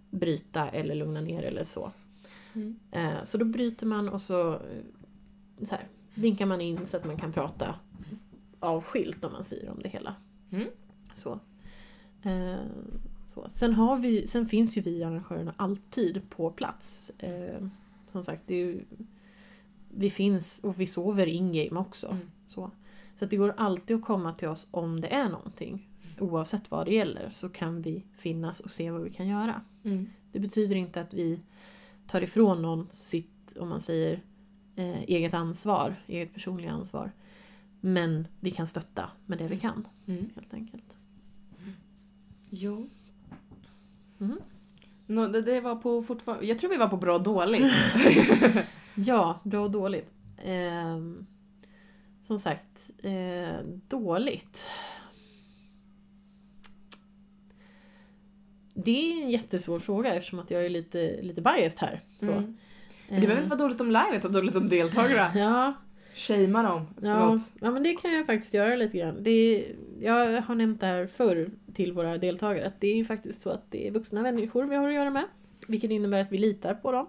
bryta 0.10 0.70
eller 0.70 0.96
lugna 0.96 1.22
ner 1.22 1.44
eller 1.44 1.64
så. 1.64 1.92
Mm. 2.54 2.80
Eh, 2.92 3.24
så 3.24 3.38
då 3.38 3.46
bryter 3.46 3.86
man 3.86 4.10
och 4.10 4.22
så, 4.22 4.54
eh, 4.54 4.60
så 5.62 5.76
här, 5.76 5.88
vinkar 6.14 6.46
man 6.46 6.62
in 6.62 6.86
så 6.86 6.98
att 6.98 7.06
man 7.06 7.18
kan 7.18 7.34
prata 7.34 7.76
avskilt 8.60 9.26
om 9.26 9.32
man 9.32 9.44
säger 9.44 9.70
om 9.70 9.80
det 9.84 9.90
hela. 9.90 10.16
Mm. 10.52 10.68
Så. 11.16 11.40
Eh, 12.24 12.56
så. 13.28 13.50
Sen, 13.50 13.74
har 13.74 13.98
vi, 13.98 14.28
sen 14.28 14.46
finns 14.46 14.78
ju 14.78 14.82
vi 14.82 15.04
arrangörerna 15.04 15.54
alltid 15.58 16.30
på 16.30 16.52
plats. 16.52 17.12
Eh, 17.18 17.68
som 18.08 18.24
sagt, 18.24 18.42
det 18.46 18.56
ju, 18.56 18.86
vi 19.90 20.10
finns 20.10 20.60
och 20.64 20.80
vi 20.80 20.88
sover 20.88 21.26
in-game 21.26 21.80
också. 21.80 22.08
Mm. 22.08 22.32
Så. 22.48 22.72
Så 23.22 23.28
det 23.28 23.38
går 23.38 23.54
alltid 23.58 23.96
att 23.96 24.02
komma 24.02 24.34
till 24.34 24.48
oss 24.48 24.68
om 24.72 25.02
det 25.02 25.08
är 25.08 25.30
någonting. 25.30 25.90
Oavsett 26.20 26.72
vad 26.72 26.86
det 26.86 26.94
gäller 26.94 27.30
så 27.32 27.50
kan 27.50 27.82
vi 27.82 28.04
finnas 28.18 28.60
och 28.60 28.70
se 28.72 28.92
vad 28.92 29.02
vi 29.02 29.10
kan 29.10 29.28
göra. 29.28 29.62
Mm. 29.84 30.10
Det 30.32 30.40
betyder 30.40 30.76
inte 30.76 31.02
att 31.02 31.14
vi 31.14 31.40
tar 32.08 32.22
ifrån 32.22 32.62
någon 32.62 32.88
sitt, 32.92 33.58
om 33.58 33.70
man 33.70 33.82
säger, 33.82 34.24
eh, 34.76 35.02
eget 35.02 35.34
ansvar, 35.34 35.96
eget 36.08 36.34
personliga 36.34 36.72
ansvar. 36.72 37.12
Men 37.82 38.28
vi 38.40 38.52
kan 38.52 38.68
stötta 38.68 39.10
med 39.26 39.38
det 39.38 39.48
vi 39.48 39.60
kan, 39.60 39.88
Mm. 40.06 40.30
helt 40.36 40.54
enkelt. 40.54 40.94
Jo. 42.50 42.90
Mm. 44.20 44.38
Nå, 45.08 45.28
det, 45.28 45.42
det 45.42 45.62
var 45.62 45.76
på 45.76 46.04
fortfarande... 46.04 46.46
Jag 46.46 46.60
tror 46.60 46.70
vi 46.70 46.78
var 46.78 46.88
på 46.88 46.98
bra 46.98 47.16
och 47.16 47.24
dåligt. 47.24 47.74
Ja, 48.96 49.40
bra 49.44 49.64
och 49.64 49.72
dåligt. 49.72 50.10
Ehm, 50.38 51.26
som 52.32 52.40
sagt, 52.40 52.92
eh, 53.04 53.66
dåligt. 53.88 54.68
Det 58.74 58.92
är 58.92 59.24
en 59.24 59.30
jättesvår 59.30 59.80
fråga 59.80 60.14
eftersom 60.14 60.40
att 60.40 60.52
jag 60.52 60.66
är 60.66 60.70
lite, 60.70 61.22
lite 61.22 61.42
biased 61.42 61.80
här. 61.80 62.02
Så. 62.20 62.32
Mm. 62.32 62.58
Men 63.10 63.22
det 63.22 63.28
behöver 63.28 63.44
inte 63.44 63.50
vara 63.56 63.60
dåligt 63.60 63.82
om 63.82 63.88
livet 63.88 64.26
och 64.26 64.32
dåligt 64.32 64.56
om 64.56 64.70
deltagare. 64.70 65.32
Ja, 65.40 65.74
Shamea 66.16 66.64
dem. 66.64 66.88
Ja, 67.02 67.40
ja, 67.60 67.72
men 67.72 67.84
det 67.84 67.94
kan 67.94 68.14
jag 68.14 68.26
faktiskt 68.26 68.54
göra 68.54 68.76
lite 68.76 68.98
grann. 68.98 69.24
Det 69.24 69.32
är, 69.32 69.76
jag 70.02 70.42
har 70.42 70.56
nämnt 70.56 70.80
det 70.80 70.88
här 70.88 71.08
förr 71.08 71.50
till 71.74 71.94
våra 71.94 72.18
deltagare 72.18 72.68
att 72.68 72.82
det 72.82 72.88
är 72.88 72.96
ju 72.96 73.06
faktiskt 73.06 73.42
så 73.42 73.50
att 73.50 73.72
det 73.72 73.88
är 73.88 73.92
vuxna 73.92 74.22
människor 74.22 74.64
vi 74.64 74.76
har 74.76 74.88
att 74.88 74.96
göra 74.96 75.10
med. 75.10 75.26
Vilket 75.68 75.92
innebär 75.92 76.22
att 76.22 76.32
vi 76.32 76.38
litar 76.38 76.74
på 76.74 76.92
dem. 76.92 77.08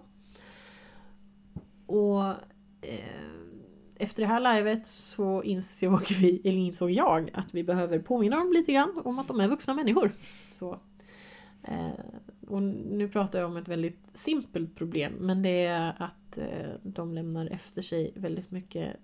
Och 1.85 2.23
eh, 2.81 3.42
efter 4.03 4.21
det 4.23 4.27
här 4.27 4.55
livet 4.55 4.87
så 4.87 5.43
insåg, 5.43 6.01
vi, 6.19 6.41
eller 6.43 6.57
insåg 6.57 6.91
jag 6.91 7.29
att 7.33 7.53
vi 7.53 7.63
behöver 7.63 7.99
påminna 7.99 8.37
dem 8.37 8.53
lite 8.53 8.73
grann 8.73 9.01
om 9.05 9.19
att 9.19 9.27
de 9.27 9.39
är 9.39 9.47
vuxna 9.47 9.73
människor. 9.73 10.11
Så. 10.53 10.79
Eh, 11.63 11.91
och 12.47 12.63
nu 12.63 13.09
pratar 13.09 13.39
jag 13.39 13.49
om 13.49 13.57
ett 13.57 13.67
väldigt 13.67 13.99
simpelt 14.13 14.75
problem 14.75 15.13
men 15.19 15.41
det 15.41 15.65
är 15.65 15.95
att 15.97 16.37
eh, 16.37 16.71
de 16.83 17.13
lämnar 17.13 17.45
efter 17.47 17.81
sig 17.81 18.11
väldigt 18.15 18.51
mycket 18.51 18.95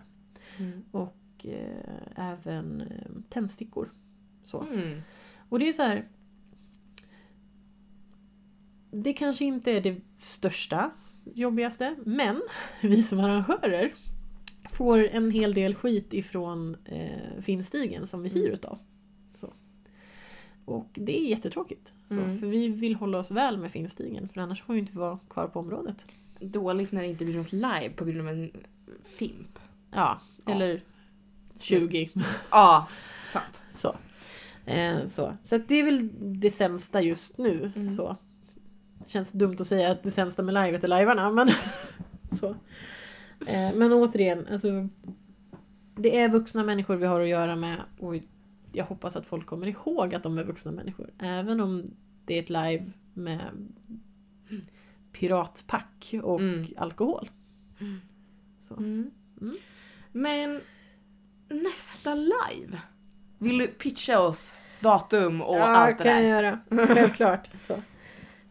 Mm. 0.57 0.83
och 0.91 1.45
även 2.15 2.83
tändstickor. 3.29 3.91
Så. 4.43 4.61
Mm. 4.61 5.01
Och 5.49 5.59
det 5.59 5.67
är 5.67 5.73
så 5.73 5.83
här. 5.83 6.07
Det 8.93 9.13
kanske 9.13 9.45
inte 9.45 9.71
är 9.71 9.81
det 9.81 9.95
största, 10.17 10.91
jobbigaste, 11.33 11.95
men 12.05 12.41
vi 12.81 13.03
som 13.03 13.19
arrangörer 13.19 13.93
får 14.71 15.07
en 15.07 15.31
hel 15.31 15.53
del 15.53 15.75
skit 15.75 16.13
ifrån 16.13 16.77
eh, 16.85 17.41
Finnstigen 17.41 18.07
som 18.07 18.21
vi 18.23 18.29
hyr 18.29 18.39
Mm. 18.41 18.53
utav. 18.53 18.77
Så. 19.39 19.53
Och 20.65 20.89
det 20.93 21.19
är 21.19 21.29
jättetråkigt. 21.29 21.93
Så, 22.07 22.13
Mm. 22.13 22.39
För 22.39 22.47
vi 22.47 22.67
vill 22.67 22.95
hålla 22.95 23.17
oss 23.17 23.31
väl 23.31 23.57
med 23.57 23.71
Finnstigen 23.71 24.29
för 24.29 24.41
annars 24.41 24.61
får 24.63 24.73
vi 24.73 24.79
inte 24.79 24.97
vara 24.97 25.19
kvar 25.29 25.47
på 25.47 25.59
området. 25.59 26.05
Dåligt 26.39 26.91
när 26.91 27.01
det 27.01 27.07
inte 27.07 27.25
blir 27.25 27.37
något 27.37 27.51
live 27.51 27.89
på 27.95 28.05
grund 28.05 28.21
av 28.21 28.27
en 28.27 28.51
fimp. 29.03 29.59
Ja, 29.91 30.21
Ja. 30.45 30.51
eller 30.53 30.81
20. 31.59 32.09
Ja, 32.51 32.87
sant. 33.27 33.61
Så. 33.81 33.95
Eh, 34.65 35.07
så 35.07 35.37
så 35.43 35.57
det 35.57 35.75
är 35.75 35.83
väl 35.83 36.09
det 36.41 36.51
sämsta 36.51 37.01
just 37.01 37.37
nu. 37.37 37.71
Mm. 37.75 37.91
Så. 37.93 38.17
Det 39.03 39.09
känns 39.09 39.31
dumt 39.31 39.55
att 39.59 39.67
säga 39.67 39.91
att 39.91 40.03
det 40.03 40.11
sämsta 40.11 40.43
med 40.43 40.53
livet 40.65 40.83
är 40.83 40.87
lajvarna 40.87 41.31
men... 41.31 41.49
Eh, 43.47 43.75
men 43.75 43.93
återigen, 43.93 44.47
alltså, 44.51 44.89
det 45.95 46.19
är 46.19 46.29
vuxna 46.29 46.63
människor 46.63 46.95
vi 46.95 47.05
har 47.05 47.21
att 47.21 47.27
göra 47.27 47.55
med 47.55 47.81
och 47.99 48.15
jag 48.73 48.85
hoppas 48.85 49.15
att 49.15 49.25
folk 49.25 49.45
kommer 49.45 49.67
ihåg 49.67 50.15
att 50.15 50.23
de 50.23 50.37
är 50.37 50.43
vuxna 50.43 50.71
människor. 50.71 51.09
Även 51.19 51.59
om 51.61 51.91
det 52.25 52.33
är 52.37 52.43
ett 52.43 52.49
live 52.49 52.85
med 53.13 53.41
piratpack 55.11 56.13
och 56.23 56.39
Mm. 56.39 56.65
alkohol. 56.77 57.29
Mm. 57.79 58.01
Mm. 59.41 59.57
Men 60.11 60.61
nästa 61.49 62.15
live. 62.15 62.81
Vill 63.37 63.57
du 63.57 63.67
pitcha 63.67 64.19
oss 64.19 64.53
datum 64.79 65.41
och 65.41 65.59
allt 65.59 65.97
det 65.97 66.03
kan 66.03 66.15
där? 66.15 66.21
jag 66.21 66.29
göra. 66.29 66.59
Självklart. 66.87 67.49
Så. 67.67 67.81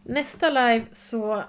Nästa 0.05 0.51
live 0.51 0.87
så, 0.93 1.45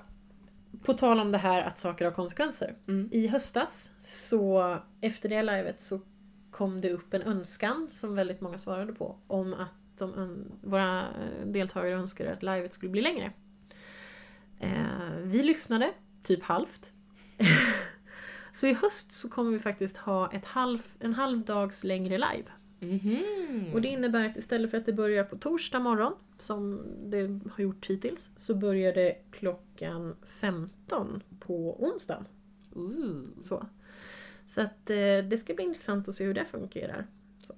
på 0.83 0.93
tal 0.93 1.19
om 1.19 1.31
det 1.31 1.37
här 1.37 1.63
att 1.63 1.77
saker 1.77 2.05
har 2.05 2.11
konsekvenser. 2.11 2.75
Mm. 2.87 3.09
I 3.11 3.27
höstas, 3.27 3.91
så 3.99 4.77
efter 5.01 5.29
det 5.29 5.41
livet 5.41 5.79
så 5.79 6.01
kom 6.51 6.81
det 6.81 6.91
upp 6.91 7.13
en 7.13 7.21
önskan 7.21 7.87
som 7.89 8.15
väldigt 8.15 8.41
många 8.41 8.57
svarade 8.57 8.93
på. 8.93 9.17
Om 9.27 9.53
att 9.53 9.73
de, 9.97 10.45
våra 10.61 11.05
deltagare 11.45 11.95
önskade 11.95 12.33
att 12.33 12.43
livet 12.43 12.73
skulle 12.73 12.91
bli 12.91 13.01
längre. 13.01 13.31
Eh, 14.59 15.15
vi 15.21 15.43
lyssnade, 15.43 15.93
typ 16.23 16.43
halvt. 16.43 16.91
så 18.53 18.67
i 18.67 18.73
höst 18.73 19.13
så 19.13 19.29
kommer 19.29 19.51
vi 19.51 19.59
faktiskt 19.59 19.97
ha 19.97 20.31
ett 20.31 20.45
halv, 20.45 20.81
en 20.99 21.13
halv 21.13 21.41
dags 21.41 21.83
längre 21.83 22.17
live. 22.17 22.51
Mhm. 22.83 23.73
Och 23.73 23.81
det 23.81 23.87
innebär 23.87 24.25
att 24.29 24.37
istället 24.37 24.71
för 24.71 24.77
att 24.77 24.85
det 24.85 24.93
börjar 24.93 25.23
på 25.23 25.37
torsdag 25.37 25.79
morgon, 25.79 26.13
som 26.37 26.81
det 27.05 27.39
har 27.51 27.63
gjort 27.63 27.89
hittills, 27.89 28.29
så 28.37 28.55
börjar 28.55 28.93
det 28.93 29.15
klockan 29.31 30.15
15 30.25 31.23
på 31.39 31.83
onsdagen. 31.83 32.25
Ooh. 32.75 33.21
Så, 33.41 33.65
så 34.47 34.61
att 34.61 34.89
eh, 34.89 34.95
det 35.29 35.39
ska 35.39 35.53
bli 35.53 35.63
intressant 35.65 36.07
att 36.07 36.15
se 36.15 36.23
hur 36.25 36.33
det 36.33 36.45
fungerar. 36.45 37.07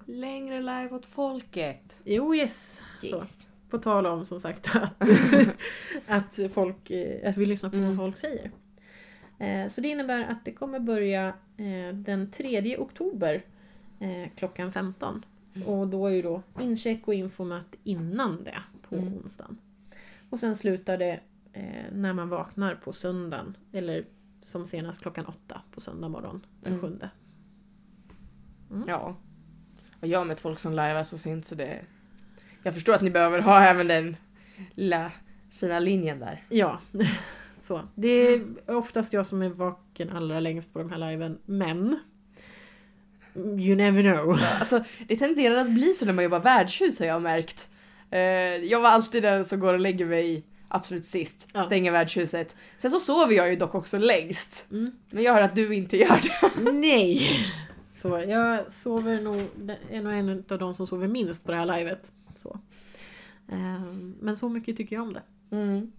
Längre 0.04 0.58
live 0.60 0.88
åt 0.90 1.06
folket. 1.06 2.00
Jo, 2.04 2.34
yes. 2.34 2.82
Så. 3.00 3.06
Yes. 3.06 3.46
På 3.70 3.78
tal 3.78 4.06
om 4.06 4.26
som 4.26 4.40
sagt 4.40 4.76
att, 4.76 5.02
att, 6.06 6.38
folk, 6.52 6.90
eh, 6.90 7.28
att 7.28 7.36
vi 7.36 7.46
lyssnar 7.46 7.70
på 7.70 7.76
Mm. 7.76 7.88
vad 7.88 7.96
folk 7.96 8.16
säger. 8.16 8.50
Eh, 9.38 9.68
Så 9.68 9.80
det 9.80 9.88
innebär 9.88 10.24
att 10.24 10.44
det 10.44 10.52
kommer 10.52 10.80
börja 10.80 11.34
den 11.94 12.30
3 12.30 12.76
oktober 12.78 13.42
eh, 14.00 14.30
klockan 14.36 14.72
15. 14.72 15.24
Mm. 15.54 15.68
Och 15.68 15.88
då 15.88 16.06
är 16.06 16.10
ju 16.10 16.22
då 16.22 16.42
incheck 16.60 17.08
och 17.08 17.14
infomöte 17.14 17.76
innan 17.84 18.44
det 18.44 18.58
på 18.88 18.94
Mm. 18.96 19.14
onsdagen. 19.14 19.58
Och 20.30 20.38
sen 20.38 20.56
slutar 20.56 20.98
det 20.98 21.20
eh, 21.52 21.84
när 21.92 22.12
man 22.12 22.28
vaknar 22.28 22.74
på 22.74 22.92
söndagen. 22.92 23.56
Eller 23.72 24.04
som 24.40 24.66
senast 24.66 25.02
klockan 25.02 25.26
åtta 25.26 25.62
på 25.74 25.80
söndag 25.80 26.08
morgon 26.08 26.46
den 26.62 26.72
Mm. 26.72 26.80
sjunde. 26.82 27.10
Ja. 28.86 29.16
Och 30.00 30.06
jag 30.06 30.18
har 30.18 30.24
mött 30.24 30.40
folk 30.40 30.58
som 30.58 30.72
lajvar 30.72 31.02
så 31.04 31.18
sent 31.18 31.44
så 31.44 31.54
det... 31.54 31.80
Jag 32.62 32.74
förstår 32.74 32.94
att 32.94 33.02
ni 33.02 33.10
behöver 33.10 33.40
ha 33.40 33.60
även 33.60 33.86
den 33.88 34.16
lilla 34.72 35.12
fina 35.50 35.78
linjen 35.78 36.18
där. 36.18 36.44
Ja. 36.48 36.80
Så. 37.62 37.80
Det 37.94 38.08
är 38.08 38.44
oftast 38.66 39.12
jag 39.12 39.26
som 39.26 39.42
är 39.42 39.48
vaken 39.48 40.10
allra 40.10 40.40
längst 40.40 40.72
på 40.72 40.78
de 40.78 40.90
här 40.90 40.98
liven. 41.10 41.38
Men 41.44 41.98
You 43.36 43.76
never 43.76 44.02
know. 44.02 44.38
Alltså, 44.58 44.84
det 45.08 45.16
tenderar 45.16 45.56
att 45.56 45.70
bli 45.70 45.94
så 45.94 46.06
när 46.06 46.12
man 46.12 46.24
jobbar 46.24 46.40
värdshus 46.40 46.98
har 46.98 47.06
jag 47.06 47.22
märkt. 47.22 47.68
Eh, 48.10 48.20
jag 48.56 48.80
var 48.80 48.90
alltid 48.90 49.22
den 49.22 49.44
som 49.44 49.60
går 49.60 49.74
och 49.74 49.80
lägger 49.80 50.06
mig 50.06 50.44
absolut 50.68 51.04
sist, 51.04 51.48
Ja. 51.54 51.62
stänger 51.62 51.92
värdshuset. 51.92 52.56
Sen 52.78 52.90
så 52.90 53.00
sover 53.00 53.34
jag 53.34 53.50
ju 53.50 53.56
dock 53.56 53.74
också 53.74 53.98
längst. 53.98 54.66
Mm. 54.70 54.90
Men 55.10 55.22
jag 55.22 55.32
hör 55.34 55.42
att 55.42 55.54
du 55.56 55.74
inte 55.74 55.96
gör 55.96 56.20
det. 56.22 56.70
Nej! 56.72 57.28
Så 58.02 58.08
jag 58.28 58.72
sover 58.72 59.20
nog, 59.20 59.36
är 59.90 60.02
nog 60.02 60.12
en 60.12 60.44
av 60.50 60.58
de 60.58 60.74
som 60.74 60.86
sover 60.86 61.08
minst 61.08 61.44
på 61.44 61.50
det 61.52 61.58
här 61.58 61.78
livet. 61.78 62.12
Så. 62.36 62.58
Ehm, 63.52 64.14
Men 64.20 64.36
så 64.36 64.48
mycket 64.48 64.76
tycker 64.76 64.96
jag 64.96 65.02
om 65.02 65.12
det. 65.12 65.22
Mm. 65.56 65.92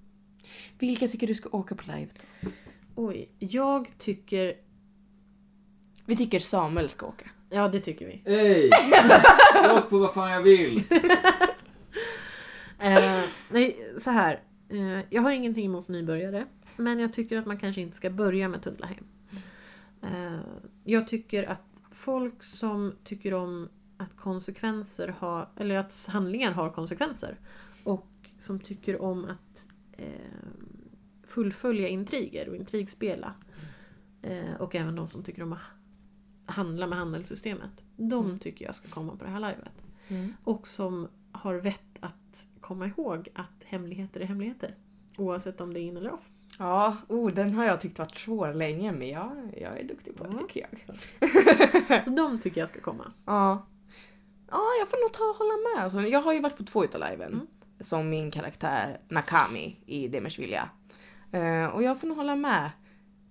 Vilka 0.80 1.08
tycker 1.08 1.28
du 1.28 1.36
ska 1.36 1.50
åka 1.58 1.76
på 1.76 1.84
live 1.92 2.08
då? 2.42 2.50
Oj, 2.96 3.30
jag 3.40 3.92
tycker... 3.98 4.54
Vi 6.08 6.16
tycker 6.16 6.39
Samuel 6.39 6.89
ska 6.89 7.05
åka. 7.05 7.30
Ja, 7.49 7.68
det 7.68 7.80
tycker 7.80 8.05
vi. 8.05 8.22
Hej! 8.26 8.70
Jag 9.53 9.78
åker 9.78 9.89
på 9.89 9.97
vad 9.97 10.14
fan 10.14 10.32
jag 10.32 10.41
vill. 10.41 10.84
Eh, 12.80 13.24
nej, 13.51 13.93
så 13.97 14.10
här. 14.12 14.41
Eh, 14.70 14.99
jag 15.10 15.22
har 15.22 15.32
ingenting 15.32 15.66
emot 15.66 15.88
nybörjare. 15.88 16.45
Men 16.76 16.99
jag 16.99 17.14
tycker 17.14 17.38
att 17.38 17.45
man 17.45 17.58
kanske 17.58 17.82
inte 17.82 17.97
ska 17.97 18.10
börja 18.10 18.49
med 18.49 18.64
Tunnlaheim. 18.64 19.03
Eh, 20.01 20.39
jag 20.84 21.08
tycker 21.08 21.43
att 21.43 21.82
folk 21.91 22.43
som 22.43 22.93
tycker 23.03 23.34
om 23.34 23.70
att 23.97 24.18
konsekvenser 24.18 25.16
har, 25.20 25.49
eller 25.55 25.76
att 25.76 26.08
handlingar 26.12 26.51
har 26.51 26.70
konsekvenser. 26.70 27.38
Och 27.84 28.08
som 28.38 28.60
tycker 28.60 29.01
om 29.01 29.26
att 29.26 29.68
eh, 29.97 30.08
fullfölja 31.28 31.88
intriger 31.88 32.49
och 32.49 32.55
intrigspela. 32.55 33.34
Eh, 34.22 34.53
och 34.60 34.76
även 34.76 34.95
de 34.95 35.08
som 35.08 35.24
tycker 35.24 35.43
om 35.43 35.53
att 35.53 35.60
handla 36.48 36.88
med 36.88 36.98
handelssystemet. 36.98 37.72
De 37.95 38.26
Mm. 38.26 38.39
tycker 38.39 38.66
jag 38.66 38.76
ska 38.76 38.88
komma 38.89 39.16
på 39.16 39.24
det 39.26 39.30
här 39.32 39.39
livet. 39.39 39.74
Mm. 40.08 40.34
Och 40.43 40.68
som 40.68 41.08
har 41.32 41.56
vett 41.56 41.82
att 42.00 42.45
komma 42.62 42.88
ihåg 42.88 43.28
att 43.36 43.64
hemligheter 43.66 44.20
är 44.20 44.26
hemligheter. 44.26 44.76
Oavsett 45.18 45.62
om 45.62 45.74
det 45.74 45.80
är 45.80 45.82
in 45.82 45.98
eller 45.98 46.12
off. 46.12 46.30
Ja, 46.60 46.95
oh, 47.10 47.32
den 47.34 47.54
har 47.54 47.66
jag 47.66 47.82
tyckt 47.82 48.00
varit 48.00 48.18
svår 48.18 48.54
länge 48.54 48.91
men 48.91 49.10
jag, 49.10 49.32
jag 49.62 49.80
är 49.80 49.84
duktig 49.88 50.16
på 50.16 50.24
det 50.24 50.30
Ja. 50.34 50.38
tycker 50.48 50.68
jag. 51.89 52.04
Så 52.06 52.10
de 52.10 52.39
tycker 52.39 52.62
jag 52.62 52.70
ska 52.70 52.82
komma. 52.82 53.12
Ja. 53.26 53.66
Ja, 54.52 54.62
jag 54.80 54.89
får 54.89 55.04
nog 55.04 55.14
ta 55.14 55.24
och 55.24 55.36
hålla 55.36 55.54
med. 55.76 55.84
Alltså, 55.84 56.02
jag 56.02 56.22
har 56.22 56.34
ju 56.34 56.41
varit 56.41 56.58
på 56.58 56.64
två 56.64 56.84
utav 56.84 57.02
liven. 57.12 57.34
Mm. 57.34 57.48
Som 57.80 58.10
min 58.10 58.32
karaktär 58.32 59.00
Nakami 59.10 59.76
i 59.86 60.08
Demers 60.08 60.39
vilja. 60.39 60.70
Eh, 61.32 61.66
och 61.68 61.84
jag 61.84 62.00
får 62.00 62.08
nog 62.08 62.18
hålla 62.18 62.36
med. 62.36 62.72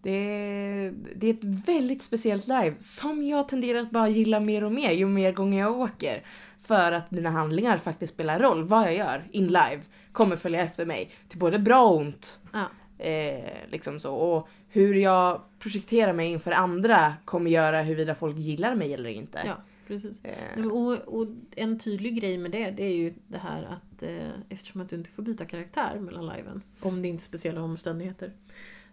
Det, 0.06 0.92
det 1.16 1.26
är 1.26 1.34
ett 1.34 1.44
väldigt 1.44 2.02
speciellt 2.02 2.48
live 2.48 2.74
som 2.78 3.22
jag 3.26 3.48
tenderar 3.48 3.80
att 3.80 3.90
bara 3.90 4.08
gilla 4.08 4.40
mer 4.40 4.64
och 4.64 4.72
mer 4.72 4.90
ju 4.90 5.06
mer 5.06 5.32
gånger 5.32 5.58
jag 5.60 5.80
åker. 5.80 6.22
För 6.60 6.92
att 6.92 7.10
mina 7.10 7.30
handlingar 7.30 7.78
faktiskt 7.78 8.14
spelar 8.14 8.40
roll. 8.40 8.64
Vad 8.64 8.86
jag 8.86 8.94
gör 8.94 9.24
in 9.32 9.46
live 9.46 9.80
kommer 10.12 10.36
följa 10.36 10.60
efter 10.62 10.86
mig. 10.86 11.10
Till 11.28 11.38
både 11.38 11.58
bra 11.58 11.86
och 11.86 11.96
ont. 11.96 12.40
Ja. 12.52 12.64
Eh, 13.04 13.44
liksom 13.70 14.00
så. 14.00 14.14
Och 14.14 14.48
hur 14.68 14.94
jag 14.94 15.40
projekterar 15.58 16.12
mig 16.12 16.30
inför 16.32 16.52
andra 16.52 17.14
kommer 17.24 17.50
göra 17.50 17.82
huruvida 17.82 18.14
folk 18.14 18.36
gillar 18.36 18.74
mig 18.74 18.94
eller 18.94 19.10
inte. 19.10 19.40
Ja, 19.46 19.56
precis. 19.86 20.24
Eh, 20.24 20.66
Och, 20.66 20.92
och 20.92 21.26
en 21.56 21.78
tydlig 21.78 22.20
grej 22.20 22.38
med 22.38 22.50
det, 22.50 22.70
det 22.70 22.84
är 22.84 22.94
ju 22.96 23.14
det 23.26 23.38
här 23.38 23.62
att 23.62 24.02
eh, 24.02 24.30
eftersom 24.48 24.80
att 24.80 24.88
du 24.88 24.96
inte 24.96 25.10
får 25.10 25.22
byta 25.22 25.44
karaktär 25.44 25.98
mellan 26.00 26.26
liven, 26.36 26.62
om 26.80 27.02
det 27.02 27.08
inte 27.08 27.20
är 27.20 27.24
speciella 27.24 27.62
omständigheter, 27.62 28.32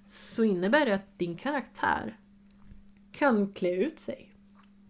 så 0.07 0.43
innebär 0.43 0.85
det 0.85 0.95
att 0.95 1.19
din 1.19 1.35
karaktär 1.35 2.17
kan 3.11 3.53
klä 3.53 3.71
ut 3.71 3.99
sig. 3.99 4.31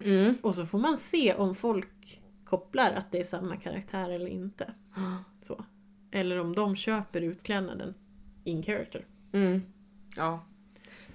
mm. 0.04 0.36
Och 0.42 0.56
så 0.56 0.66
får 0.66 0.80
man 0.80 0.98
se 0.98 1.34
om 1.34 1.56
folk 1.56 2.22
kopplar 2.46 2.92
att 2.92 3.12
det 3.12 3.20
är 3.20 3.24
samma 3.24 3.58
karaktär 3.58 4.10
eller 4.10 4.28
inte. 4.28 4.74
Så. 5.42 5.66
Eller 6.12 6.40
om 6.40 6.56
de 6.56 6.76
köper 6.76 7.22
utklädnaden 7.22 7.94
in 8.44 8.64
character. 8.64 9.06
Mm. 9.32 9.62
Ja. 10.16 10.46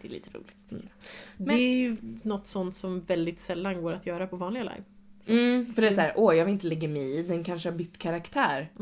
Det 0.01 0.09
är 0.09 0.12
lite 0.12 0.30
roligt. 0.30 0.68
tycker 0.68 0.92
jag. 1.36 1.46
Det 1.46 1.55
är 1.55 1.76
ju 1.78 1.96
något 2.22 2.46
sånt 2.46 2.76
som 2.76 3.01
väldigt 3.01 3.40
sällan 3.40 3.82
går 3.82 3.92
att 3.92 4.07
göra 4.07 4.26
på 4.26 4.36
vanliga 4.36 4.62
live. 4.62 4.84
Mm, 5.26 5.66
för 5.74 5.82
det 5.82 5.88
är 5.88 5.92
såhär, 5.92 6.12
åh 6.16 6.36
jag 6.36 6.44
vill 6.44 6.55
inte 6.55 6.66
lägga 6.66 6.88
mig 6.88 7.18
i, 7.18 7.22
den 7.22 7.44
kanske 7.44 7.70
har 7.70 7.76
bytt 7.76 7.99
karaktär. 7.99 8.72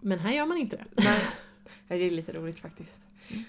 Men 0.00 0.18
här 0.18 0.32
gör 0.32 0.46
man 0.46 0.58
inte 0.58 0.76
det. 0.76 0.84
Nej. 0.96 1.20
Det 1.88 1.94
är 1.94 2.10
lite 2.10 2.32
roligt 2.32 2.58
faktiskt. 2.58 3.05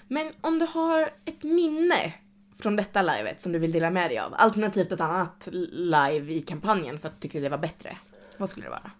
Men 0.08 0.26
om 0.40 0.58
du 0.58 0.66
har 0.66 1.10
ett 1.24 1.42
minne 1.42 2.14
från 2.58 2.76
detta 2.76 3.02
livet 3.02 3.40
som 3.40 3.52
du 3.52 3.58
vill 3.58 3.72
dela 3.72 3.90
med 3.90 4.10
dig 4.10 4.18
av, 4.18 4.34
alternativt 4.36 4.92
ett 4.92 5.00
annat 5.00 5.48
live 5.72 6.32
i 6.32 6.40
kampanjen 6.40 6.98
för 6.98 7.08
att 7.08 7.14
du 7.14 7.20
tyckte 7.20 7.40
det 7.40 7.48
var 7.48 7.58
bättre. 7.58 7.96
Vad 8.38 8.50
skulle 8.50 8.66
det 8.66 8.70
vara? 8.70 8.90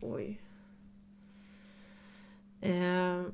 Oj. 0.00 0.40
Eh, 2.60 3.24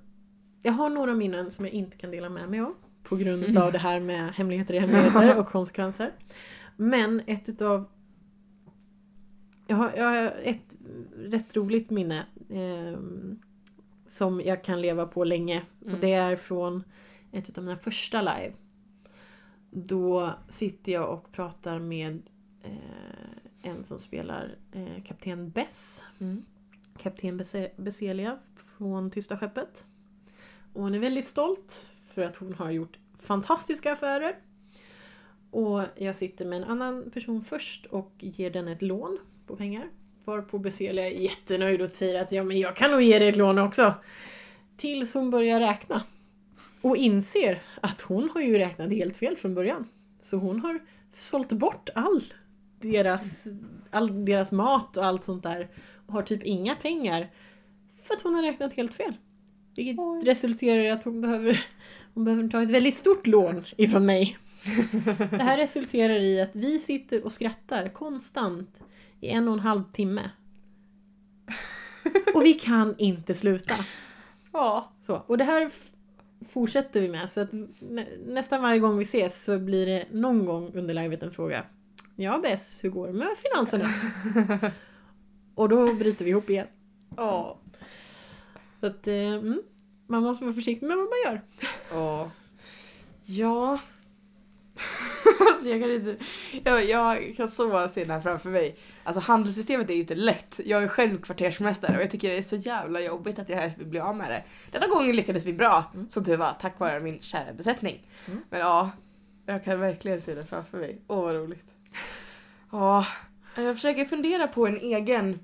jag 0.62 0.72
har 0.72 0.90
några 0.90 1.14
minnen 1.14 1.50
som 1.50 1.64
jag 1.64 1.74
inte 1.74 1.96
kan 1.96 2.10
dela 2.10 2.28
med 2.28 2.48
mig 2.48 2.60
av. 2.60 2.74
På 3.02 3.16
grund 3.16 3.56
av 3.58 3.72
det 3.72 3.78
här 3.78 4.00
med 4.00 4.32
hemligheter 4.32 4.74
i 4.74 4.78
hemligheter 4.78 5.38
och 5.38 5.48
konsekvenser. 5.48 6.12
Men 6.76 7.22
ett 7.26 7.48
utav... 7.48 7.88
Jag 9.66 9.76
har, 9.76 9.92
jag 9.96 10.04
har 10.04 10.40
ett 10.42 10.76
rätt 11.16 11.56
roligt 11.56 11.90
minne. 11.90 12.26
Eh, 12.50 12.98
som 14.12 14.40
jag 14.40 14.64
kan 14.64 14.80
leva 14.80 15.06
på 15.06 15.24
länge. 15.24 15.62
Och 15.80 15.98
det 16.00 16.12
är 16.12 16.36
från 16.36 16.84
ett 17.32 17.48
utav 17.48 17.64
mina 17.64 17.76
första 17.76 18.22
live. 18.22 18.52
Då 19.70 20.30
sitter 20.48 20.92
jag 20.92 21.10
och 21.10 21.32
pratar 21.32 21.78
med 21.78 22.22
eh, 22.62 23.70
en 23.70 23.84
som 23.84 23.98
spelar 23.98 24.56
eh, 24.72 25.02
Kapten 25.04 25.50
Bess. 25.50 26.04
Mm. 26.20 26.44
Kapten 26.98 27.40
Bese- 27.40 27.70
Beselia 27.76 28.38
från 28.76 29.10
Tysta 29.10 29.38
skeppet. 29.38 29.84
Och 30.72 30.82
hon 30.82 30.94
är 30.94 30.98
väldigt 30.98 31.26
stolt 31.26 31.90
för 32.00 32.22
att 32.22 32.36
hon 32.36 32.54
har 32.54 32.70
gjort 32.70 32.98
fantastiska 33.18 33.92
affärer. 33.92 34.36
Och 35.50 35.82
jag 35.96 36.16
sitter 36.16 36.44
med 36.44 36.62
en 36.62 36.68
annan 36.68 37.10
person 37.10 37.42
först 37.42 37.86
och 37.86 38.12
ger 38.18 38.50
den 38.50 38.68
ett 38.68 38.82
lån 38.82 39.18
på 39.46 39.56
pengar. 39.56 39.90
Varpå 40.24 40.58
Beselia 40.58 41.06
är 41.06 41.10
jättenöjd 41.10 41.82
och 41.82 41.88
säger 41.88 42.22
att 42.22 42.32
ja 42.32 42.44
men 42.44 42.58
jag 42.58 42.76
kan 42.76 42.90
nog 42.90 43.02
ge 43.02 43.18
dig 43.18 43.28
ett 43.28 43.36
lån 43.36 43.58
också. 43.58 43.94
Tills 44.76 45.14
hon 45.14 45.30
börjar 45.30 45.60
räkna. 45.60 46.02
Och 46.80 46.96
inser 46.96 47.62
att 47.80 48.00
hon 48.00 48.30
har 48.34 48.40
ju 48.40 48.58
räknat 48.58 48.90
helt 48.90 49.16
fel 49.16 49.36
från 49.36 49.54
början. 49.54 49.88
Så 50.20 50.36
hon 50.36 50.60
har 50.60 50.80
sålt 51.14 51.52
bort 51.52 51.88
all 51.94 52.22
deras, 52.80 53.44
all 53.90 54.24
deras 54.24 54.52
mat 54.52 54.96
och 54.96 55.04
allt 55.04 55.24
sånt 55.24 55.42
där. 55.42 55.68
Och 56.06 56.12
har 56.12 56.22
typ 56.22 56.42
inga 56.42 56.74
pengar. 56.74 57.30
För 58.02 58.14
att 58.14 58.22
hon 58.22 58.34
har 58.34 58.42
räknat 58.42 58.72
helt 58.72 58.94
fel. 58.94 59.14
Vilket 59.76 59.98
Oj. 59.98 60.20
resulterar 60.24 60.82
i 60.82 60.90
att 60.90 61.04
hon 61.04 61.20
behöver, 61.20 61.64
hon 62.14 62.24
behöver 62.24 62.48
ta 62.48 62.62
ett 62.62 62.70
väldigt 62.70 62.96
stort 62.96 63.26
lån 63.26 63.64
ifrån 63.76 64.06
mig. 64.06 64.38
Det 65.30 65.42
här 65.42 65.56
resulterar 65.56 66.20
i 66.20 66.40
att 66.40 66.50
vi 66.52 66.78
sitter 66.78 67.24
och 67.24 67.32
skrattar 67.32 67.88
konstant 67.88 68.80
i 69.22 69.28
en 69.28 69.48
och 69.48 69.54
en 69.54 69.60
halv 69.60 69.84
timme. 69.92 70.30
Och 72.34 72.44
vi 72.44 72.54
kan 72.54 72.94
inte 72.98 73.34
sluta. 73.34 73.74
Ja. 74.54 74.92
Så, 75.06 75.22
och 75.26 75.38
det 75.38 75.44
här 75.44 75.70
fortsätter 76.52 77.00
vi 77.00 77.08
med. 77.08 77.30
Så 77.30 77.40
att 77.40 77.52
nä, 77.80 78.06
nästan 78.26 78.62
varje 78.62 78.78
gång 78.78 78.98
vi 78.98 79.02
ses 79.02 79.44
så 79.44 79.58
blir 79.58 79.86
det 79.86 80.06
någon 80.12 80.44
gång 80.44 80.70
under 80.74 80.94
livet 80.94 81.22
en 81.22 81.30
fråga. 81.30 81.64
Ja 82.16 82.38
Bess, 82.38 82.84
hur 82.84 82.90
går 82.90 83.06
det 83.06 83.12
med 83.12 83.28
finanserna? 83.36 83.92
och 85.54 85.68
då 85.68 85.94
bryter 85.94 86.24
vi 86.24 86.30
ihop 86.30 86.50
igen. 86.50 86.66
Ja. 87.16 87.58
Så 88.80 88.86
att, 88.86 89.06
eh, 89.06 89.14
mm, 89.14 89.62
man 90.06 90.22
måste 90.22 90.44
vara 90.44 90.54
försiktig 90.54 90.86
med 90.86 90.96
vad 90.96 91.06
man 91.06 91.32
gör. 91.32 91.42
Ja. 91.90 92.30
Ja. 93.24 93.78
alltså 95.52 95.68
jag 95.68 95.80
kan 95.80 95.90
inte... 95.90 96.16
Jag, 96.64 96.84
jag 96.84 97.36
kan 97.36 97.48
så 97.48 97.88
se 97.88 98.00
den 98.00 98.10
här 98.10 98.20
framför 98.20 98.50
mig. 98.50 98.76
Alltså 99.04 99.20
handelssystemet 99.20 99.90
är 99.90 99.94
ju 99.94 100.00
inte 100.00 100.14
lätt. 100.14 100.60
Jag 100.64 100.82
är 100.82 100.88
själv 100.88 101.22
kvartersmästare 101.22 101.96
och 101.96 102.02
jag 102.02 102.10
tycker 102.10 102.30
det 102.30 102.38
är 102.38 102.42
så 102.42 102.56
jävla 102.56 103.00
jobbigt 103.00 103.38
att 103.38 103.48
jag 103.48 103.72
blir 103.76 104.00
av 104.00 104.16
med 104.16 104.30
det. 104.30 104.42
Denna 104.70 104.86
gången 104.86 105.16
lyckades 105.16 105.44
vi 105.44 105.52
bra, 105.52 105.84
som 106.08 106.24
tur 106.24 106.36
var, 106.36 106.52
tack 106.60 106.78
vare 106.78 107.00
min 107.00 107.20
kära 107.20 107.52
besättning. 107.52 108.06
Mm. 108.28 108.40
Men 108.50 108.60
ja, 108.60 108.90
jag 109.46 109.64
kan 109.64 109.80
verkligen 109.80 110.20
se 110.20 110.34
det 110.34 110.44
framför 110.44 110.78
mig. 110.78 111.02
Åh 111.06 111.22
vad 111.22 111.34
roligt. 111.34 111.66
Ja, 112.70 113.06
jag 113.56 113.74
försöker 113.74 114.04
fundera 114.04 114.48
på 114.48 114.66
en 114.66 114.76
egen 114.76 115.38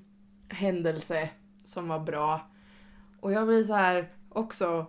händelse 0.49 1.29
som 1.63 1.87
var 1.87 1.99
bra. 1.99 2.49
Och 3.19 3.31
jag 3.31 3.47
blir 3.47 3.63
så 3.63 3.73
här 3.73 4.09
också, 4.29 4.85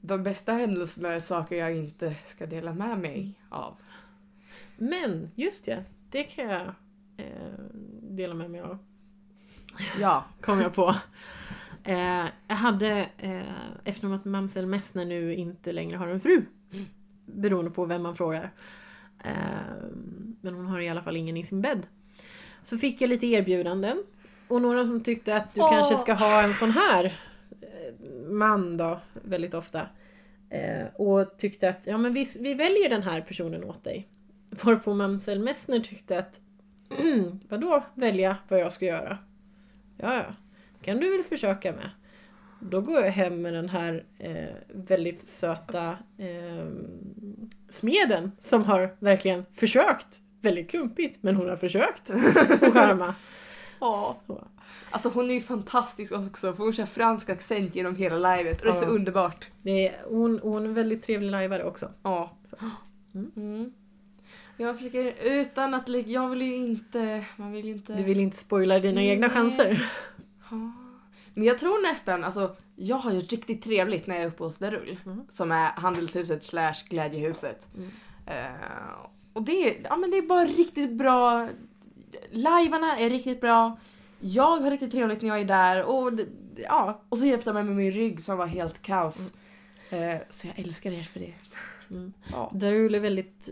de 0.00 0.22
bästa 0.22 0.52
händelserna 0.52 1.08
är 1.08 1.20
saker 1.20 1.56
jag 1.56 1.76
inte 1.76 2.14
ska 2.26 2.46
dela 2.46 2.72
med 2.72 2.98
mig 2.98 3.40
av. 3.48 3.76
Men 4.76 5.30
just 5.34 5.68
ja, 5.68 5.76
det 6.10 6.24
kan 6.24 6.48
jag 6.48 6.66
eh, 7.16 7.64
dela 8.02 8.34
med 8.34 8.50
mig 8.50 8.60
av. 8.60 8.78
Ja. 10.00 10.24
kom 10.40 10.60
jag 10.60 10.74
på. 10.74 10.96
Eh, 11.84 12.26
jag 12.48 12.56
hade, 12.56 13.08
eh, 13.18 13.42
eftersom 13.84 14.12
att 14.12 14.24
Mamsell 14.24 14.66
Messner 14.66 15.04
nu 15.04 15.34
inte 15.34 15.72
längre 15.72 15.96
har 15.96 16.08
en 16.08 16.20
fru, 16.20 16.44
beroende 17.26 17.70
på 17.70 17.84
vem 17.84 18.02
man 18.02 18.16
frågar, 18.16 18.50
eh, 19.24 19.32
men 20.40 20.54
hon 20.54 20.66
har 20.66 20.80
i 20.80 20.88
alla 20.88 21.02
fall 21.02 21.16
ingen 21.16 21.36
i 21.36 21.44
sin 21.44 21.62
bädd, 21.62 21.86
så 22.62 22.78
fick 22.78 23.00
jag 23.00 23.08
lite 23.08 23.26
erbjudanden. 23.26 24.04
Och 24.48 24.62
några 24.62 24.86
som 24.86 25.00
tyckte 25.00 25.36
att 25.36 25.54
du 25.54 25.60
Åh. 25.60 25.70
kanske 25.70 25.96
ska 25.96 26.12
ha 26.12 26.42
en 26.42 26.54
sån 26.54 26.70
här 26.70 27.20
man 28.40 28.76
då, 28.76 29.00
väldigt 29.12 29.54
ofta. 29.54 29.86
Eh, 30.50 30.86
och 30.94 31.38
tyckte 31.38 31.68
att 31.68 31.80
ja, 31.84 31.98
men 31.98 32.14
vi, 32.14 32.26
vi 32.40 32.54
väljer 32.54 32.88
den 32.88 33.02
här 33.02 33.20
personen 33.20 33.64
åt 33.64 33.84
dig. 33.84 34.08
Varpå 34.50 34.94
Mamsell 34.94 35.40
Messner 35.40 35.80
tyckte 35.80 36.18
att 36.18 36.40
vadå 37.48 37.84
välja 37.94 38.36
vad 38.48 38.60
jag 38.60 38.72
ska 38.72 38.86
göra? 38.86 39.18
Ja, 39.96 40.14
ja. 40.14 40.24
kan 40.82 41.00
du 41.00 41.10
väl 41.10 41.22
försöka 41.22 41.72
med. 41.72 41.90
Då 42.60 42.80
går 42.80 43.00
jag 43.00 43.10
hem 43.10 43.42
med 43.42 43.54
den 43.54 43.68
här 43.68 44.04
eh, 44.18 44.54
väldigt 44.68 45.28
söta 45.28 45.98
eh, 46.18 46.66
smeden 47.68 48.32
som 48.40 48.64
har 48.64 48.96
verkligen 48.98 49.44
försökt. 49.52 50.20
Väldigt 50.42 50.70
klumpigt, 50.70 51.22
men 51.22 51.36
hon 51.36 51.48
har 51.48 51.56
försökt 51.56 52.10
att 52.10 52.72
charma. 52.72 53.14
Ja. 53.80 54.16
Så. 54.26 54.44
Alltså 54.90 55.08
hon 55.08 55.30
är 55.30 55.34
ju 55.34 55.40
fantastisk 55.40 56.12
också 56.12 56.52
för 56.52 56.62
hon 56.62 56.72
kör 56.72 56.86
fransk 56.86 57.30
accent 57.30 57.74
genom 57.74 57.96
hela 57.96 58.36
livet 58.36 58.60
och 58.60 58.66
det 58.66 58.70
är 58.72 58.74
så 58.74 58.84
Ja. 58.84 58.88
underbart. 58.88 59.48
Det 59.62 59.88
är, 59.88 60.04
hon, 60.08 60.40
hon 60.42 60.62
är 60.62 60.68
en 60.68 60.74
väldigt 60.74 61.02
trevlig 61.02 61.30
lajvare 61.30 61.64
också. 61.64 61.88
Ja. 62.02 62.36
Mm. 63.14 63.30
Mm. 63.36 63.72
Jag 64.56 64.76
försöker 64.76 65.14
utan 65.22 65.74
att 65.74 65.88
lägga, 65.88 66.08
jag 66.08 66.28
vill 66.28 66.42
ju 66.42 66.56
inte, 66.56 67.24
man 67.36 67.52
vill 67.52 67.64
ju 67.64 67.72
inte... 67.72 67.94
Du 67.94 68.02
vill 68.02 68.20
inte 68.20 68.36
spoila 68.36 68.78
dina 68.78 69.02
egna 69.02 69.26
Nej. 69.26 69.36
chanser. 69.36 69.90
Ja. 70.50 70.72
Men 71.34 71.44
jag 71.44 71.58
tror 71.58 71.82
nästan, 71.82 72.24
alltså 72.24 72.56
jag 72.76 72.96
har 72.96 73.12
ju 73.12 73.20
riktigt 73.20 73.62
trevligt 73.62 74.06
när 74.06 74.14
jag 74.14 74.24
är 74.24 74.28
uppe 74.28 74.44
hos 74.44 74.58
Darull. 74.58 74.98
Mm. 75.06 75.24
Som 75.30 75.52
är 75.52 75.70
handelshuset 75.70 76.44
slash 76.44 76.74
glädjehuset. 76.88 77.68
Eh, 78.26 78.34
och 79.32 79.42
det 79.42 79.52
är, 79.52 79.80
ja, 79.84 79.96
men 79.96 80.10
det 80.10 80.18
är 80.18 80.22
bara 80.22 80.44
riktigt 80.44 80.92
bra. 80.92 81.48
Lajvarna 82.30 82.98
är 82.98 83.10
riktigt 83.10 83.40
bra. 83.40 83.78
Jag 84.20 84.60
har 84.60 84.70
riktigt 84.70 84.90
trevligt 84.90 85.22
när 85.22 85.28
jag 85.28 85.40
är 85.40 85.44
där. 85.44 85.84
Och, 85.84 86.12
ja, 86.56 87.02
och 87.08 87.18
så 87.18 87.26
hjälpte 87.26 87.50
de 87.50 87.54
mig 87.54 87.64
med 87.64 87.76
min 87.76 87.92
rygg 87.92 88.20
som 88.20 88.38
var 88.38 88.46
helt 88.46 88.82
kaos. 88.82 89.32
Eh, 89.90 90.16
så 90.30 90.46
jag 90.46 90.58
älskar 90.58 90.92
er 90.92 91.02
för 91.02 91.20
det. 91.20 91.34
Mm. 91.90 92.12
Ja. 92.30 92.50
Darul 92.54 92.94
är 92.94 93.00
väldigt, 93.00 93.48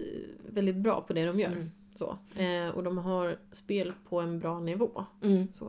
väldigt 0.49 0.77
bra 0.77 1.01
på 1.01 1.13
det 1.13 1.27
de 1.27 1.41
gör. 1.41 1.53
Mm. 1.53 1.71
Så. 1.97 2.19
Eh, 2.35 2.69
och 2.69 2.85
de 2.85 2.99
har 2.99 3.39
spel 3.53 3.93
på 4.09 4.21
en 4.21 4.39
bra 4.39 4.61
nivå. 4.61 5.05
Mm. 5.23 5.49
Så. 5.53 5.67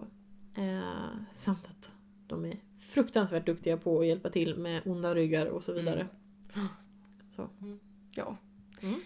Eh, 0.56 1.10
samt 1.32 1.66
att 1.66 1.90
de 2.28 2.46
är 2.46 2.60
fruktansvärt 2.80 3.46
duktiga 3.46 3.78
på 3.78 4.00
att 4.00 4.08
hjälpa 4.08 4.30
till 4.30 4.58
med 4.58 4.82
onda 4.86 5.16
ryggar 5.16 5.46
och 5.46 5.64
så 5.64 5.74
vidare. 5.74 6.08
Så. 7.36 7.50
Ja. 8.12 8.38
Mm. 8.82 9.02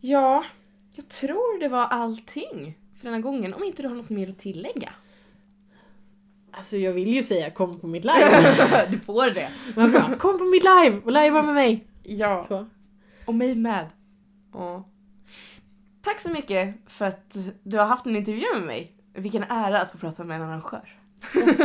Ja, 0.00 0.44
jag 0.92 1.08
tror 1.08 1.60
det 1.60 1.68
var 1.68 1.86
allting 1.86 2.78
för 2.96 3.04
den 3.04 3.14
här 3.14 3.20
gången. 3.20 3.54
Om 3.54 3.64
inte 3.64 3.82
du 3.82 3.88
har 3.88 3.96
något 3.96 4.10
mer 4.10 4.28
att 4.28 4.38
tillägga. 4.38 4.92
Alltså 6.56 6.76
jag 6.76 6.92
vill 6.92 7.08
ju 7.14 7.22
säga 7.22 7.50
kom 7.50 7.80
på 7.80 7.86
mitt 7.86 8.04
live. 8.04 8.56
du 8.90 8.98
får 9.00 9.30
det. 9.30 9.48
Vad 9.76 9.90
bra. 9.90 10.02
Kom 10.18 10.38
på 10.38 10.44
mitt 10.44 10.62
live 10.64 11.00
och 11.04 11.12
livea 11.12 11.42
med 11.42 11.54
mig. 11.54 11.84
Ja, 12.02 12.44
Så. 12.48 12.66
och 13.24 13.34
mig 13.34 13.54
med. 13.54 13.86
Ja. 14.52 14.88
Tack 16.02 16.20
så 16.20 16.28
mycket 16.30 16.74
för 16.86 17.04
att 17.04 17.36
du 17.62 17.78
har 17.78 17.86
haft 17.86 18.06
en 18.06 18.16
intervju 18.16 18.44
med 18.54 18.62
mig. 18.62 18.92
Vilken 19.14 19.42
ära 19.48 19.80
att 19.80 19.92
få 19.92 19.98
prata 19.98 20.24
med 20.24 20.36
en 20.36 20.42
arrangör. 20.48 20.88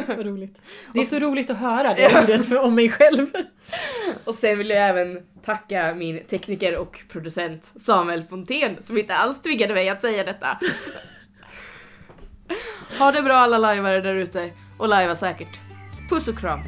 Vad 0.08 0.26
roligt. 0.26 0.62
Det 0.94 1.00
är 1.00 1.04
så 1.04 1.20
roligt 1.20 1.50
att 1.50 1.58
höra 1.58 1.94
det 1.94 2.24
ordet 2.24 2.46
för- 2.46 2.60
om 2.60 2.76
mig 2.76 2.90
själv. 2.90 3.28
Och 4.24 4.36
sen 4.36 4.58
vill 4.58 4.70
jag 4.70 4.90
även 4.90 5.20
tacka 5.44 5.94
min 5.96 6.24
tekniker 6.24 6.78
och 6.78 7.00
producent 7.10 7.72
Samuel 7.76 8.24
Pontén 8.24 8.78
som 8.82 8.98
inte 8.98 9.16
alls 9.16 9.42
tvingade 9.42 9.74
mig 9.74 9.90
att 9.90 10.02
säga 10.02 10.24
detta. 10.24 10.60
Ha 13.00 13.12
det 13.12 13.22
bra 13.22 13.34
alla 13.36 13.58
lajvare 13.58 14.02
där 14.02 14.16
ute 14.16 14.50
och 14.80 14.90
lajva 14.90 15.16
säkert. 15.16 15.60
Puss 16.10 16.28
och 16.28 16.38
kram! 16.38 16.60